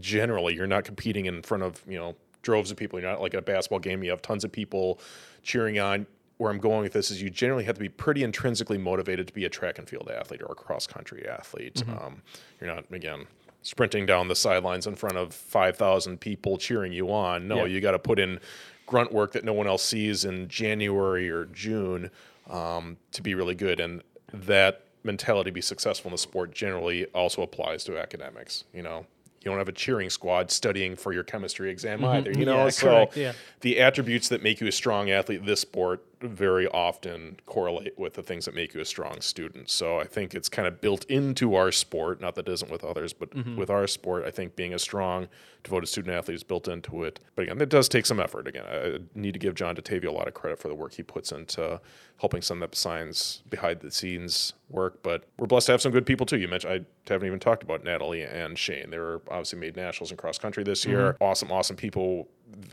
generally 0.00 0.54
you're 0.54 0.66
not 0.66 0.84
competing 0.84 1.26
in 1.26 1.42
front 1.42 1.62
of 1.62 1.82
you 1.86 1.98
know 1.98 2.16
droves 2.42 2.70
of 2.70 2.76
people. 2.76 2.98
You're 3.00 3.10
not 3.10 3.20
like 3.20 3.34
a 3.34 3.42
basketball 3.42 3.80
game. 3.80 4.02
You 4.02 4.10
have 4.10 4.22
tons 4.22 4.44
of 4.44 4.52
people 4.52 5.00
cheering 5.42 5.78
on. 5.78 6.06
Where 6.38 6.50
I'm 6.50 6.58
going 6.58 6.82
with 6.82 6.92
this 6.92 7.10
is 7.10 7.22
you 7.22 7.30
generally 7.30 7.64
have 7.64 7.76
to 7.76 7.80
be 7.80 7.88
pretty 7.88 8.22
intrinsically 8.22 8.76
motivated 8.78 9.26
to 9.28 9.32
be 9.32 9.44
a 9.46 9.48
track 9.48 9.78
and 9.78 9.88
field 9.88 10.10
athlete 10.10 10.42
or 10.42 10.52
a 10.52 10.54
cross 10.54 10.86
country 10.86 11.26
athlete. 11.26 11.82
Um, 11.88 12.22
you're 12.60 12.72
not 12.74 12.84
again 12.92 13.26
sprinting 13.62 14.04
down 14.06 14.28
the 14.28 14.36
sidelines 14.36 14.86
in 14.86 14.94
front 14.94 15.16
of 15.16 15.34
5,000 15.34 16.20
people 16.20 16.56
cheering 16.58 16.92
you 16.92 17.10
on. 17.10 17.48
No, 17.48 17.56
Yeah. 17.60 17.64
you 17.66 17.80
got 17.80 17.92
to 17.92 17.98
put 17.98 18.18
in 18.18 18.38
grunt 18.86 19.12
work 19.12 19.32
that 19.32 19.44
no 19.44 19.52
one 19.52 19.66
else 19.66 19.82
sees 19.82 20.24
in 20.24 20.46
January 20.48 21.28
or 21.30 21.46
June 21.46 22.10
um, 22.48 22.96
to 23.12 23.22
be 23.22 23.34
really 23.34 23.54
good. 23.56 23.80
And 23.80 24.02
that 24.32 24.82
mentality 25.02 25.50
to 25.50 25.54
be 25.54 25.60
successful 25.62 26.10
in 26.10 26.12
the 26.12 26.18
sport 26.18 26.52
generally 26.54 27.06
also 27.06 27.42
applies 27.42 27.82
to 27.84 27.98
academics. 27.98 28.62
You 28.72 28.82
know, 28.82 29.06
you 29.40 29.50
don't 29.50 29.58
have 29.58 29.68
a 29.68 29.72
cheering 29.72 30.10
squad 30.10 30.50
studying 30.52 30.94
for 30.94 31.12
your 31.12 31.22
chemistry 31.24 31.70
exam 31.70 32.04
either. 32.04 32.30
You 32.32 32.44
know, 32.44 32.56
Mm-hmm. 32.66 32.86
Yeah, 32.86 33.04
so 33.06 33.10
yeah. 33.20 33.32
the 33.62 33.80
attributes 33.80 34.28
that 34.28 34.42
make 34.44 34.60
you 34.60 34.66
a 34.68 34.72
strong 34.72 35.10
athlete 35.10 35.44
this 35.44 35.60
sport 35.60 36.04
very 36.28 36.66
often 36.68 37.38
correlate 37.46 37.98
with 37.98 38.14
the 38.14 38.22
things 38.22 38.44
that 38.44 38.54
make 38.54 38.74
you 38.74 38.80
a 38.80 38.84
strong 38.84 39.20
student. 39.20 39.70
So 39.70 39.98
I 39.98 40.04
think 40.04 40.34
it's 40.34 40.48
kind 40.48 40.66
of 40.68 40.80
built 40.80 41.04
into 41.06 41.54
our 41.54 41.72
sport, 41.72 42.20
not 42.20 42.34
that 42.36 42.48
it 42.48 42.52
isn't 42.52 42.70
with 42.70 42.84
others, 42.84 43.12
but 43.12 43.30
Mm-hmm. 43.30 43.56
with 43.56 43.68
our 43.70 43.86
sport, 43.86 44.24
I 44.24 44.30
think 44.30 44.56
being 44.56 44.72
a 44.72 44.78
strong, 44.78 45.28
devoted 45.62 45.86
student 45.88 46.14
athlete 46.16 46.36
is 46.36 46.42
built 46.44 46.68
into 46.68 47.04
it. 47.04 47.20
But 47.34 47.42
again, 47.42 47.60
it 47.60 47.68
does 47.68 47.88
take 47.88 48.06
some 48.06 48.20
effort. 48.20 48.46
Again, 48.46 48.64
I 48.66 48.98
need 49.14 49.32
to 49.32 49.38
give 49.38 49.54
John 49.54 49.74
DeTavio 49.76 50.06
a 50.06 50.10
lot 50.12 50.28
of 50.28 50.34
credit 50.34 50.58
for 50.58 50.68
the 50.68 50.74
work 50.74 50.94
he 50.94 51.02
puts 51.02 51.32
into 51.32 51.80
helping 52.18 52.40
some 52.40 52.62
of 52.62 52.70
the 52.70 52.76
science 52.76 53.42
behind 53.50 53.80
the 53.80 53.90
scenes 53.90 54.54
work. 54.70 55.02
But 55.02 55.24
we're 55.38 55.46
blessed 55.48 55.66
to 55.66 55.72
have 55.72 55.82
some 55.82 55.92
good 55.92 56.06
people 56.06 56.24
too. 56.24 56.38
You 56.38 56.48
mentioned 56.48 56.72
I 57.08 57.12
haven't 57.12 57.26
even 57.26 57.40
talked 57.40 57.62
about 57.62 57.84
Natalie 57.84 58.22
and 58.22 58.56
Shane. 58.58 58.90
They 58.90 58.98
were 58.98 59.20
obviously 59.28 59.58
made 59.58 59.76
nationals 59.76 60.10
in 60.10 60.16
cross 60.16 60.38
country 60.38 60.62
this 60.64 60.86
year. 60.86 61.12
Mm-hmm. 61.14 61.24
Awesome, 61.24 61.52
awesome 61.52 61.76
people. 61.76 62.28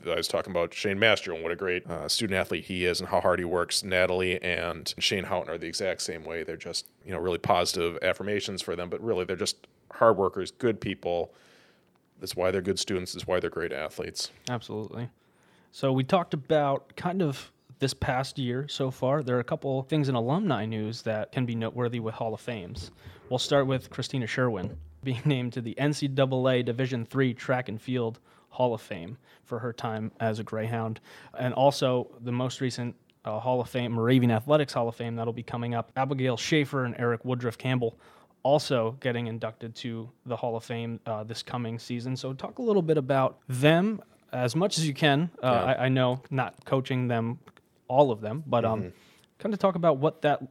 I 0.06 0.16
was 0.16 0.28
talking 0.28 0.52
about 0.52 0.74
Shane 0.74 1.00
Mastro 1.00 1.34
and 1.34 1.44
what 1.44 1.52
a 1.52 1.56
great 1.56 1.88
uh, 1.88 2.08
student 2.08 2.40
athlete 2.40 2.66
he 2.66 2.86
is 2.86 3.00
and 3.00 3.10
how 3.10 3.22
hard 3.22 3.40
he 3.40 3.46
works. 3.46 3.84
Natalie 3.84 4.42
and 4.42 4.94
Shane 5.00 5.24
Houghton 5.24 5.50
are 5.50 5.58
the 5.58 5.68
exact 5.68 6.02
same 6.02 6.24
way. 6.24 6.44
They're 6.44 6.58
just 6.58 6.86
you 7.06 7.12
know 7.12 7.20
really 7.20 7.40
positive 7.40 7.98
affirmations 8.02 8.62
for 8.62 8.76
them, 8.76 8.90
but 8.90 9.04
really 9.04 9.26
they're 9.26 9.36
just 9.36 9.68
hard 9.94 10.18
workers, 10.18 10.52
good 10.52 10.80
people. 10.80 11.34
That's 12.20 12.36
why 12.36 12.52
they're 12.52 12.62
good 12.62 12.80
students. 12.80 13.14
That's 13.14 13.28
why 13.28 13.40
they're 13.40 13.50
great 13.50 13.74
athletes. 13.74 14.32
Absolutely. 14.50 15.10
So 15.72 15.92
we 15.92 16.04
talked 16.04 16.34
about 16.34 16.96
kind 16.96 17.22
of 17.22 17.52
this 17.80 17.94
past 17.94 18.38
year 18.38 18.68
so 18.68 18.92
far. 18.92 19.24
There 19.24 19.36
are 19.36 19.42
a 19.42 19.44
couple 19.44 19.82
things 19.84 20.08
in 20.08 20.16
alumni 20.16 20.66
news 20.66 21.02
that 21.02 21.32
can 21.32 21.46
be 21.46 21.56
noteworthy 21.56 22.00
with 22.00 22.14
Hall 22.14 22.34
of 22.34 22.40
Fames. 22.40 22.92
We'll 23.30 23.40
start 23.40 23.66
with 23.66 23.90
Christina 23.90 24.28
Scherwin 24.28 24.76
being 25.04 25.22
named 25.26 25.54
to 25.54 25.62
the 25.62 25.76
NCAA 25.76 26.64
Division 26.64 27.08
III 27.14 27.34
Track 27.34 27.70
and 27.70 27.82
Field 27.82 28.20
Hall 28.54 28.74
of 28.74 28.82
Fame 28.82 29.18
for 29.44 29.58
her 29.60 29.74
time 29.74 30.12
as 30.20 30.38
a 30.38 30.44
Greyhound, 30.44 31.00
and 31.40 31.54
also 31.56 32.08
the 32.22 32.32
most 32.32 32.62
recent 32.62 32.96
uh, 33.26 33.40
Hall 33.40 33.60
of 33.60 33.68
Fame, 33.68 33.94
Moravian 33.94 34.32
Athletics 34.32 34.74
Hall 34.74 34.88
of 34.88 34.96
Fame, 34.96 35.16
that'll 35.16 35.34
be 35.34 35.44
coming 35.44 35.74
up. 35.74 35.92
Abigail 35.96 36.38
Schaefer 36.38 36.86
and 36.86 36.96
Eric 37.00 37.26
Woodruff 37.26 37.58
Campbell 37.58 37.98
also 38.44 38.96
getting 39.00 39.26
inducted 39.28 39.74
to 39.74 40.08
the 40.28 40.36
Hall 40.36 40.56
of 40.56 40.64
Fame 40.64 41.00
uh, 41.08 41.24
this 41.24 41.42
coming 41.42 41.80
season. 41.80 42.16
So, 42.16 42.34
talk 42.34 42.60
a 42.60 42.62
little 42.62 42.82
bit 42.82 42.98
about 42.98 43.40
them 43.50 44.02
as 44.32 44.56
much 44.56 44.78
as 44.78 44.88
you 44.88 44.94
can. 44.94 45.32
Uh, 45.42 45.48
I, 45.48 45.86
I 45.86 45.90
know 45.90 46.22
not 46.30 46.64
coaching 46.66 47.08
them, 47.08 47.40
all 47.88 48.12
of 48.12 48.22
them, 48.22 48.44
but 48.46 48.66
um, 48.66 48.94
kind 49.40 49.54
of 49.54 49.60
talk 49.60 49.76
about 49.76 49.98
what 49.98 50.22
that 50.22 50.44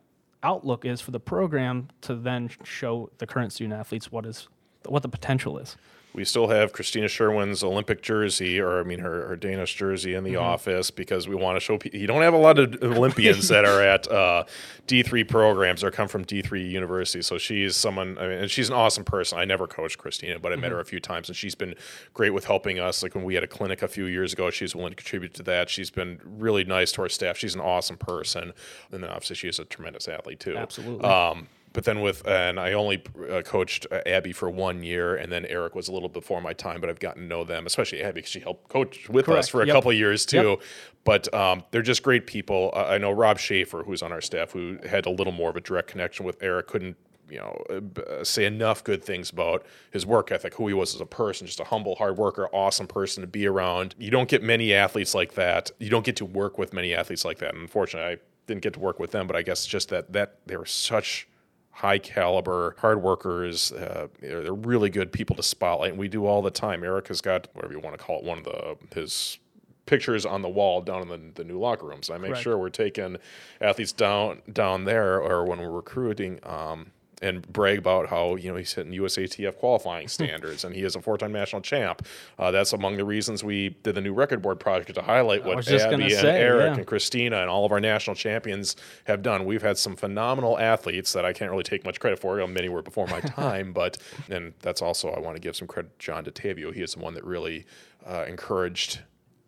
outlook 0.42 0.84
is 0.84 1.00
for 1.00 1.12
the 1.12 1.20
program 1.20 1.88
to 2.00 2.16
then 2.16 2.50
show 2.64 3.10
the 3.18 3.26
current 3.26 3.52
student 3.52 3.78
athletes 3.78 4.10
what 4.10 4.26
is 4.26 4.48
what 4.86 5.02
the 5.02 5.08
potential 5.08 5.58
is. 5.58 5.76
We 6.14 6.24
still 6.24 6.48
have 6.48 6.72
Christina 6.72 7.06
Scherwin's 7.06 7.64
Olympic 7.64 8.02
jersey, 8.02 8.60
or 8.60 8.80
I 8.80 8.82
mean 8.82 8.98
her, 8.98 9.26
her 9.28 9.36
Danish 9.36 9.74
jersey 9.74 10.14
in 10.14 10.24
the 10.24 10.36
office 10.36 10.90
because 10.90 11.26
we 11.26 11.34
want 11.34 11.56
to 11.56 11.60
show 11.60 11.78
people. 11.78 11.98
You 11.98 12.06
don't 12.06 12.22
have 12.22 12.34
a 12.34 12.38
lot 12.38 12.58
of 12.58 12.82
Olympians 12.82 13.48
that 13.48 13.64
are 13.64 13.80
at 13.80 14.10
uh, 14.10 14.44
D3 14.86 15.26
programs 15.26 15.82
or 15.82 15.90
come 15.90 16.08
from 16.08 16.24
D3 16.24 16.70
universities. 16.70 17.26
So 17.26 17.38
she's 17.38 17.76
someone, 17.76 18.18
I 18.18 18.28
mean, 18.28 18.38
and 18.38 18.50
she's 18.50 18.68
an 18.68 18.74
awesome 18.74 19.04
person. 19.04 19.38
I 19.38 19.44
never 19.44 19.66
coached 19.66 19.98
Christina, 19.98 20.38
but 20.38 20.52
I 20.52 20.56
met 20.56 20.70
her 20.70 20.80
a 20.80 20.84
few 20.84 21.00
times 21.00 21.28
and 21.28 21.36
she's 21.36 21.54
been 21.54 21.74
great 22.12 22.30
with 22.30 22.44
helping 22.44 22.78
us. 22.78 23.02
Like 23.02 23.14
when 23.14 23.24
we 23.24 23.34
had 23.34 23.44
a 23.44 23.48
clinic 23.48 23.82
a 23.82 23.88
few 23.88 24.04
years 24.04 24.32
ago, 24.32 24.50
she's 24.50 24.74
willing 24.74 24.90
to 24.90 24.96
contribute 24.96 25.32
to 25.34 25.42
that. 25.44 25.70
She's 25.70 25.90
been 25.90 26.20
really 26.24 26.64
nice 26.64 26.92
to 26.92 27.02
our 27.02 27.08
staff. 27.08 27.38
She's 27.38 27.54
an 27.54 27.60
awesome 27.60 27.96
person. 27.96 28.52
And 28.90 29.02
then 29.02 29.04
obviously 29.04 29.36
she's 29.36 29.58
a 29.58 29.64
tremendous 29.64 30.08
athlete 30.08 30.40
too. 30.40 30.56
Absolutely. 30.56 31.04
Um, 31.08 31.48
but 31.72 31.84
then 31.84 32.00
with 32.00 32.26
and 32.26 32.58
I 32.60 32.72
only 32.72 33.02
uh, 33.30 33.42
coached 33.42 33.86
uh, 33.90 34.00
Abby 34.06 34.32
for 34.32 34.50
one 34.50 34.82
year, 34.82 35.16
and 35.16 35.30
then 35.32 35.46
Eric 35.46 35.74
was 35.74 35.88
a 35.88 35.92
little 35.92 36.08
before 36.08 36.40
my 36.40 36.52
time, 36.52 36.80
but 36.80 36.90
I've 36.90 37.00
gotten 37.00 37.22
to 37.22 37.28
know 37.28 37.44
them, 37.44 37.66
especially 37.66 38.02
Abby 38.02 38.16
because 38.20 38.30
she 38.30 38.40
helped 38.40 38.68
coach 38.68 39.08
with 39.08 39.26
Correct. 39.26 39.38
us 39.40 39.48
for 39.48 39.62
a 39.62 39.66
Yep. 39.66 39.74
couple 39.74 39.90
of 39.90 39.96
years 39.96 40.26
too. 40.26 40.50
Yep. 40.50 40.62
But 41.04 41.34
um, 41.34 41.64
they're 41.70 41.82
just 41.82 42.02
great 42.02 42.26
people. 42.26 42.72
Uh, 42.74 42.84
I 42.84 42.98
know 42.98 43.10
Rob 43.10 43.38
Schaefer, 43.38 43.82
who's 43.84 44.02
on 44.02 44.12
our 44.12 44.20
staff, 44.20 44.52
who 44.52 44.78
had 44.88 45.06
a 45.06 45.10
little 45.10 45.32
more 45.32 45.50
of 45.50 45.56
a 45.56 45.60
direct 45.60 45.88
connection 45.88 46.24
with 46.26 46.42
Eric, 46.42 46.68
couldn't 46.68 46.96
you 47.30 47.38
know 47.38 47.64
uh, 47.70 48.00
uh, 48.00 48.24
say 48.24 48.44
enough 48.44 48.84
good 48.84 49.02
things 49.02 49.30
about 49.30 49.64
his 49.90 50.04
work 50.04 50.30
ethic, 50.30 50.54
who 50.54 50.68
he 50.68 50.74
was 50.74 50.94
as 50.94 51.00
a 51.00 51.06
person, 51.06 51.46
just 51.46 51.60
a 51.60 51.64
humble, 51.64 51.94
hard 51.94 52.18
worker, 52.18 52.48
awesome 52.52 52.86
person 52.86 53.22
to 53.22 53.26
be 53.26 53.46
around. 53.46 53.94
You 53.98 54.10
don't 54.10 54.28
get 54.28 54.42
many 54.42 54.74
athletes 54.74 55.14
like 55.14 55.34
that. 55.34 55.70
You 55.78 55.88
don't 55.88 56.04
get 56.04 56.16
to 56.16 56.24
work 56.26 56.58
with 56.58 56.72
many 56.74 56.94
athletes 56.94 57.24
like 57.24 57.38
that. 57.38 57.54
And 57.54 57.62
unfortunately, 57.62 58.12
I 58.12 58.16
didn't 58.46 58.62
get 58.62 58.74
to 58.74 58.80
work 58.80 58.98
with 58.98 59.12
them, 59.12 59.26
but 59.26 59.34
I 59.36 59.42
guess 59.42 59.64
just 59.64 59.88
that 59.88 60.12
that 60.12 60.38
they 60.46 60.56
were 60.56 60.66
such 60.66 61.26
high 61.72 61.98
caliber 61.98 62.76
hard 62.78 63.02
workers 63.02 63.72
uh, 63.72 64.06
they're, 64.20 64.52
really 64.52 64.90
good 64.90 65.10
people 65.10 65.34
to 65.34 65.42
spotlight 65.42 65.90
and 65.90 65.98
we 65.98 66.06
do 66.06 66.26
all 66.26 66.42
the 66.42 66.50
time 66.50 66.84
eric 66.84 67.08
has 67.08 67.20
got 67.20 67.48
whatever 67.54 67.72
you 67.72 67.80
want 67.80 67.96
to 67.96 68.02
call 68.02 68.18
it 68.18 68.24
one 68.24 68.38
of 68.38 68.44
the 68.44 68.76
his 68.94 69.38
pictures 69.86 70.24
on 70.24 70.42
the 70.42 70.48
wall 70.48 70.80
down 70.80 71.02
in 71.02 71.08
the, 71.08 71.42
the 71.42 71.44
new 71.44 71.58
locker 71.58 71.86
rooms 71.86 72.10
i 72.10 72.18
make 72.18 72.30
Correct. 72.30 72.42
sure 72.42 72.58
we're 72.58 72.68
taking 72.68 73.16
athletes 73.60 73.92
down 73.92 74.42
down 74.52 74.84
there 74.84 75.20
or 75.20 75.44
when 75.44 75.58
we're 75.58 75.70
recruiting 75.70 76.38
um, 76.44 76.92
and 77.22 77.50
brag 77.52 77.78
about 77.78 78.08
how 78.08 78.36
you 78.36 78.50
know 78.50 78.56
he's 78.56 78.74
hitting 78.74 78.92
USATF 78.92 79.56
qualifying 79.56 80.08
standards, 80.18 80.64
and 80.64 80.74
he 80.74 80.82
is 80.82 80.96
a 80.96 81.00
four-time 81.00 81.32
national 81.32 81.62
champ. 81.62 82.06
Uh, 82.38 82.50
that's 82.50 82.72
among 82.72 82.96
the 82.96 83.04
reasons 83.04 83.42
we 83.42 83.70
did 83.82 83.94
the 83.94 84.00
new 84.00 84.12
record 84.12 84.42
board 84.42 84.60
project 84.60 84.94
to 84.94 85.02
highlight 85.02 85.44
what 85.44 85.58
Abby 85.68 86.04
and 86.04 86.12
say, 86.12 86.40
Eric 86.40 86.72
yeah. 86.72 86.78
and 86.78 86.86
Christina 86.86 87.40
and 87.40 87.48
all 87.48 87.64
of 87.64 87.72
our 87.72 87.80
national 87.80 88.16
champions 88.16 88.76
have 89.04 89.22
done. 89.22 89.44
We've 89.44 89.62
had 89.62 89.78
some 89.78 89.96
phenomenal 89.96 90.58
athletes 90.58 91.12
that 91.12 91.24
I 91.24 91.32
can't 91.32 91.50
really 91.50 91.62
take 91.62 91.84
much 91.84 92.00
credit 92.00 92.18
for. 92.18 92.44
Many 92.46 92.68
were 92.68 92.82
before 92.82 93.06
my 93.06 93.20
time, 93.20 93.72
but 93.72 93.98
and 94.28 94.52
that's 94.60 94.82
also 94.82 95.10
I 95.10 95.20
want 95.20 95.36
to 95.36 95.40
give 95.40 95.56
some 95.56 95.68
credit 95.68 95.98
to 95.98 96.04
John 96.04 96.24
DeTavio. 96.24 96.74
He 96.74 96.82
is 96.82 96.94
the 96.94 97.00
one 97.00 97.14
that 97.14 97.24
really 97.24 97.64
uh, 98.06 98.24
encouraged 98.26 99.00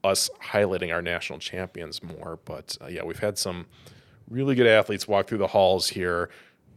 us 0.05 0.31
highlighting 0.43 0.93
our 0.93 1.03
national 1.03 1.39
champions 1.39 2.03
more. 2.03 2.39
But 2.45 2.77
uh, 2.81 2.87
yeah, 2.87 3.05
we've 3.05 3.19
had 3.19 3.39
some 3.39 3.67
really 4.29 4.55
good 4.55 4.67
athletes 4.67 5.09
walk 5.09 5.27
through 5.27 5.39
the 5.39 5.49
halls 5.49 5.89
here. 5.89 6.31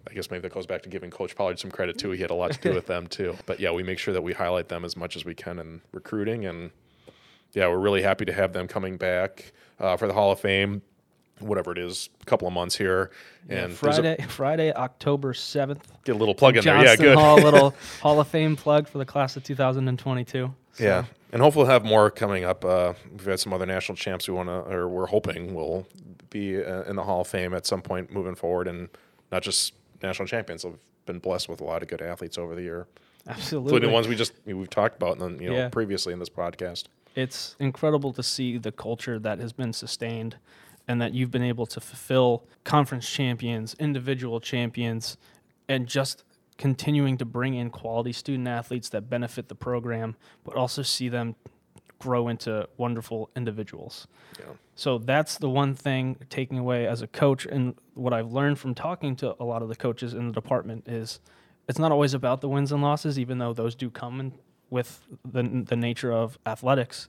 I 0.09 0.13
guess 0.13 0.29
maybe 0.31 0.41
that 0.41 0.53
goes 0.53 0.65
back 0.65 0.81
to 0.83 0.89
giving 0.89 1.09
Coach 1.11 1.35
Pollard 1.35 1.59
some 1.59 1.71
credit 1.71 1.97
too. 1.97 2.11
He 2.11 2.21
had 2.21 2.31
a 2.31 2.35
lot 2.35 2.51
to 2.53 2.59
do 2.59 2.73
with 2.75 2.85
them 2.87 3.07
too. 3.07 3.35
But 3.45 3.59
yeah, 3.59 3.71
we 3.71 3.83
make 3.83 3.99
sure 3.99 4.13
that 4.13 4.21
we 4.23 4.33
highlight 4.33 4.67
them 4.69 4.85
as 4.85 4.95
much 4.97 5.15
as 5.15 5.25
we 5.25 5.33
can 5.35 5.59
in 5.59 5.81
recruiting, 5.91 6.45
and 6.45 6.71
yeah, 7.53 7.67
we're 7.67 7.77
really 7.79 8.01
happy 8.01 8.25
to 8.25 8.33
have 8.33 8.53
them 8.53 8.67
coming 8.67 8.97
back 8.97 9.51
uh, 9.79 9.95
for 9.97 10.07
the 10.07 10.13
Hall 10.13 10.31
of 10.31 10.39
Fame, 10.39 10.81
whatever 11.39 11.71
it 11.71 11.77
is, 11.77 12.09
a 12.21 12.25
couple 12.25 12.47
of 12.47 12.53
months 12.53 12.75
here. 12.75 13.11
And 13.49 13.71
there's 13.71 13.97
a- 13.97 14.01
Friday, 14.01 14.25
Friday, 14.27 14.73
October 14.73 15.33
seventh. 15.33 15.87
get 16.03 16.15
a 16.15 16.19
little 16.19 16.35
plug 16.35 16.57
in 16.57 16.63
there. 16.65 16.83
Yeah, 16.83 16.95
good. 16.95 17.17
Hall, 17.17 17.37
little 17.37 17.73
Hall 18.01 18.19
of 18.19 18.27
Fame 18.27 18.55
plug 18.55 18.87
for 18.87 18.97
the 18.97 19.05
class 19.05 19.35
of 19.37 19.43
2022. 19.43 20.53
So, 20.73 20.83
Yeah, 20.83 21.05
and 21.31 21.41
hopefully 21.41 21.63
we'll 21.63 21.71
have 21.73 21.85
more 21.85 22.11
coming 22.11 22.43
up. 22.43 22.63
Uh, 22.65 22.93
we've 23.11 23.25
had 23.25 23.39
some 23.39 23.53
other 23.53 23.65
national 23.65 23.95
champs 23.95 24.27
we 24.27 24.33
want 24.33 24.49
to, 24.49 24.53
or 24.71 24.87
we're 24.87 25.07
hoping 25.07 25.55
will 25.55 25.87
be 26.29 26.61
uh, 26.61 26.83
in 26.83 26.95
the 26.97 27.03
Hall 27.03 27.21
of 27.21 27.27
Fame 27.27 27.53
at 27.53 27.65
some 27.65 27.81
point 27.81 28.11
moving 28.11 28.35
forward, 28.35 28.67
and 28.67 28.89
not 29.31 29.41
just 29.41 29.73
national 30.03 30.27
champions. 30.27 30.63
We've 30.65 30.75
been 31.05 31.19
blessed 31.19 31.49
with 31.49 31.61
a 31.61 31.63
lot 31.63 31.81
of 31.81 31.87
good 31.87 32.01
athletes 32.01 32.37
over 32.37 32.55
the 32.55 32.61
year, 32.63 32.87
absolutely. 33.27 33.67
including 33.69 33.89
the 33.89 33.93
ones 33.93 34.07
we 34.07 34.15
just 34.15 34.33
we've 34.45 34.69
talked 34.69 34.95
about, 34.97 35.13
and 35.19 35.21
then 35.21 35.41
you 35.41 35.49
know 35.49 35.55
Yeah. 35.55 35.69
previously 35.69 36.13
in 36.13 36.19
this 36.19 36.29
podcast. 36.29 36.85
it's 37.15 37.55
incredible 37.59 38.13
to 38.13 38.21
see 38.21 38.57
the 38.59 38.71
culture 38.71 39.17
that 39.19 39.39
has 39.39 39.51
been 39.51 39.73
sustained 39.73 40.35
and 40.87 41.01
that 41.01 41.13
you've 41.13 41.31
been 41.31 41.43
able 41.43 41.65
to 41.65 41.79
fulfill 41.81 42.43
conference 42.63 43.09
champions, 43.09 43.75
individual 43.79 44.39
champions, 44.39 45.17
and 45.67 45.87
just 45.87 46.23
continuing 46.57 47.17
to 47.17 47.25
bring 47.25 47.55
in 47.55 47.69
quality 47.69 48.11
student 48.13 48.47
athletes 48.47 48.89
that 48.89 49.09
benefit 49.09 49.47
the 49.49 49.55
program, 49.55 50.15
but 50.43 50.55
also 50.55 50.81
see 50.81 51.09
them 51.09 51.35
grow 51.99 52.27
into 52.27 52.67
wonderful 52.77 53.29
individuals. 53.35 54.07
Yeah. 54.39 54.45
So 54.75 54.97
that's 54.97 55.37
the 55.37 55.49
one 55.49 55.73
thing 55.73 56.17
taking 56.29 56.57
away 56.57 56.87
as 56.87 57.01
a 57.01 57.07
coach 57.07 57.45
and 57.45 57.75
what 57.93 58.13
I've 58.13 58.31
learned 58.31 58.59
from 58.59 58.75
talking 58.75 59.15
to 59.17 59.35
a 59.39 59.43
lot 59.43 59.61
of 59.61 59.69
the 59.69 59.75
coaches 59.75 60.13
in 60.13 60.27
the 60.27 60.33
department 60.33 60.87
is 60.87 61.19
it's 61.67 61.79
not 61.79 61.91
always 61.91 62.13
about 62.13 62.41
the 62.41 62.49
wins 62.49 62.71
and 62.71 62.81
losses 62.81 63.17
even 63.17 63.39
though 63.39 63.53
those 63.53 63.75
do 63.75 63.89
come 63.89 64.19
in 64.19 64.33
with 64.69 65.01
the 65.25 65.63
the 65.67 65.75
nature 65.75 66.11
of 66.11 66.37
athletics 66.45 67.07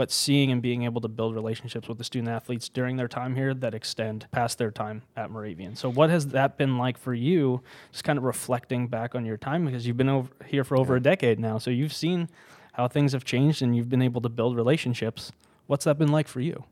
but 0.00 0.10
seeing 0.10 0.50
and 0.50 0.62
being 0.62 0.84
able 0.84 1.02
to 1.02 1.08
build 1.08 1.34
relationships 1.34 1.86
with 1.86 1.98
the 1.98 2.04
student 2.04 2.30
athletes 2.30 2.70
during 2.70 2.96
their 2.96 3.06
time 3.06 3.36
here 3.36 3.52
that 3.52 3.74
extend 3.74 4.26
past 4.30 4.56
their 4.56 4.70
time 4.70 5.02
at 5.14 5.30
Moravian. 5.30 5.76
So 5.76 5.90
what 5.90 6.08
has 6.08 6.28
that 6.28 6.56
been 6.56 6.78
like 6.78 6.96
for 6.96 7.12
you 7.12 7.60
just 7.92 8.02
kind 8.02 8.16
of 8.18 8.24
reflecting 8.24 8.86
back 8.86 9.14
on 9.14 9.26
your 9.26 9.36
time 9.36 9.66
because 9.66 9.86
you've 9.86 9.98
been 9.98 10.08
over 10.08 10.30
here 10.46 10.64
for 10.64 10.78
over 10.78 10.96
a 10.96 11.00
decade 11.00 11.38
now 11.38 11.58
so 11.58 11.70
you've 11.70 11.92
seen 11.92 12.30
how 12.72 12.88
things 12.88 13.12
have 13.12 13.24
changed 13.24 13.62
and 13.62 13.76
you've 13.76 13.88
been 13.88 14.02
able 14.02 14.20
to 14.20 14.28
build 14.28 14.56
relationships. 14.56 15.32
What's 15.66 15.84
that 15.84 15.98
been 15.98 16.12
like 16.12 16.28
for 16.28 16.40
you? 16.40 16.64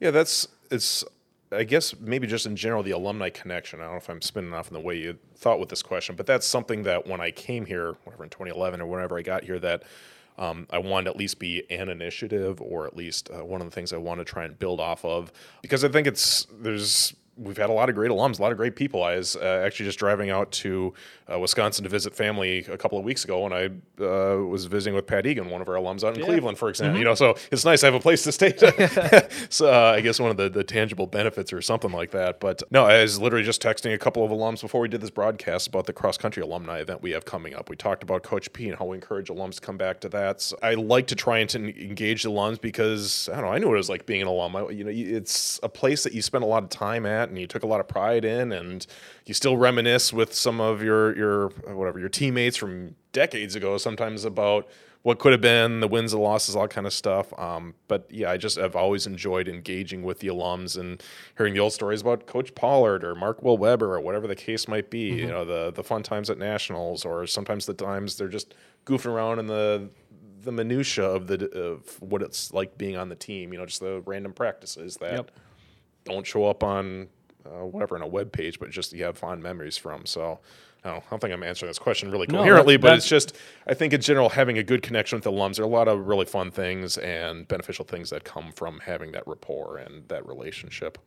Yeah, 0.00 0.10
that's 0.10 0.48
it's. 0.70 1.04
I 1.52 1.62
guess 1.62 1.94
maybe 2.00 2.26
just 2.26 2.44
in 2.44 2.56
general 2.56 2.82
the 2.82 2.90
alumni 2.90 3.30
connection. 3.30 3.80
I 3.80 3.84
don't 3.84 3.92
know 3.92 3.98
if 3.98 4.10
I'm 4.10 4.20
spinning 4.20 4.52
off 4.52 4.66
in 4.66 4.74
the 4.74 4.80
way 4.80 4.96
you 4.96 5.16
thought 5.36 5.60
with 5.60 5.68
this 5.68 5.80
question, 5.80 6.16
but 6.16 6.26
that's 6.26 6.44
something 6.44 6.82
that 6.82 7.06
when 7.06 7.20
I 7.20 7.30
came 7.30 7.66
here, 7.66 7.94
whatever 8.02 8.24
in 8.24 8.30
2011 8.30 8.80
or 8.80 8.86
whenever 8.86 9.16
I 9.16 9.22
got 9.22 9.44
here, 9.44 9.60
that 9.60 9.84
um, 10.38 10.66
I 10.70 10.78
wanted 10.78 11.04
to 11.04 11.10
at 11.10 11.16
least 11.16 11.38
be 11.38 11.62
an 11.70 11.88
initiative 11.88 12.60
or 12.60 12.86
at 12.86 12.96
least 12.96 13.30
uh, 13.30 13.44
one 13.44 13.60
of 13.60 13.66
the 13.66 13.70
things 13.70 13.92
I 13.92 13.96
want 13.96 14.20
to 14.20 14.24
try 14.24 14.44
and 14.44 14.58
build 14.58 14.80
off 14.80 15.04
of 15.04 15.32
because 15.62 15.84
I 15.84 15.88
think 15.88 16.06
it's 16.06 16.46
there's 16.52 17.14
we've 17.36 17.56
had 17.56 17.70
a 17.70 17.72
lot 17.72 17.88
of 17.88 17.94
great 17.94 18.10
alums, 18.10 18.38
a 18.38 18.42
lot 18.42 18.52
of 18.52 18.58
great 18.58 18.76
people. 18.76 19.02
I 19.02 19.16
was 19.16 19.36
uh, 19.36 19.62
actually 19.64 19.86
just 19.86 19.98
driving 19.98 20.30
out 20.30 20.50
to 20.52 20.94
uh, 21.30 21.38
Wisconsin 21.38 21.82
to 21.84 21.88
visit 21.88 22.14
family 22.14 22.64
a 22.68 22.76
couple 22.76 22.98
of 22.98 23.04
weeks 23.04 23.24
ago, 23.24 23.44
and 23.44 23.54
I 23.54 24.04
uh, 24.04 24.38
was 24.38 24.64
visiting 24.66 24.94
with 24.94 25.06
Pat 25.06 25.26
Egan, 25.26 25.50
one 25.50 25.60
of 25.60 25.68
our 25.68 25.74
alums 25.74 26.04
out 26.04 26.16
in 26.16 26.24
Cleveland, 26.24 26.58
for 26.58 26.68
example. 26.68 26.98
You 26.98 27.04
know, 27.04 27.14
so 27.14 27.36
it's 27.50 27.64
nice 27.64 27.80
to 27.80 27.86
have 27.86 27.94
a 27.94 28.00
place 28.00 28.24
to 28.24 28.32
stay. 28.32 28.54
so 29.50 29.72
uh, 29.72 29.92
I 29.96 30.00
guess 30.00 30.18
one 30.18 30.30
of 30.30 30.36
the, 30.36 30.48
the 30.48 30.64
tangible 30.64 31.06
benefits 31.06 31.52
or 31.52 31.60
something 31.60 31.92
like 31.92 32.12
that. 32.12 32.40
But 32.40 32.62
no, 32.70 32.84
I 32.84 33.02
was 33.02 33.20
literally 33.20 33.44
just 33.44 33.62
texting 33.62 33.92
a 33.92 33.98
couple 33.98 34.24
of 34.24 34.30
alums 34.30 34.62
before 34.62 34.80
we 34.80 34.88
did 34.88 35.00
this 35.00 35.10
broadcast 35.10 35.66
about 35.66 35.86
the 35.86 35.92
cross 35.92 36.16
country 36.16 36.42
alumni 36.42 36.78
event 36.78 37.02
we 37.02 37.10
have 37.10 37.24
coming 37.24 37.54
up. 37.54 37.68
We 37.68 37.76
talked 37.76 38.02
about 38.02 38.22
Coach 38.22 38.52
P 38.52 38.68
and 38.68 38.78
how 38.78 38.86
we 38.86 38.96
encourage 38.96 39.28
alums 39.28 39.56
to 39.56 39.60
come 39.60 39.76
back 39.76 40.00
to 40.00 40.08
that. 40.10 40.40
So 40.40 40.56
I 40.62 40.74
like 40.74 41.06
to 41.08 41.14
try 41.14 41.38
and 41.38 41.50
to 41.50 41.58
engage 41.58 42.22
the 42.22 42.30
alums 42.30 42.60
because 42.60 43.28
I 43.30 43.36
don't 43.36 43.46
know, 43.46 43.52
I 43.52 43.58
knew 43.58 43.66
what 43.66 43.74
it 43.74 43.78
was 43.78 43.90
like 43.90 44.06
being 44.06 44.22
an 44.22 44.28
alum. 44.28 44.56
I, 44.56 44.68
you 44.70 44.84
know, 44.84 44.90
it's 44.90 45.60
a 45.62 45.68
place 45.68 46.04
that 46.04 46.14
you 46.14 46.22
spend 46.22 46.44
a 46.44 46.46
lot 46.46 46.62
of 46.62 46.70
time 46.70 47.04
at 47.04 47.25
and 47.28 47.38
you 47.38 47.46
took 47.46 47.62
a 47.62 47.66
lot 47.66 47.80
of 47.80 47.88
pride 47.88 48.24
in, 48.24 48.52
and 48.52 48.86
you 49.24 49.34
still 49.34 49.56
reminisce 49.56 50.12
with 50.12 50.34
some 50.34 50.60
of 50.60 50.82
your 50.82 51.16
your 51.16 51.48
whatever 51.74 51.98
your 51.98 52.08
teammates 52.08 52.56
from 52.56 52.94
decades 53.12 53.54
ago. 53.56 53.78
Sometimes 53.78 54.24
about 54.24 54.68
what 55.02 55.20
could 55.20 55.30
have 55.30 55.40
been, 55.40 55.78
the 55.78 55.86
wins 55.86 56.12
and 56.12 56.20
losses, 56.20 56.56
all 56.56 56.66
kind 56.66 56.84
of 56.84 56.92
stuff. 56.92 57.32
Um, 57.38 57.74
but 57.86 58.08
yeah, 58.10 58.28
I 58.28 58.36
just 58.36 58.58
have 58.58 58.74
always 58.74 59.06
enjoyed 59.06 59.46
engaging 59.46 60.02
with 60.02 60.18
the 60.18 60.26
alums 60.26 60.76
and 60.76 61.00
hearing 61.38 61.54
the 61.54 61.60
old 61.60 61.72
stories 61.72 62.00
about 62.00 62.26
Coach 62.26 62.52
Pollard 62.56 63.04
or 63.04 63.14
Mark 63.14 63.40
Will 63.40 63.56
Weber 63.56 63.94
or 63.94 64.00
whatever 64.00 64.26
the 64.26 64.34
case 64.34 64.66
might 64.66 64.90
be. 64.90 65.10
You 65.10 65.28
know, 65.28 65.44
the 65.44 65.70
the 65.70 65.84
fun 65.84 66.02
times 66.02 66.28
at 66.28 66.38
nationals, 66.38 67.04
or 67.04 67.26
sometimes 67.26 67.66
the 67.66 67.74
times 67.74 68.16
they're 68.16 68.26
just 68.26 68.54
goofing 68.84 69.12
around 69.12 69.38
in 69.38 69.46
the 69.46 69.90
the 70.42 70.50
minutia 70.52 71.04
of 71.04 71.26
the 71.28 71.48
of 71.56 72.00
what 72.02 72.20
it's 72.22 72.52
like 72.52 72.76
being 72.76 72.96
on 72.96 73.08
the 73.08 73.14
team. 73.16 73.52
You 73.52 73.58
know, 73.60 73.66
just 73.66 73.80
the 73.80 74.02
random 74.06 74.32
practices 74.32 74.96
that 74.96 75.12
Yep. 75.12 75.30
don't 76.04 76.26
show 76.26 76.46
up 76.46 76.64
on 76.64 77.08
uh, 77.46 77.64
whatever 77.64 77.96
in 77.96 78.02
a 78.02 78.06
web 78.06 78.32
page, 78.32 78.58
but 78.58 78.70
just 78.70 78.92
you 78.92 79.04
have 79.04 79.16
fond 79.18 79.42
memories 79.42 79.76
from. 79.76 80.06
So. 80.06 80.40
I 80.84 80.90
don't, 80.90 80.98
I 80.98 81.10
don't 81.10 81.20
think 81.20 81.32
I'm 81.32 81.42
answering 81.42 81.68
this 81.68 81.80
question 81.80 82.12
really 82.12 82.28
No, 82.28 82.38
coherently, 82.38 82.76
that's- 82.76 82.92
but 82.92 82.98
it's 82.98 83.08
just 83.08 83.34
I 83.66 83.74
think 83.74 83.92
in 83.92 84.00
general 84.00 84.28
having 84.28 84.56
a 84.56 84.62
good 84.62 84.82
connection 84.82 85.16
with 85.16 85.24
the 85.24 85.32
alums. 85.32 85.56
There 85.56 85.64
are 85.64 85.68
a 85.68 85.70
lot 85.70 85.88
of 85.88 86.06
really 86.06 86.26
fun 86.26 86.52
things 86.52 86.96
and 86.98 87.48
beneficial 87.48 87.84
things 87.84 88.10
that 88.10 88.22
come 88.22 88.52
from 88.52 88.78
having 88.80 89.10
that 89.12 89.26
rapport 89.26 89.78
and 89.78 90.06
that 90.08 90.24
relationship. 90.28 90.98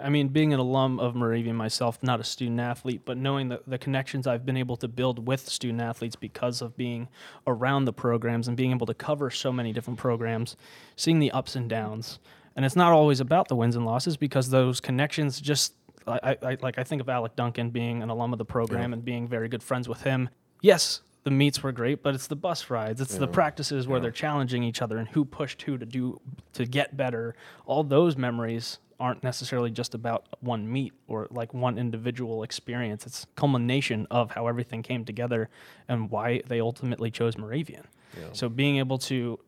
I 0.00 0.08
mean, 0.08 0.28
being 0.28 0.52
an 0.52 0.58
alum 0.58 0.98
of 0.98 1.14
Moravian 1.14 1.54
myself, 1.54 2.02
not 2.02 2.18
a 2.18 2.24
student 2.24 2.58
athlete, 2.58 3.02
but 3.04 3.18
knowing 3.18 3.50
the, 3.50 3.60
the 3.68 3.78
connections 3.78 4.26
I've 4.26 4.46
been 4.46 4.56
able 4.56 4.76
to 4.78 4.88
build 4.88 5.28
with 5.28 5.48
student 5.48 5.80
athletes 5.80 6.16
because 6.16 6.60
of 6.60 6.76
being 6.76 7.06
around 7.46 7.84
the 7.84 7.92
programs 7.92 8.48
and 8.48 8.56
being 8.56 8.72
able 8.72 8.86
to 8.86 8.94
cover 8.94 9.30
so 9.30 9.52
many 9.52 9.72
different 9.72 9.98
programs, 9.98 10.56
seeing 10.96 11.20
the 11.20 11.30
ups 11.30 11.54
and 11.54 11.68
downs. 11.68 12.18
And 12.56 12.64
it's 12.64 12.76
not 12.76 12.92
always 12.92 13.20
about 13.20 13.48
the 13.48 13.54
wins 13.54 13.76
and 13.76 13.86
losses 13.86 14.16
because 14.16 14.50
those 14.50 14.80
connections 14.80 15.40
just, 15.40 15.74
I, 16.06 16.36
I, 16.42 16.56
like, 16.62 16.78
I 16.78 16.84
think 16.84 17.00
of 17.00 17.08
Alec 17.08 17.36
Duncan 17.36 17.70
being 17.70 18.02
an 18.02 18.10
alum 18.10 18.32
of 18.32 18.38
the 18.38 18.44
program 18.44 18.92
and 18.92 19.04
being 19.04 19.28
very 19.28 19.48
good 19.48 19.62
friends 19.62 19.88
with 19.88 20.02
him. 20.02 20.28
Yes, 20.62 21.02
the 21.24 21.30
meets 21.30 21.62
were 21.62 21.72
great, 21.72 22.02
but 22.02 22.14
it's 22.14 22.26
the 22.26 22.36
bus 22.36 22.70
rides, 22.70 23.00
it's 23.00 23.16
the 23.16 23.28
practices 23.28 23.86
where 23.86 24.00
they're 24.00 24.10
challenging 24.10 24.62
each 24.62 24.82
other 24.82 24.98
and 24.98 25.08
who 25.08 25.24
pushed 25.24 25.62
who 25.62 25.76
to 25.78 25.86
do 25.86 26.20
to 26.54 26.64
get 26.64 26.96
better. 26.96 27.34
All 27.66 27.84
those 27.84 28.16
memories 28.16 28.78
aren't 28.98 29.22
necessarily 29.22 29.70
just 29.70 29.94
about 29.94 30.26
one 30.40 30.70
meet 30.70 30.92
or 31.08 31.26
like 31.30 31.54
one 31.54 31.78
individual 31.78 32.42
experience. 32.42 33.06
It's 33.06 33.26
culmination 33.34 34.06
of 34.10 34.30
how 34.30 34.46
everything 34.46 34.82
came 34.82 35.04
together 35.06 35.48
and 35.88 36.10
why 36.10 36.42
they 36.46 36.60
ultimately 36.60 37.10
chose 37.10 37.38
Moravian. 37.38 37.86
So 38.32 38.48
being 38.48 38.76
able 38.78 38.98
to 38.98 39.38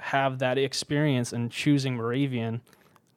have 0.00 0.38
that 0.38 0.56
experience 0.58 1.32
and 1.32 1.50
choosing 1.50 1.96
Moravian 1.96 2.60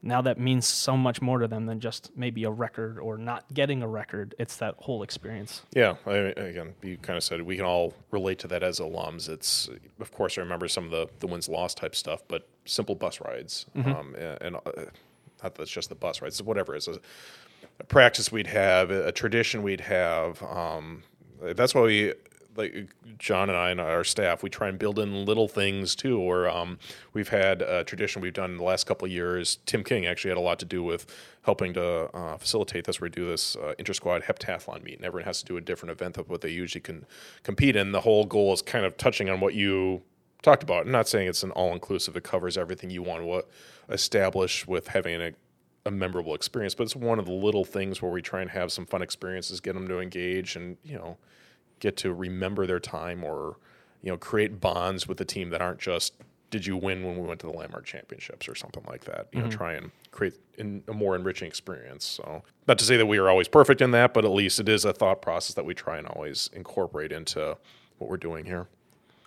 now 0.06 0.22
that 0.22 0.40
means 0.40 0.68
so 0.68 0.96
much 0.96 1.22
more 1.22 1.40
to 1.40 1.48
them 1.48 1.66
than 1.66 1.80
just 1.80 2.12
maybe 2.16 2.44
a 2.44 2.52
record 2.52 3.00
or 3.00 3.18
not 3.18 3.44
getting 3.54 3.82
a 3.82 3.88
record. 3.88 4.36
It's 4.38 4.56
that 4.58 4.76
whole 4.78 5.02
experience. 5.02 5.64
Yeah, 5.74 5.96
I, 6.06 6.14
again, 6.14 6.76
you 6.84 6.98
kind 6.98 7.18
of 7.18 7.24
said 7.24 7.42
we 7.42 7.56
can 7.58 7.66
all 7.66 7.94
relate 8.12 8.38
to 8.40 8.48
that 8.50 8.62
as 8.62 8.80
alums. 8.80 9.28
It's 9.28 9.68
of 10.00 10.12
course 10.12 10.38
I 10.38 10.42
remember 10.42 10.68
some 10.68 10.86
of 10.86 10.92
the 10.92 11.08
the 11.20 11.28
wins 11.28 11.50
loss 11.50 11.74
type 11.74 11.96
stuff, 11.96 12.22
but 12.28 12.48
simple 12.66 12.96
bus 12.96 13.20
rides, 13.20 13.66
mm-hmm. 13.76 13.92
um, 13.92 14.16
and, 14.16 14.42
and 14.42 14.56
uh, 14.56 14.86
not 15.44 15.56
that 15.56 15.62
it's 15.64 15.72
just 15.72 15.90
the 15.90 15.96
bus 15.96 16.22
rides, 16.22 16.42
whatever 16.42 16.76
it 16.76 16.80
is. 16.80 16.88
A, 16.88 17.00
a 17.80 17.84
practice 17.84 18.32
we'd 18.32 18.48
have, 18.48 18.92
a 18.92 19.12
tradition 19.12 19.64
we'd 19.64 19.82
have. 19.82 20.42
Um, 20.44 21.04
that's 21.42 21.76
why 21.76 21.82
we 21.82 22.14
like 22.56 22.90
John 23.18 23.50
and 23.50 23.58
I 23.58 23.72
and 23.72 23.82
our 23.82 24.04
staff, 24.04 24.44
we 24.44 24.50
try 24.50 24.68
and 24.68 24.78
build 24.80 25.00
in 25.00 25.26
little 25.26 25.48
things 25.48 25.96
too. 25.96 26.20
Or 26.20 26.48
um, 26.50 26.80
we've 27.14 27.30
had 27.30 27.62
a 27.62 27.84
tradition 27.84 28.22
we've 28.22 28.34
done 28.34 28.52
in 28.52 28.58
the 28.58 28.64
last 28.64 28.86
couple 28.86 29.06
of 29.06 29.12
years. 29.12 29.60
Tim 29.66 29.84
King 29.84 30.06
actually 30.06 30.32
had 30.32 30.38
a 30.38 30.42
lot 30.42 30.60
to 30.60 30.66
do 30.66 30.84
with 30.84 31.06
helping 31.44 31.74
to 31.74 32.16
uh, 32.16 32.38
facilitate 32.38 32.86
this. 32.86 33.00
We 33.02 33.10
do 33.10 33.28
this 33.28 33.56
uh, 33.56 33.74
inter 33.78 33.94
squad 33.94 34.24
heptathlon 34.24 34.84
meet, 34.84 34.98
and 34.98 35.06
everyone 35.06 35.26
has 35.26 35.40
to 35.40 35.46
do 35.46 35.58
a 35.58 35.62
different 35.62 35.92
event 35.92 36.18
of 36.18 36.30
what 36.30 36.42
they 36.42 36.50
usually 36.50 36.82
can 36.82 37.06
compete 37.44 37.76
in. 37.76 37.92
The 37.92 38.02
whole 38.02 38.26
goal 38.26 38.54
is 38.54 38.62
kind 38.62 38.86
of 38.86 38.98
touching 38.98 39.30
on 39.30 39.40
what 39.40 39.54
you 39.54 40.02
talked 40.42 40.64
about. 40.64 40.86
I'm 40.86 40.92
not 40.92 41.08
saying 41.08 41.28
it's 41.28 41.44
an 41.44 41.52
all 41.52 41.74
inclusive; 41.74 42.16
it 42.16 42.24
covers 42.24 42.58
everything 42.58 42.90
you 42.90 43.04
want 43.04 43.24
to 43.24 43.46
establish 43.94 44.68
with 44.68 44.88
having 44.88 45.22
a 45.22 45.32
a 45.86 45.92
memorable 45.92 46.34
experience, 46.34 46.74
but 46.74 46.84
it's 46.84 46.96
one 46.96 47.20
of 47.20 47.26
the 47.26 47.32
little 47.32 47.64
things 47.64 48.02
where 48.02 48.12
we 48.12 48.22
try 48.22 48.42
and 48.42 48.50
have 48.50 48.72
some 48.72 48.86
fun 48.86 49.02
experiences, 49.02 49.62
get 49.62 49.74
them 49.74 49.88
to 49.88 50.00
engage, 50.00 50.56
and 50.56 50.78
you 50.84 50.96
know, 50.96 51.18
get 51.80 51.98
to 51.98 52.14
remember 52.14 52.66
their 52.66 52.80
time 52.80 53.24
or 53.24 53.58
you 54.02 54.12
know 54.12 54.18
create 54.18 54.60
bonds 54.60 55.08
with 55.08 55.18
the 55.18 55.26
team 55.26 55.50
that 55.50 55.62
aren't 55.62 55.80
just 55.80 56.14
did 56.52 56.66
you 56.66 56.78
win 56.78 57.04
when 57.04 57.18
we 57.18 57.28
went 57.28 57.40
to 57.42 57.48
the 57.48 57.54
landmark 57.54 57.86
championships? 57.86 58.48
or 58.48 58.56
something 58.56 58.84
like 58.88 59.04
that. 59.06 59.28
You 59.32 59.40
mm-hmm. 59.40 59.50
know 59.50 59.56
try 59.56 59.74
and 59.74 59.92
create 60.12 60.36
in 60.58 60.84
a 60.88 60.94
more 60.94 61.16
enriching 61.16 61.48
experience. 61.48 62.06
So 62.06 62.44
not 62.68 62.78
to 62.80 62.86
say 62.86 62.98
that 62.98 63.06
we 63.06 63.18
are 63.18 63.30
always 63.30 63.48
perfect 63.48 63.82
in 63.82 63.92
that 63.92 64.14
but 64.14 64.26
at 64.26 64.32
least 64.32 64.60
it 64.60 64.70
is 64.70 64.86
a 64.86 64.94
thought 64.94 65.22
process 65.22 65.56
that 65.56 65.66
we 65.66 65.74
try 65.74 65.98
and 65.98 66.08
always 66.08 66.50
incorporate 66.54 67.12
into 67.12 67.58
what 67.98 68.10
we're 68.10 68.18
doing 68.18 68.46
here. 68.46 68.68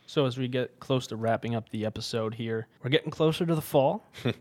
So 0.07 0.25
as 0.25 0.39
we 0.39 0.49
get 0.49 0.81
close 0.81 1.07
to 1.09 1.17
wrapping 1.17 1.55
up 1.55 1.69
the 1.69 1.85
episode 1.85 2.35
here 2.35 2.67
we're 2.83 2.91
getting 2.91 3.11
closer 3.11 3.45
to 3.45 3.55
the 3.55 3.63
fall. 3.63 4.07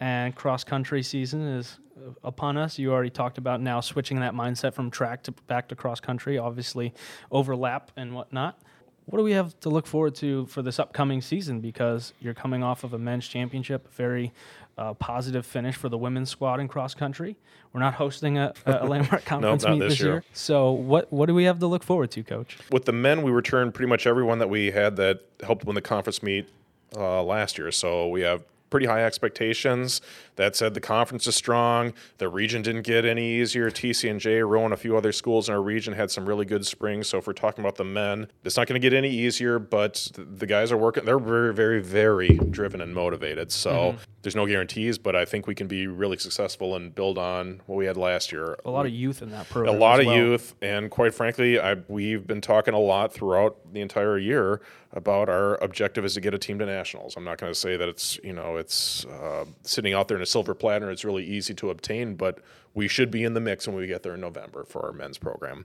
And 0.00 0.34
cross 0.34 0.64
country 0.64 1.02
season 1.02 1.40
is 1.40 1.78
upon 2.22 2.56
us. 2.56 2.78
You 2.78 2.92
already 2.92 3.10
talked 3.10 3.38
about 3.38 3.60
now 3.60 3.80
switching 3.80 4.20
that 4.20 4.34
mindset 4.34 4.74
from 4.74 4.90
track 4.90 5.22
to 5.24 5.32
back 5.32 5.68
to 5.68 5.76
cross 5.76 6.00
country, 6.00 6.38
obviously 6.38 6.94
overlap 7.30 7.90
and 7.96 8.14
whatnot. 8.14 8.58
What 9.06 9.18
do 9.18 9.24
we 9.24 9.32
have 9.32 9.58
to 9.60 9.68
look 9.68 9.86
forward 9.86 10.14
to 10.16 10.46
for 10.46 10.62
this 10.62 10.78
upcoming 10.78 11.20
season? 11.20 11.60
Because 11.60 12.14
you're 12.20 12.34
coming 12.34 12.62
off 12.62 12.84
of 12.84 12.94
a 12.94 12.98
men's 12.98 13.28
championship, 13.28 13.92
very 13.92 14.32
uh, 14.78 14.94
positive 14.94 15.44
finish 15.44 15.76
for 15.76 15.88
the 15.88 15.98
women's 15.98 16.30
squad 16.30 16.58
in 16.58 16.68
cross 16.68 16.94
country. 16.94 17.36
We're 17.72 17.80
not 17.80 17.94
hosting 17.94 18.38
a, 18.38 18.54
a 18.64 18.86
landmark 18.86 19.24
conference 19.24 19.66
meet 19.66 19.78
this, 19.80 19.92
this 19.94 20.00
year. 20.00 20.12
year. 20.12 20.24
So 20.32 20.72
what 20.72 21.12
what 21.12 21.26
do 21.26 21.34
we 21.34 21.44
have 21.44 21.58
to 21.58 21.66
look 21.66 21.82
forward 21.82 22.10
to, 22.12 22.22
Coach? 22.22 22.56
With 22.70 22.86
the 22.86 22.92
men, 22.92 23.22
we 23.22 23.30
returned 23.30 23.74
pretty 23.74 23.88
much 23.88 24.06
everyone 24.06 24.38
that 24.38 24.48
we 24.48 24.70
had 24.70 24.96
that 24.96 25.20
helped 25.42 25.64
win 25.64 25.74
the 25.74 25.82
conference 25.82 26.22
meet 26.22 26.48
uh, 26.96 27.22
last 27.22 27.58
year. 27.58 27.70
So 27.70 28.08
we 28.08 28.22
have 28.22 28.42
pretty 28.70 28.86
high 28.86 29.04
expectations. 29.04 30.00
That 30.36 30.56
said, 30.56 30.74
the 30.74 30.80
conference 30.80 31.26
is 31.26 31.36
strong. 31.36 31.92
The 32.18 32.28
region 32.28 32.62
didn't 32.62 32.82
get 32.82 33.04
any 33.04 33.40
easier. 33.40 33.70
TC 33.70 34.10
and 34.10 34.14
TCNJ, 34.20 34.48
Rowan, 34.48 34.72
a 34.72 34.76
few 34.76 34.96
other 34.96 35.12
schools 35.12 35.48
in 35.48 35.54
our 35.54 35.62
region 35.62 35.94
had 35.94 36.10
some 36.10 36.26
really 36.26 36.44
good 36.44 36.66
springs. 36.66 37.08
So 37.08 37.18
if 37.18 37.26
we're 37.26 37.32
talking 37.32 37.62
about 37.62 37.76
the 37.76 37.84
men, 37.84 38.28
it's 38.44 38.56
not 38.56 38.66
going 38.66 38.80
to 38.80 38.84
get 38.84 38.96
any 38.96 39.10
easier. 39.10 39.58
But 39.58 40.10
the 40.16 40.46
guys 40.46 40.72
are 40.72 40.76
working. 40.76 41.04
They're 41.04 41.18
very, 41.18 41.52
very, 41.52 41.82
very 41.82 42.36
driven 42.50 42.80
and 42.80 42.94
motivated. 42.94 43.52
So 43.52 43.70
mm-hmm. 43.70 43.98
there's 44.22 44.36
no 44.36 44.46
guarantees, 44.46 44.98
but 44.98 45.16
I 45.16 45.24
think 45.24 45.46
we 45.46 45.54
can 45.54 45.66
be 45.66 45.86
really 45.86 46.16
successful 46.16 46.76
and 46.76 46.94
build 46.94 47.18
on 47.18 47.60
what 47.66 47.76
we 47.76 47.86
had 47.86 47.96
last 47.96 48.32
year. 48.32 48.56
A 48.64 48.70
lot 48.70 48.86
of 48.86 48.92
youth 48.92 49.22
in 49.22 49.30
that 49.30 49.48
program. 49.48 49.74
A 49.74 49.78
lot 49.78 50.00
of 50.00 50.06
well. 50.06 50.16
youth, 50.16 50.54
and 50.62 50.90
quite 50.90 51.14
frankly, 51.14 51.58
I, 51.58 51.76
we've 51.88 52.26
been 52.26 52.40
talking 52.40 52.74
a 52.74 52.78
lot 52.78 53.12
throughout 53.12 53.56
the 53.72 53.80
entire 53.80 54.18
year 54.18 54.60
about 54.94 55.28
our 55.28 55.56
objective 55.56 56.04
is 56.04 56.14
to 56.14 56.20
get 56.20 56.34
a 56.34 56.38
team 56.38 56.58
to 56.60 56.66
nationals. 56.66 57.16
I'm 57.16 57.24
not 57.24 57.38
going 57.38 57.52
to 57.52 57.58
say 57.58 57.76
that 57.76 57.88
it's 57.88 58.18
you 58.22 58.32
know 58.32 58.56
it's 58.56 59.04
uh, 59.06 59.44
sitting 59.62 59.92
out 59.92 60.08
there 60.08 60.16
in 60.16 60.22
a 60.24 60.26
silver 60.26 60.54
platter. 60.54 60.90
It's 60.90 61.04
really 61.04 61.24
easy 61.24 61.54
to 61.54 61.70
obtain, 61.70 62.16
but 62.16 62.40
we 62.74 62.88
should 62.88 63.10
be 63.10 63.22
in 63.22 63.34
the 63.34 63.40
mix 63.40 63.68
when 63.68 63.76
we 63.76 63.86
get 63.86 64.02
there 64.02 64.14
in 64.14 64.20
November 64.20 64.64
for 64.64 64.84
our 64.84 64.92
men's 64.92 65.16
program. 65.16 65.64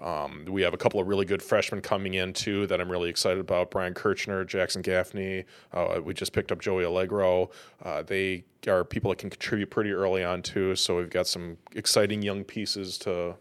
Um, 0.00 0.44
we 0.48 0.62
have 0.62 0.72
a 0.72 0.76
couple 0.76 1.00
of 1.00 1.08
really 1.08 1.24
good 1.24 1.42
freshmen 1.42 1.80
coming 1.80 2.14
in 2.14 2.32
too 2.32 2.66
that 2.68 2.80
I'm 2.80 2.90
really 2.90 3.10
excited 3.10 3.40
about. 3.40 3.72
Brian 3.72 3.94
Kirchner, 3.94 4.44
Jackson 4.44 4.82
Gaffney. 4.82 5.44
Uh, 5.72 6.00
we 6.04 6.14
just 6.14 6.32
picked 6.32 6.52
up 6.52 6.60
Joey 6.60 6.84
Allegro. 6.84 7.50
Uh, 7.82 8.02
they 8.02 8.44
are 8.68 8.84
people 8.84 9.10
that 9.10 9.18
can 9.18 9.30
contribute 9.30 9.70
pretty 9.70 9.90
early 9.90 10.22
on 10.22 10.42
too. 10.42 10.76
So 10.76 10.96
we've 10.96 11.10
got 11.10 11.26
some 11.26 11.56
exciting 11.74 12.22
young 12.22 12.44
pieces 12.44 12.98
to 12.98 13.34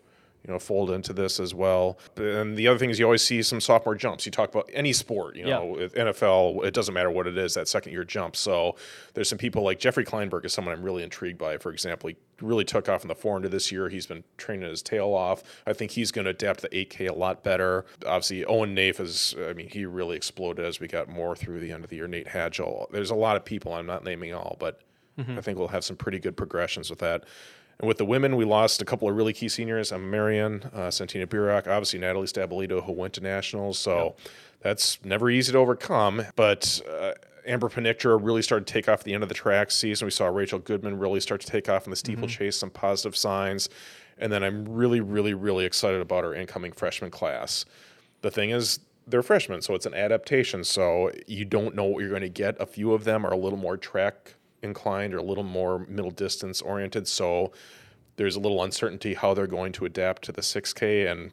you 0.45 0.51
know, 0.51 0.59
fold 0.59 0.91
into 0.91 1.13
this 1.13 1.39
as 1.39 1.53
well. 1.53 1.97
And 2.17 2.57
the 2.57 2.67
other 2.67 2.77
thing 2.77 2.89
is 2.89 2.99
you 2.99 3.05
always 3.05 3.25
see 3.25 3.41
some 3.41 3.61
sophomore 3.61 3.95
jumps. 3.95 4.25
You 4.25 4.31
talk 4.31 4.49
about 4.49 4.69
any 4.73 4.91
sport, 4.91 5.37
you 5.37 5.45
know, 5.45 5.77
yeah. 5.79 5.87
NFL, 5.87 6.65
it 6.65 6.73
doesn't 6.73 6.93
matter 6.93 7.09
what 7.09 7.27
it 7.27 7.37
is, 7.37 7.53
that 7.53 7.67
second 7.67 7.93
year 7.93 8.03
jump. 8.03 8.35
So 8.35 8.75
there's 9.13 9.29
some 9.29 9.37
people 9.37 9.63
like 9.63 9.79
Jeffrey 9.79 10.03
Kleinberg 10.03 10.43
is 10.45 10.53
someone 10.53 10.73
I'm 10.73 10.83
really 10.83 11.03
intrigued 11.03 11.37
by. 11.37 11.57
For 11.57 11.71
example, 11.71 12.09
he 12.09 12.17
really 12.41 12.65
took 12.65 12.89
off 12.89 13.03
in 13.03 13.07
the 13.07 13.15
400 13.15 13.49
this 13.49 13.71
year. 13.71 13.87
He's 13.87 14.05
been 14.05 14.25
training 14.37 14.69
his 14.69 14.81
tail 14.81 15.13
off. 15.13 15.43
I 15.65 15.71
think 15.71 15.91
he's 15.91 16.11
going 16.11 16.25
to 16.25 16.31
adapt 16.31 16.61
the 16.61 16.69
8K 16.69 17.09
a 17.09 17.13
lot 17.13 17.43
better. 17.43 17.85
Obviously, 18.05 18.43
Owen 18.43 18.75
Nafe 18.75 18.99
is, 18.99 19.35
I 19.47 19.53
mean, 19.53 19.69
he 19.69 19.85
really 19.85 20.17
exploded 20.17 20.65
as 20.65 20.81
we 20.81 20.87
got 20.87 21.07
more 21.07 21.37
through 21.37 21.61
the 21.61 21.71
end 21.71 21.85
of 21.85 21.89
the 21.89 21.95
year. 21.95 22.07
Nate 22.07 22.27
Hadgel. 22.27 22.91
There's 22.91 23.11
a 23.11 23.15
lot 23.15 23.37
of 23.37 23.45
people, 23.45 23.73
I'm 23.73 23.85
not 23.85 24.03
naming 24.03 24.33
all, 24.33 24.57
but 24.59 24.81
mm-hmm. 25.17 25.37
I 25.37 25.41
think 25.41 25.57
we'll 25.57 25.69
have 25.69 25.85
some 25.85 25.95
pretty 25.95 26.19
good 26.19 26.35
progressions 26.35 26.89
with 26.89 26.99
that. 26.99 27.23
And 27.79 27.87
with 27.87 27.97
the 27.97 28.05
women, 28.05 28.35
we 28.35 28.45
lost 28.45 28.81
a 28.81 28.85
couple 28.85 29.09
of 29.09 29.15
really 29.15 29.33
key 29.33 29.49
seniors. 29.49 29.91
I'm 29.91 30.09
Marion, 30.09 30.63
uh, 30.73 30.91
Santina 30.91 31.27
Burak, 31.27 31.67
obviously 31.67 31.99
Natalie 31.99 32.27
Stabilito, 32.27 32.83
who 32.83 32.91
went 32.91 33.13
to 33.13 33.21
nationals. 33.21 33.79
So 33.79 34.03
yep. 34.03 34.19
that's 34.61 35.03
never 35.03 35.29
easy 35.29 35.51
to 35.51 35.57
overcome. 35.57 36.23
But 36.35 36.81
uh, 36.89 37.13
Amber 37.45 37.69
Panictra 37.69 38.19
really 38.21 38.41
started 38.41 38.67
to 38.67 38.73
take 38.73 38.87
off 38.87 38.99
at 38.99 39.05
the 39.05 39.13
end 39.13 39.23
of 39.23 39.29
the 39.29 39.35
track 39.35 39.71
season. 39.71 40.05
We 40.05 40.11
saw 40.11 40.27
Rachel 40.27 40.59
Goodman 40.59 40.99
really 40.99 41.19
start 41.19 41.41
to 41.41 41.47
take 41.47 41.67
off 41.67 41.85
in 41.85 41.89
the 41.89 41.95
steeplechase, 41.95 42.55
mm-hmm. 42.55 42.59
some 42.59 42.69
positive 42.69 43.15
signs. 43.15 43.69
And 44.17 44.31
then 44.31 44.43
I'm 44.43 44.65
really, 44.69 45.01
really, 45.01 45.33
really 45.33 45.65
excited 45.65 45.99
about 45.99 46.23
our 46.23 46.33
incoming 46.33 46.71
freshman 46.71 47.11
class. 47.11 47.65
The 48.21 48.31
thing 48.31 48.51
is, 48.51 48.79
they're 49.05 49.23
freshmen, 49.23 49.61
so 49.61 49.75
it's 49.75 49.85
an 49.85 49.93
adaptation. 49.93 50.63
So 50.63 51.11
you 51.27 51.43
don't 51.43 51.75
know 51.75 51.83
what 51.83 51.99
you're 51.99 52.09
going 52.09 52.21
to 52.21 52.29
get. 52.29 52.55
A 52.61 52.65
few 52.65 52.93
of 52.93 53.03
them 53.03 53.25
are 53.25 53.33
a 53.33 53.37
little 53.37 53.59
more 53.59 53.75
track 53.75 54.35
inclined 54.63 55.13
or 55.13 55.17
a 55.17 55.23
little 55.23 55.43
more 55.43 55.85
middle 55.87 56.11
distance 56.11 56.61
oriented. 56.61 57.07
So 57.07 57.51
there's 58.15 58.35
a 58.35 58.39
little 58.39 58.63
uncertainty 58.63 59.13
how 59.13 59.33
they're 59.33 59.47
going 59.47 59.71
to 59.73 59.85
adapt 59.85 60.23
to 60.23 60.31
the 60.31 60.41
6K. 60.41 61.11
And 61.11 61.31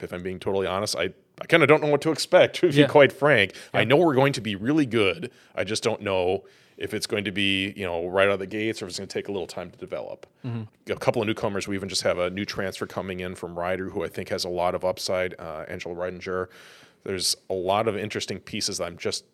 if 0.00 0.12
I'm 0.12 0.22
being 0.22 0.38
totally 0.38 0.66
honest, 0.66 0.96
I, 0.96 1.10
I 1.40 1.46
kind 1.46 1.62
of 1.62 1.68
don't 1.68 1.82
know 1.82 1.88
what 1.88 2.00
to 2.02 2.10
expect, 2.10 2.56
to 2.60 2.72
be 2.72 2.86
quite 2.86 3.12
frank. 3.12 3.54
Yeah. 3.74 3.80
I 3.80 3.84
know 3.84 3.96
we're 3.96 4.14
going 4.14 4.32
to 4.34 4.40
be 4.40 4.56
really 4.56 4.86
good. 4.86 5.30
I 5.54 5.64
just 5.64 5.82
don't 5.82 6.02
know 6.02 6.44
if 6.76 6.94
it's 6.94 7.06
going 7.06 7.24
to 7.24 7.32
be, 7.32 7.72
you 7.76 7.84
know, 7.84 8.06
right 8.06 8.28
out 8.28 8.34
of 8.34 8.38
the 8.38 8.46
gates 8.46 8.80
or 8.80 8.84
if 8.84 8.90
it's 8.90 8.98
going 8.98 9.08
to 9.08 9.12
take 9.12 9.28
a 9.28 9.32
little 9.32 9.48
time 9.48 9.70
to 9.70 9.78
develop. 9.78 10.26
Mm-hmm. 10.44 10.92
A 10.92 10.96
couple 10.96 11.20
of 11.20 11.26
newcomers. 11.26 11.66
We 11.66 11.74
even 11.74 11.88
just 11.88 12.02
have 12.02 12.18
a 12.18 12.30
new 12.30 12.44
transfer 12.44 12.86
coming 12.86 13.20
in 13.20 13.34
from 13.34 13.58
Rider 13.58 13.90
who 13.90 14.04
I 14.04 14.08
think 14.08 14.28
has 14.28 14.44
a 14.44 14.48
lot 14.48 14.74
of 14.74 14.84
upside, 14.84 15.34
uh, 15.38 15.64
Angela 15.68 15.94
Reidinger. 15.94 16.46
There's 17.04 17.36
a 17.50 17.54
lot 17.54 17.88
of 17.88 17.96
interesting 17.96 18.38
pieces 18.38 18.78
that 18.78 18.84
I'm 18.84 18.96
just, 18.96 19.24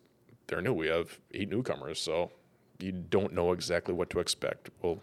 they're 0.47 0.61
new. 0.61 0.73
We 0.73 0.87
have 0.87 1.19
eight 1.33 1.49
newcomers. 1.49 1.99
So 1.99 2.31
you 2.79 2.91
don't 2.91 3.33
know 3.33 3.51
exactly 3.51 3.93
what 3.93 4.09
to 4.11 4.19
expect. 4.19 4.69
We'll 4.81 4.99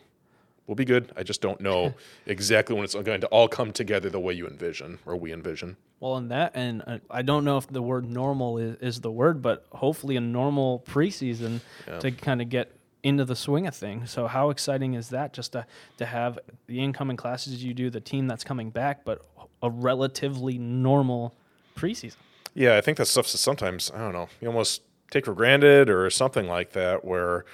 we'll 0.66 0.75
be 0.75 0.85
good. 0.85 1.12
I 1.16 1.23
just 1.23 1.41
don't 1.41 1.61
know 1.61 1.95
exactly 2.27 2.75
when 2.75 2.85
it's 2.85 2.95
going 2.95 3.20
to 3.20 3.27
all 3.29 3.49
come 3.49 3.73
together 3.73 4.11
the 4.11 4.20
way 4.20 4.35
you 4.35 4.47
envision 4.47 4.99
or 5.07 5.16
we 5.16 5.33
envision. 5.33 5.77
Well, 6.01 6.16
in 6.16 6.29
that, 6.29 6.53
and 6.55 6.83
uh, 6.87 6.99
I 7.11 7.23
don't 7.23 7.45
know 7.45 7.59
if 7.59 7.66
the 7.68 7.83
word 7.83 8.11
normal 8.11 8.59
is, 8.59 8.77
is 8.81 9.01
the 9.01 9.11
word, 9.11 9.41
but 9.43 9.66
hopefully 9.73 10.16
a 10.16 10.20
normal 10.20 10.85
preseason 10.89 11.61
yeah. 11.87 12.01
to 12.01 12.11
kind 12.11 12.43
of 12.43 12.49
get 12.49 12.73
into 13.03 13.25
the 13.25 13.37
swing 13.37 13.66
of 13.66 13.75
things. 13.75 14.11
So 14.11 14.27
how 14.27 14.51
exciting 14.51 14.95
is 14.95 15.11
that 15.11 15.33
just 15.33 15.53
to, 15.53 15.66
to 15.99 16.07
have 16.07 16.39
the 16.66 16.81
incoming 16.81 17.16
classes 17.16 17.62
you 17.62 17.75
do, 17.75 17.91
the 17.91 18.01
team 18.01 18.27
that's 18.27 18.45
coming 18.45 18.70
back, 18.70 19.05
but 19.05 19.25
a 19.62 19.70
relatively 19.70 20.59
normal 20.59 21.35
preseason? 21.77 22.16
Yeah, 22.55 22.77
I 22.77 22.81
think 22.81 22.99
that 22.99 23.07
stuff 23.07 23.27
sometimes, 23.27 23.91
I 23.95 23.99
don't 23.99 24.12
know, 24.12 24.29
you 24.41 24.49
almost 24.49 24.83
take 25.12 25.24
for 25.26 25.34
granted 25.34 25.88
or 25.88 26.08
something 26.10 26.48
like 26.48 26.72
that 26.72 27.04
where 27.04 27.44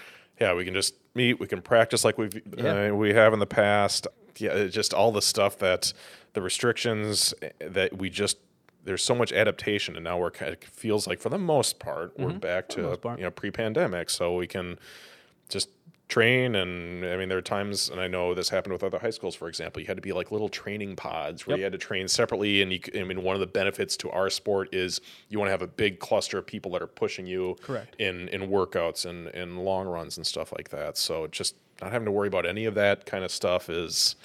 yeah 0.41 0.55
we 0.55 0.65
can 0.65 0.73
just 0.73 0.95
meet 1.15 1.39
we 1.41 1.47
can 1.47 1.61
practice 1.61 2.05
like 2.05 2.17
we've 2.17 2.41
yeah. 2.57 2.89
uh, 2.89 2.95
we 2.95 3.13
have 3.13 3.33
in 3.33 3.41
the 3.41 3.47
past 3.47 4.07
yeah 4.37 4.67
just 4.67 4.95
all 4.95 5.11
the 5.13 5.21
stuff 5.21 5.59
that 5.59 5.93
the 6.33 6.41
restrictions 6.41 7.35
eh, 7.43 7.51
that 7.61 7.99
we 7.99 8.09
just 8.09 8.39
there's 8.85 9.03
so 9.03 9.15
much 9.15 9.33
adaptation 9.33 9.97
and 9.97 10.05
now 10.05 10.17
we're 10.17 10.31
kind 10.31 10.53
of 10.53 10.63
feels 10.63 11.07
like 11.07 11.19
for 11.19 11.29
the 11.29 11.39
most 11.39 11.79
part 11.79 12.17
mm-hmm. 12.17 12.25
we're 12.25 12.39
back 12.39 12.69
to 12.69 12.99
you 13.17 13.25
know 13.25 13.31
pre-pandemic 13.31 14.09
so 14.09 14.37
we 14.37 14.47
can 14.47 14.79
just 15.49 15.69
train 16.09 16.55
and 16.55 17.05
i 17.05 17.17
mean 17.19 17.29
there 17.29 17.37
are 17.37 17.43
times 17.43 17.91
and 17.91 18.01
i 18.01 18.09
know 18.09 18.33
this 18.33 18.49
happened 18.49 18.73
with 18.73 18.83
other 18.83 18.99
high 18.99 19.11
schools 19.11 19.35
for 19.35 19.47
example 19.47 19.79
you 19.81 19.87
had 19.87 19.97
to 19.97 20.01
be 20.03 20.13
like 20.13 20.31
little 20.33 20.49
training 20.49 20.97
pods 20.97 21.47
where 21.47 21.53
Yep. 21.55 21.59
you 21.59 21.65
had 21.65 21.73
to 21.73 21.79
train 21.79 22.09
separately 22.09 22.63
and 22.63 22.73
you 22.73 22.81
i 22.97 23.03
mean 23.05 23.23
one 23.23 23.37
of 23.37 23.41
the 23.41 23.47
benefits 23.47 23.95
to 23.99 24.11
our 24.11 24.31
sport 24.31 24.75
is 24.75 25.03
you 25.29 25.39
want 25.39 25.49
to 25.49 25.53
have 25.53 25.61
a 25.61 25.67
big 25.67 25.99
cluster 26.01 26.39
of 26.39 26.47
people 26.47 26.71
that 26.73 26.81
are 26.81 26.87
pushing 26.87 27.27
you 27.27 27.57
Correct. 27.61 27.95
in 28.01 28.29
in 28.29 28.49
workouts 28.49 29.05
and 29.05 29.27
and 29.29 29.63
long 29.63 29.87
runs 29.87 30.17
and 30.17 30.27
stuff 30.27 30.51
like 30.53 30.71
that 30.71 30.97
so 30.97 31.27
just 31.27 31.57
not 31.83 31.93
having 31.93 32.07
to 32.07 32.13
worry 32.13 32.29
about 32.29 32.47
any 32.47 32.65
of 32.65 32.75
that 32.75 33.05
kind 33.05 33.23
of 33.23 33.31
stuff 33.31 33.69
is 33.69 34.17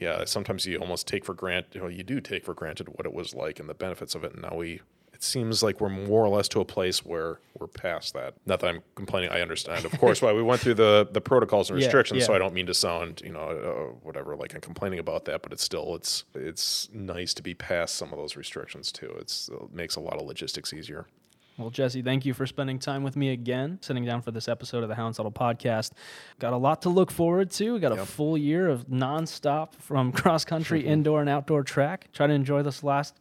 yeah 0.00 0.24
sometimes 0.24 0.66
you 0.66 0.78
almost 0.78 1.08
take 1.08 1.24
for 1.24 1.34
granted 1.34 1.74
you, 1.74 1.80
know, 1.80 1.88
you 1.88 2.04
do 2.04 2.20
take 2.20 2.44
for 2.44 2.54
granted 2.54 2.88
what 2.90 3.04
it 3.06 3.12
was 3.12 3.34
like 3.34 3.58
and 3.58 3.68
the 3.68 3.74
benefits 3.74 4.14
of 4.14 4.22
it 4.22 4.32
and 4.34 4.42
now 4.42 4.54
we 4.54 4.80
it 5.18 5.24
seems 5.24 5.64
like 5.64 5.80
we're 5.80 5.88
more 5.88 6.24
or 6.24 6.28
less 6.28 6.46
to 6.50 6.60
a 6.60 6.64
place 6.64 7.04
where 7.04 7.40
we're 7.58 7.66
past 7.66 8.14
that. 8.14 8.34
Not 8.46 8.60
that 8.60 8.68
I'm 8.68 8.82
complaining. 8.94 9.30
I 9.30 9.40
understand, 9.40 9.84
of 9.84 9.90
course, 9.98 10.22
why 10.22 10.32
we 10.32 10.44
went 10.44 10.60
through 10.60 10.74
the 10.74 11.08
the 11.10 11.20
protocols 11.20 11.70
and 11.70 11.78
Yeah, 11.80 11.86
restrictions. 11.86 12.26
So. 12.26 12.34
I 12.34 12.38
don't 12.38 12.54
mean 12.54 12.66
to 12.66 12.74
sound, 12.74 13.20
you 13.24 13.32
know, 13.32 13.40
uh, 13.40 13.94
whatever, 14.04 14.36
like 14.36 14.54
I'm 14.54 14.60
complaining 14.60 15.00
about 15.00 15.24
that. 15.24 15.42
But 15.42 15.52
it's 15.52 15.64
still, 15.64 15.96
it's 15.96 16.22
it's 16.36 16.88
nice 16.92 17.34
to 17.34 17.42
be 17.42 17.52
past 17.52 17.96
some 17.96 18.12
of 18.12 18.18
those 18.18 18.36
restrictions 18.36 18.92
too. 18.92 19.12
It's 19.18 19.48
it 19.48 19.72
makes 19.72 19.96
a 19.96 20.00
lot 20.00 20.20
of 20.20 20.22
logistics 20.24 20.72
easier. 20.72 21.08
Well, 21.56 21.70
Jesse, 21.70 22.02
thank 22.02 22.24
you 22.24 22.32
for 22.32 22.46
spending 22.46 22.78
time 22.78 23.02
with 23.02 23.16
me 23.16 23.30
again, 23.30 23.78
sitting 23.80 24.04
down 24.04 24.22
for 24.22 24.30
this 24.30 24.46
episode 24.46 24.84
of 24.84 24.88
the 24.88 24.94
Hound 24.94 25.16
Huddle 25.16 25.32
podcast. 25.32 25.90
Got 26.38 26.52
a 26.52 26.56
lot 26.56 26.82
to 26.82 26.90
look 26.90 27.10
forward 27.10 27.50
to. 27.52 27.74
We 27.74 27.80
got 27.80 27.90
a 27.90 28.06
full 28.06 28.38
year 28.38 28.68
of 28.68 28.86
nonstop 28.86 29.74
from 29.74 30.12
cross 30.22 30.44
country, 30.44 30.86
indoor, 30.86 31.20
and 31.20 31.28
outdoor 31.28 31.64
track. 31.64 32.06
Try 32.12 32.28
to 32.28 32.32
enjoy 32.32 32.62
this 32.62 32.84
last 32.84 33.16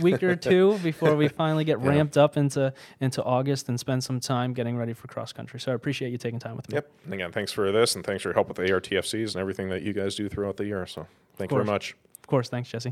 week 0.00 0.22
or 0.22 0.36
two 0.50 0.78
before 0.82 1.14
we 1.16 1.28
finally 1.28 1.64
get 1.64 1.78
ramped 1.80 2.16
up 2.16 2.36
into 2.36 2.72
into 3.00 3.22
August 3.22 3.68
and 3.68 3.78
spend 3.78 4.02
some 4.02 4.20
time 4.20 4.52
getting 4.54 4.76
ready 4.76 4.92
for 4.92 5.08
cross 5.08 5.32
country. 5.32 5.60
So 5.60 5.72
I 5.72 5.74
appreciate 5.74 6.10
you 6.10 6.18
taking 6.18 6.38
time 6.38 6.56
with 6.56 6.68
me. 6.68 6.76
Yep. 6.76 6.90
And 7.04 7.14
again, 7.14 7.32
thanks 7.32 7.52
for 7.52 7.70
this, 7.72 7.94
and 7.94 8.04
thanks 8.04 8.22
for 8.22 8.30
your 8.30 8.34
help 8.34 8.48
with 8.48 8.56
the 8.56 8.64
ARTFCs 8.64 9.34
and 9.34 9.36
everything 9.36 9.68
that 9.68 9.82
you 9.82 9.92
guys 9.92 10.14
do 10.14 10.28
throughout 10.28 10.56
the 10.56 10.64
year. 10.64 10.86
So 10.86 11.06
thank 11.36 11.50
you 11.50 11.56
very 11.56 11.66
much. 11.66 11.96
Of 12.20 12.26
course, 12.26 12.48
thanks, 12.48 12.68
Jesse. 12.70 12.90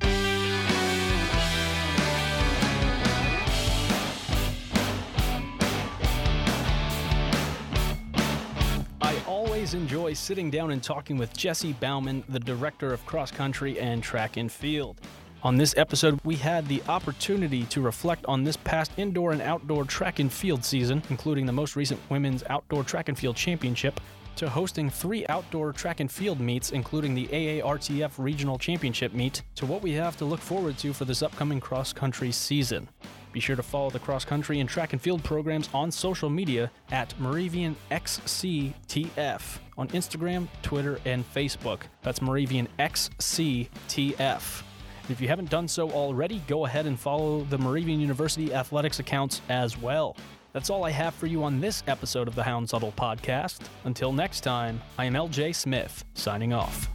I 9.03 9.17
always 9.27 9.75
enjoy 9.75 10.13
sitting 10.13 10.51
down 10.51 10.73
and 10.73 10.83
talking 10.83 11.17
with 11.17 11.37
Jesse 11.37 11.73
Bauman, 11.75 12.23
the 12.29 12.41
director 12.41 12.93
of 12.93 13.05
cross 13.07 13.31
country 13.31 13.79
and 13.79 14.03
track 14.03 14.37
and 14.37 14.51
field. 14.51 15.01
On 15.43 15.57
this 15.57 15.75
episode, 15.79 16.21
we 16.23 16.37
had 16.37 16.69
the 16.69 16.83
opportunity 16.87 17.65
to 17.65 17.81
reflect 17.81 18.27
on 18.27 18.45
this 18.45 18.59
past 18.59 18.93
indoor 18.99 19.33
and 19.33 19.41
outdoor 19.41 19.85
track 19.85 20.19
and 20.19 20.31
field 20.31 20.63
season, 20.63 21.03
including 21.09 21.47
the 21.47 21.53
most 21.53 21.77
recent 21.77 21.99
Women's 22.11 22.45
Outdoor 22.51 22.85
Track 22.85 23.09
and 23.09 23.19
Field 23.19 23.37
Championship, 23.37 24.01
to 24.37 24.51
hosting 24.51 24.91
three 24.91 25.25
outdoor 25.31 25.73
track 25.73 26.01
and 26.01 26.13
field 26.13 26.41
meets, 26.41 26.73
including 26.73 27.15
the 27.15 27.27
AARTF 27.29 28.13
Regional 28.19 28.59
Championship 28.59 29.15
meet, 29.15 29.41
to 29.55 29.65
what 29.65 29.81
we 29.81 29.93
have 29.93 30.15
to 30.19 30.27
look 30.27 30.41
forward 30.41 30.77
to 30.77 30.93
for 30.93 31.07
this 31.07 31.23
upcoming 31.23 31.59
cross 31.59 31.91
country 31.91 32.31
season. 32.33 32.87
Be 33.33 33.41
sure 33.41 33.57
to 33.57 33.63
follow 33.63 33.89
the 33.89 33.99
cross 33.99 34.27
country 34.27 34.61
and 34.61 34.69
track 34.69 34.93
and 34.93 35.01
field 35.01 35.25
programs 35.25 35.71
on 35.73 35.91
social 35.91 36.29
media 36.29 36.71
at 36.91 37.19
Moravian 37.19 37.77
XCTF 37.91 39.59
on 39.79 39.89
Instagram, 39.89 40.49
Twitter, 40.61 41.01
and 41.07 41.25
Facebook. 41.33 41.81
That's 42.03 42.21
Moravian 42.21 42.69
XCTF. 42.79 44.63
And 44.63 44.70
if 45.13 45.21
you 45.21 45.29
haven't 45.29 45.51
done 45.51 45.69
so 45.69 45.91
already, 45.91 46.43
go 46.47 46.67
ahead 46.67 46.87
and 46.87 46.99
follow 46.99 47.43
the 47.45 47.59
Moravian 47.59 48.01
University 48.01 48.53
athletics 48.53 48.99
accounts 48.99 49.41
as 49.49 49.79
well. 49.79 50.17
That's 50.53 50.69
all 50.69 50.85
I 50.85 50.91
have 50.91 51.15
for 51.15 51.27
you 51.27 51.45
on 51.45 51.61
this 51.61 51.83
episode 51.87 52.27
of 52.27 52.35
the 52.35 52.43
Hounds 52.43 52.73
Huddle 52.73 52.93
podcast. 52.97 53.61
Until 53.85 54.13
next 54.13 54.41
time, 54.41 54.81
I 54.99 55.05
am 55.05 55.15
LJ 55.15 55.55
Smith, 55.55 56.05
signing 56.15 56.53
off. 56.53 56.89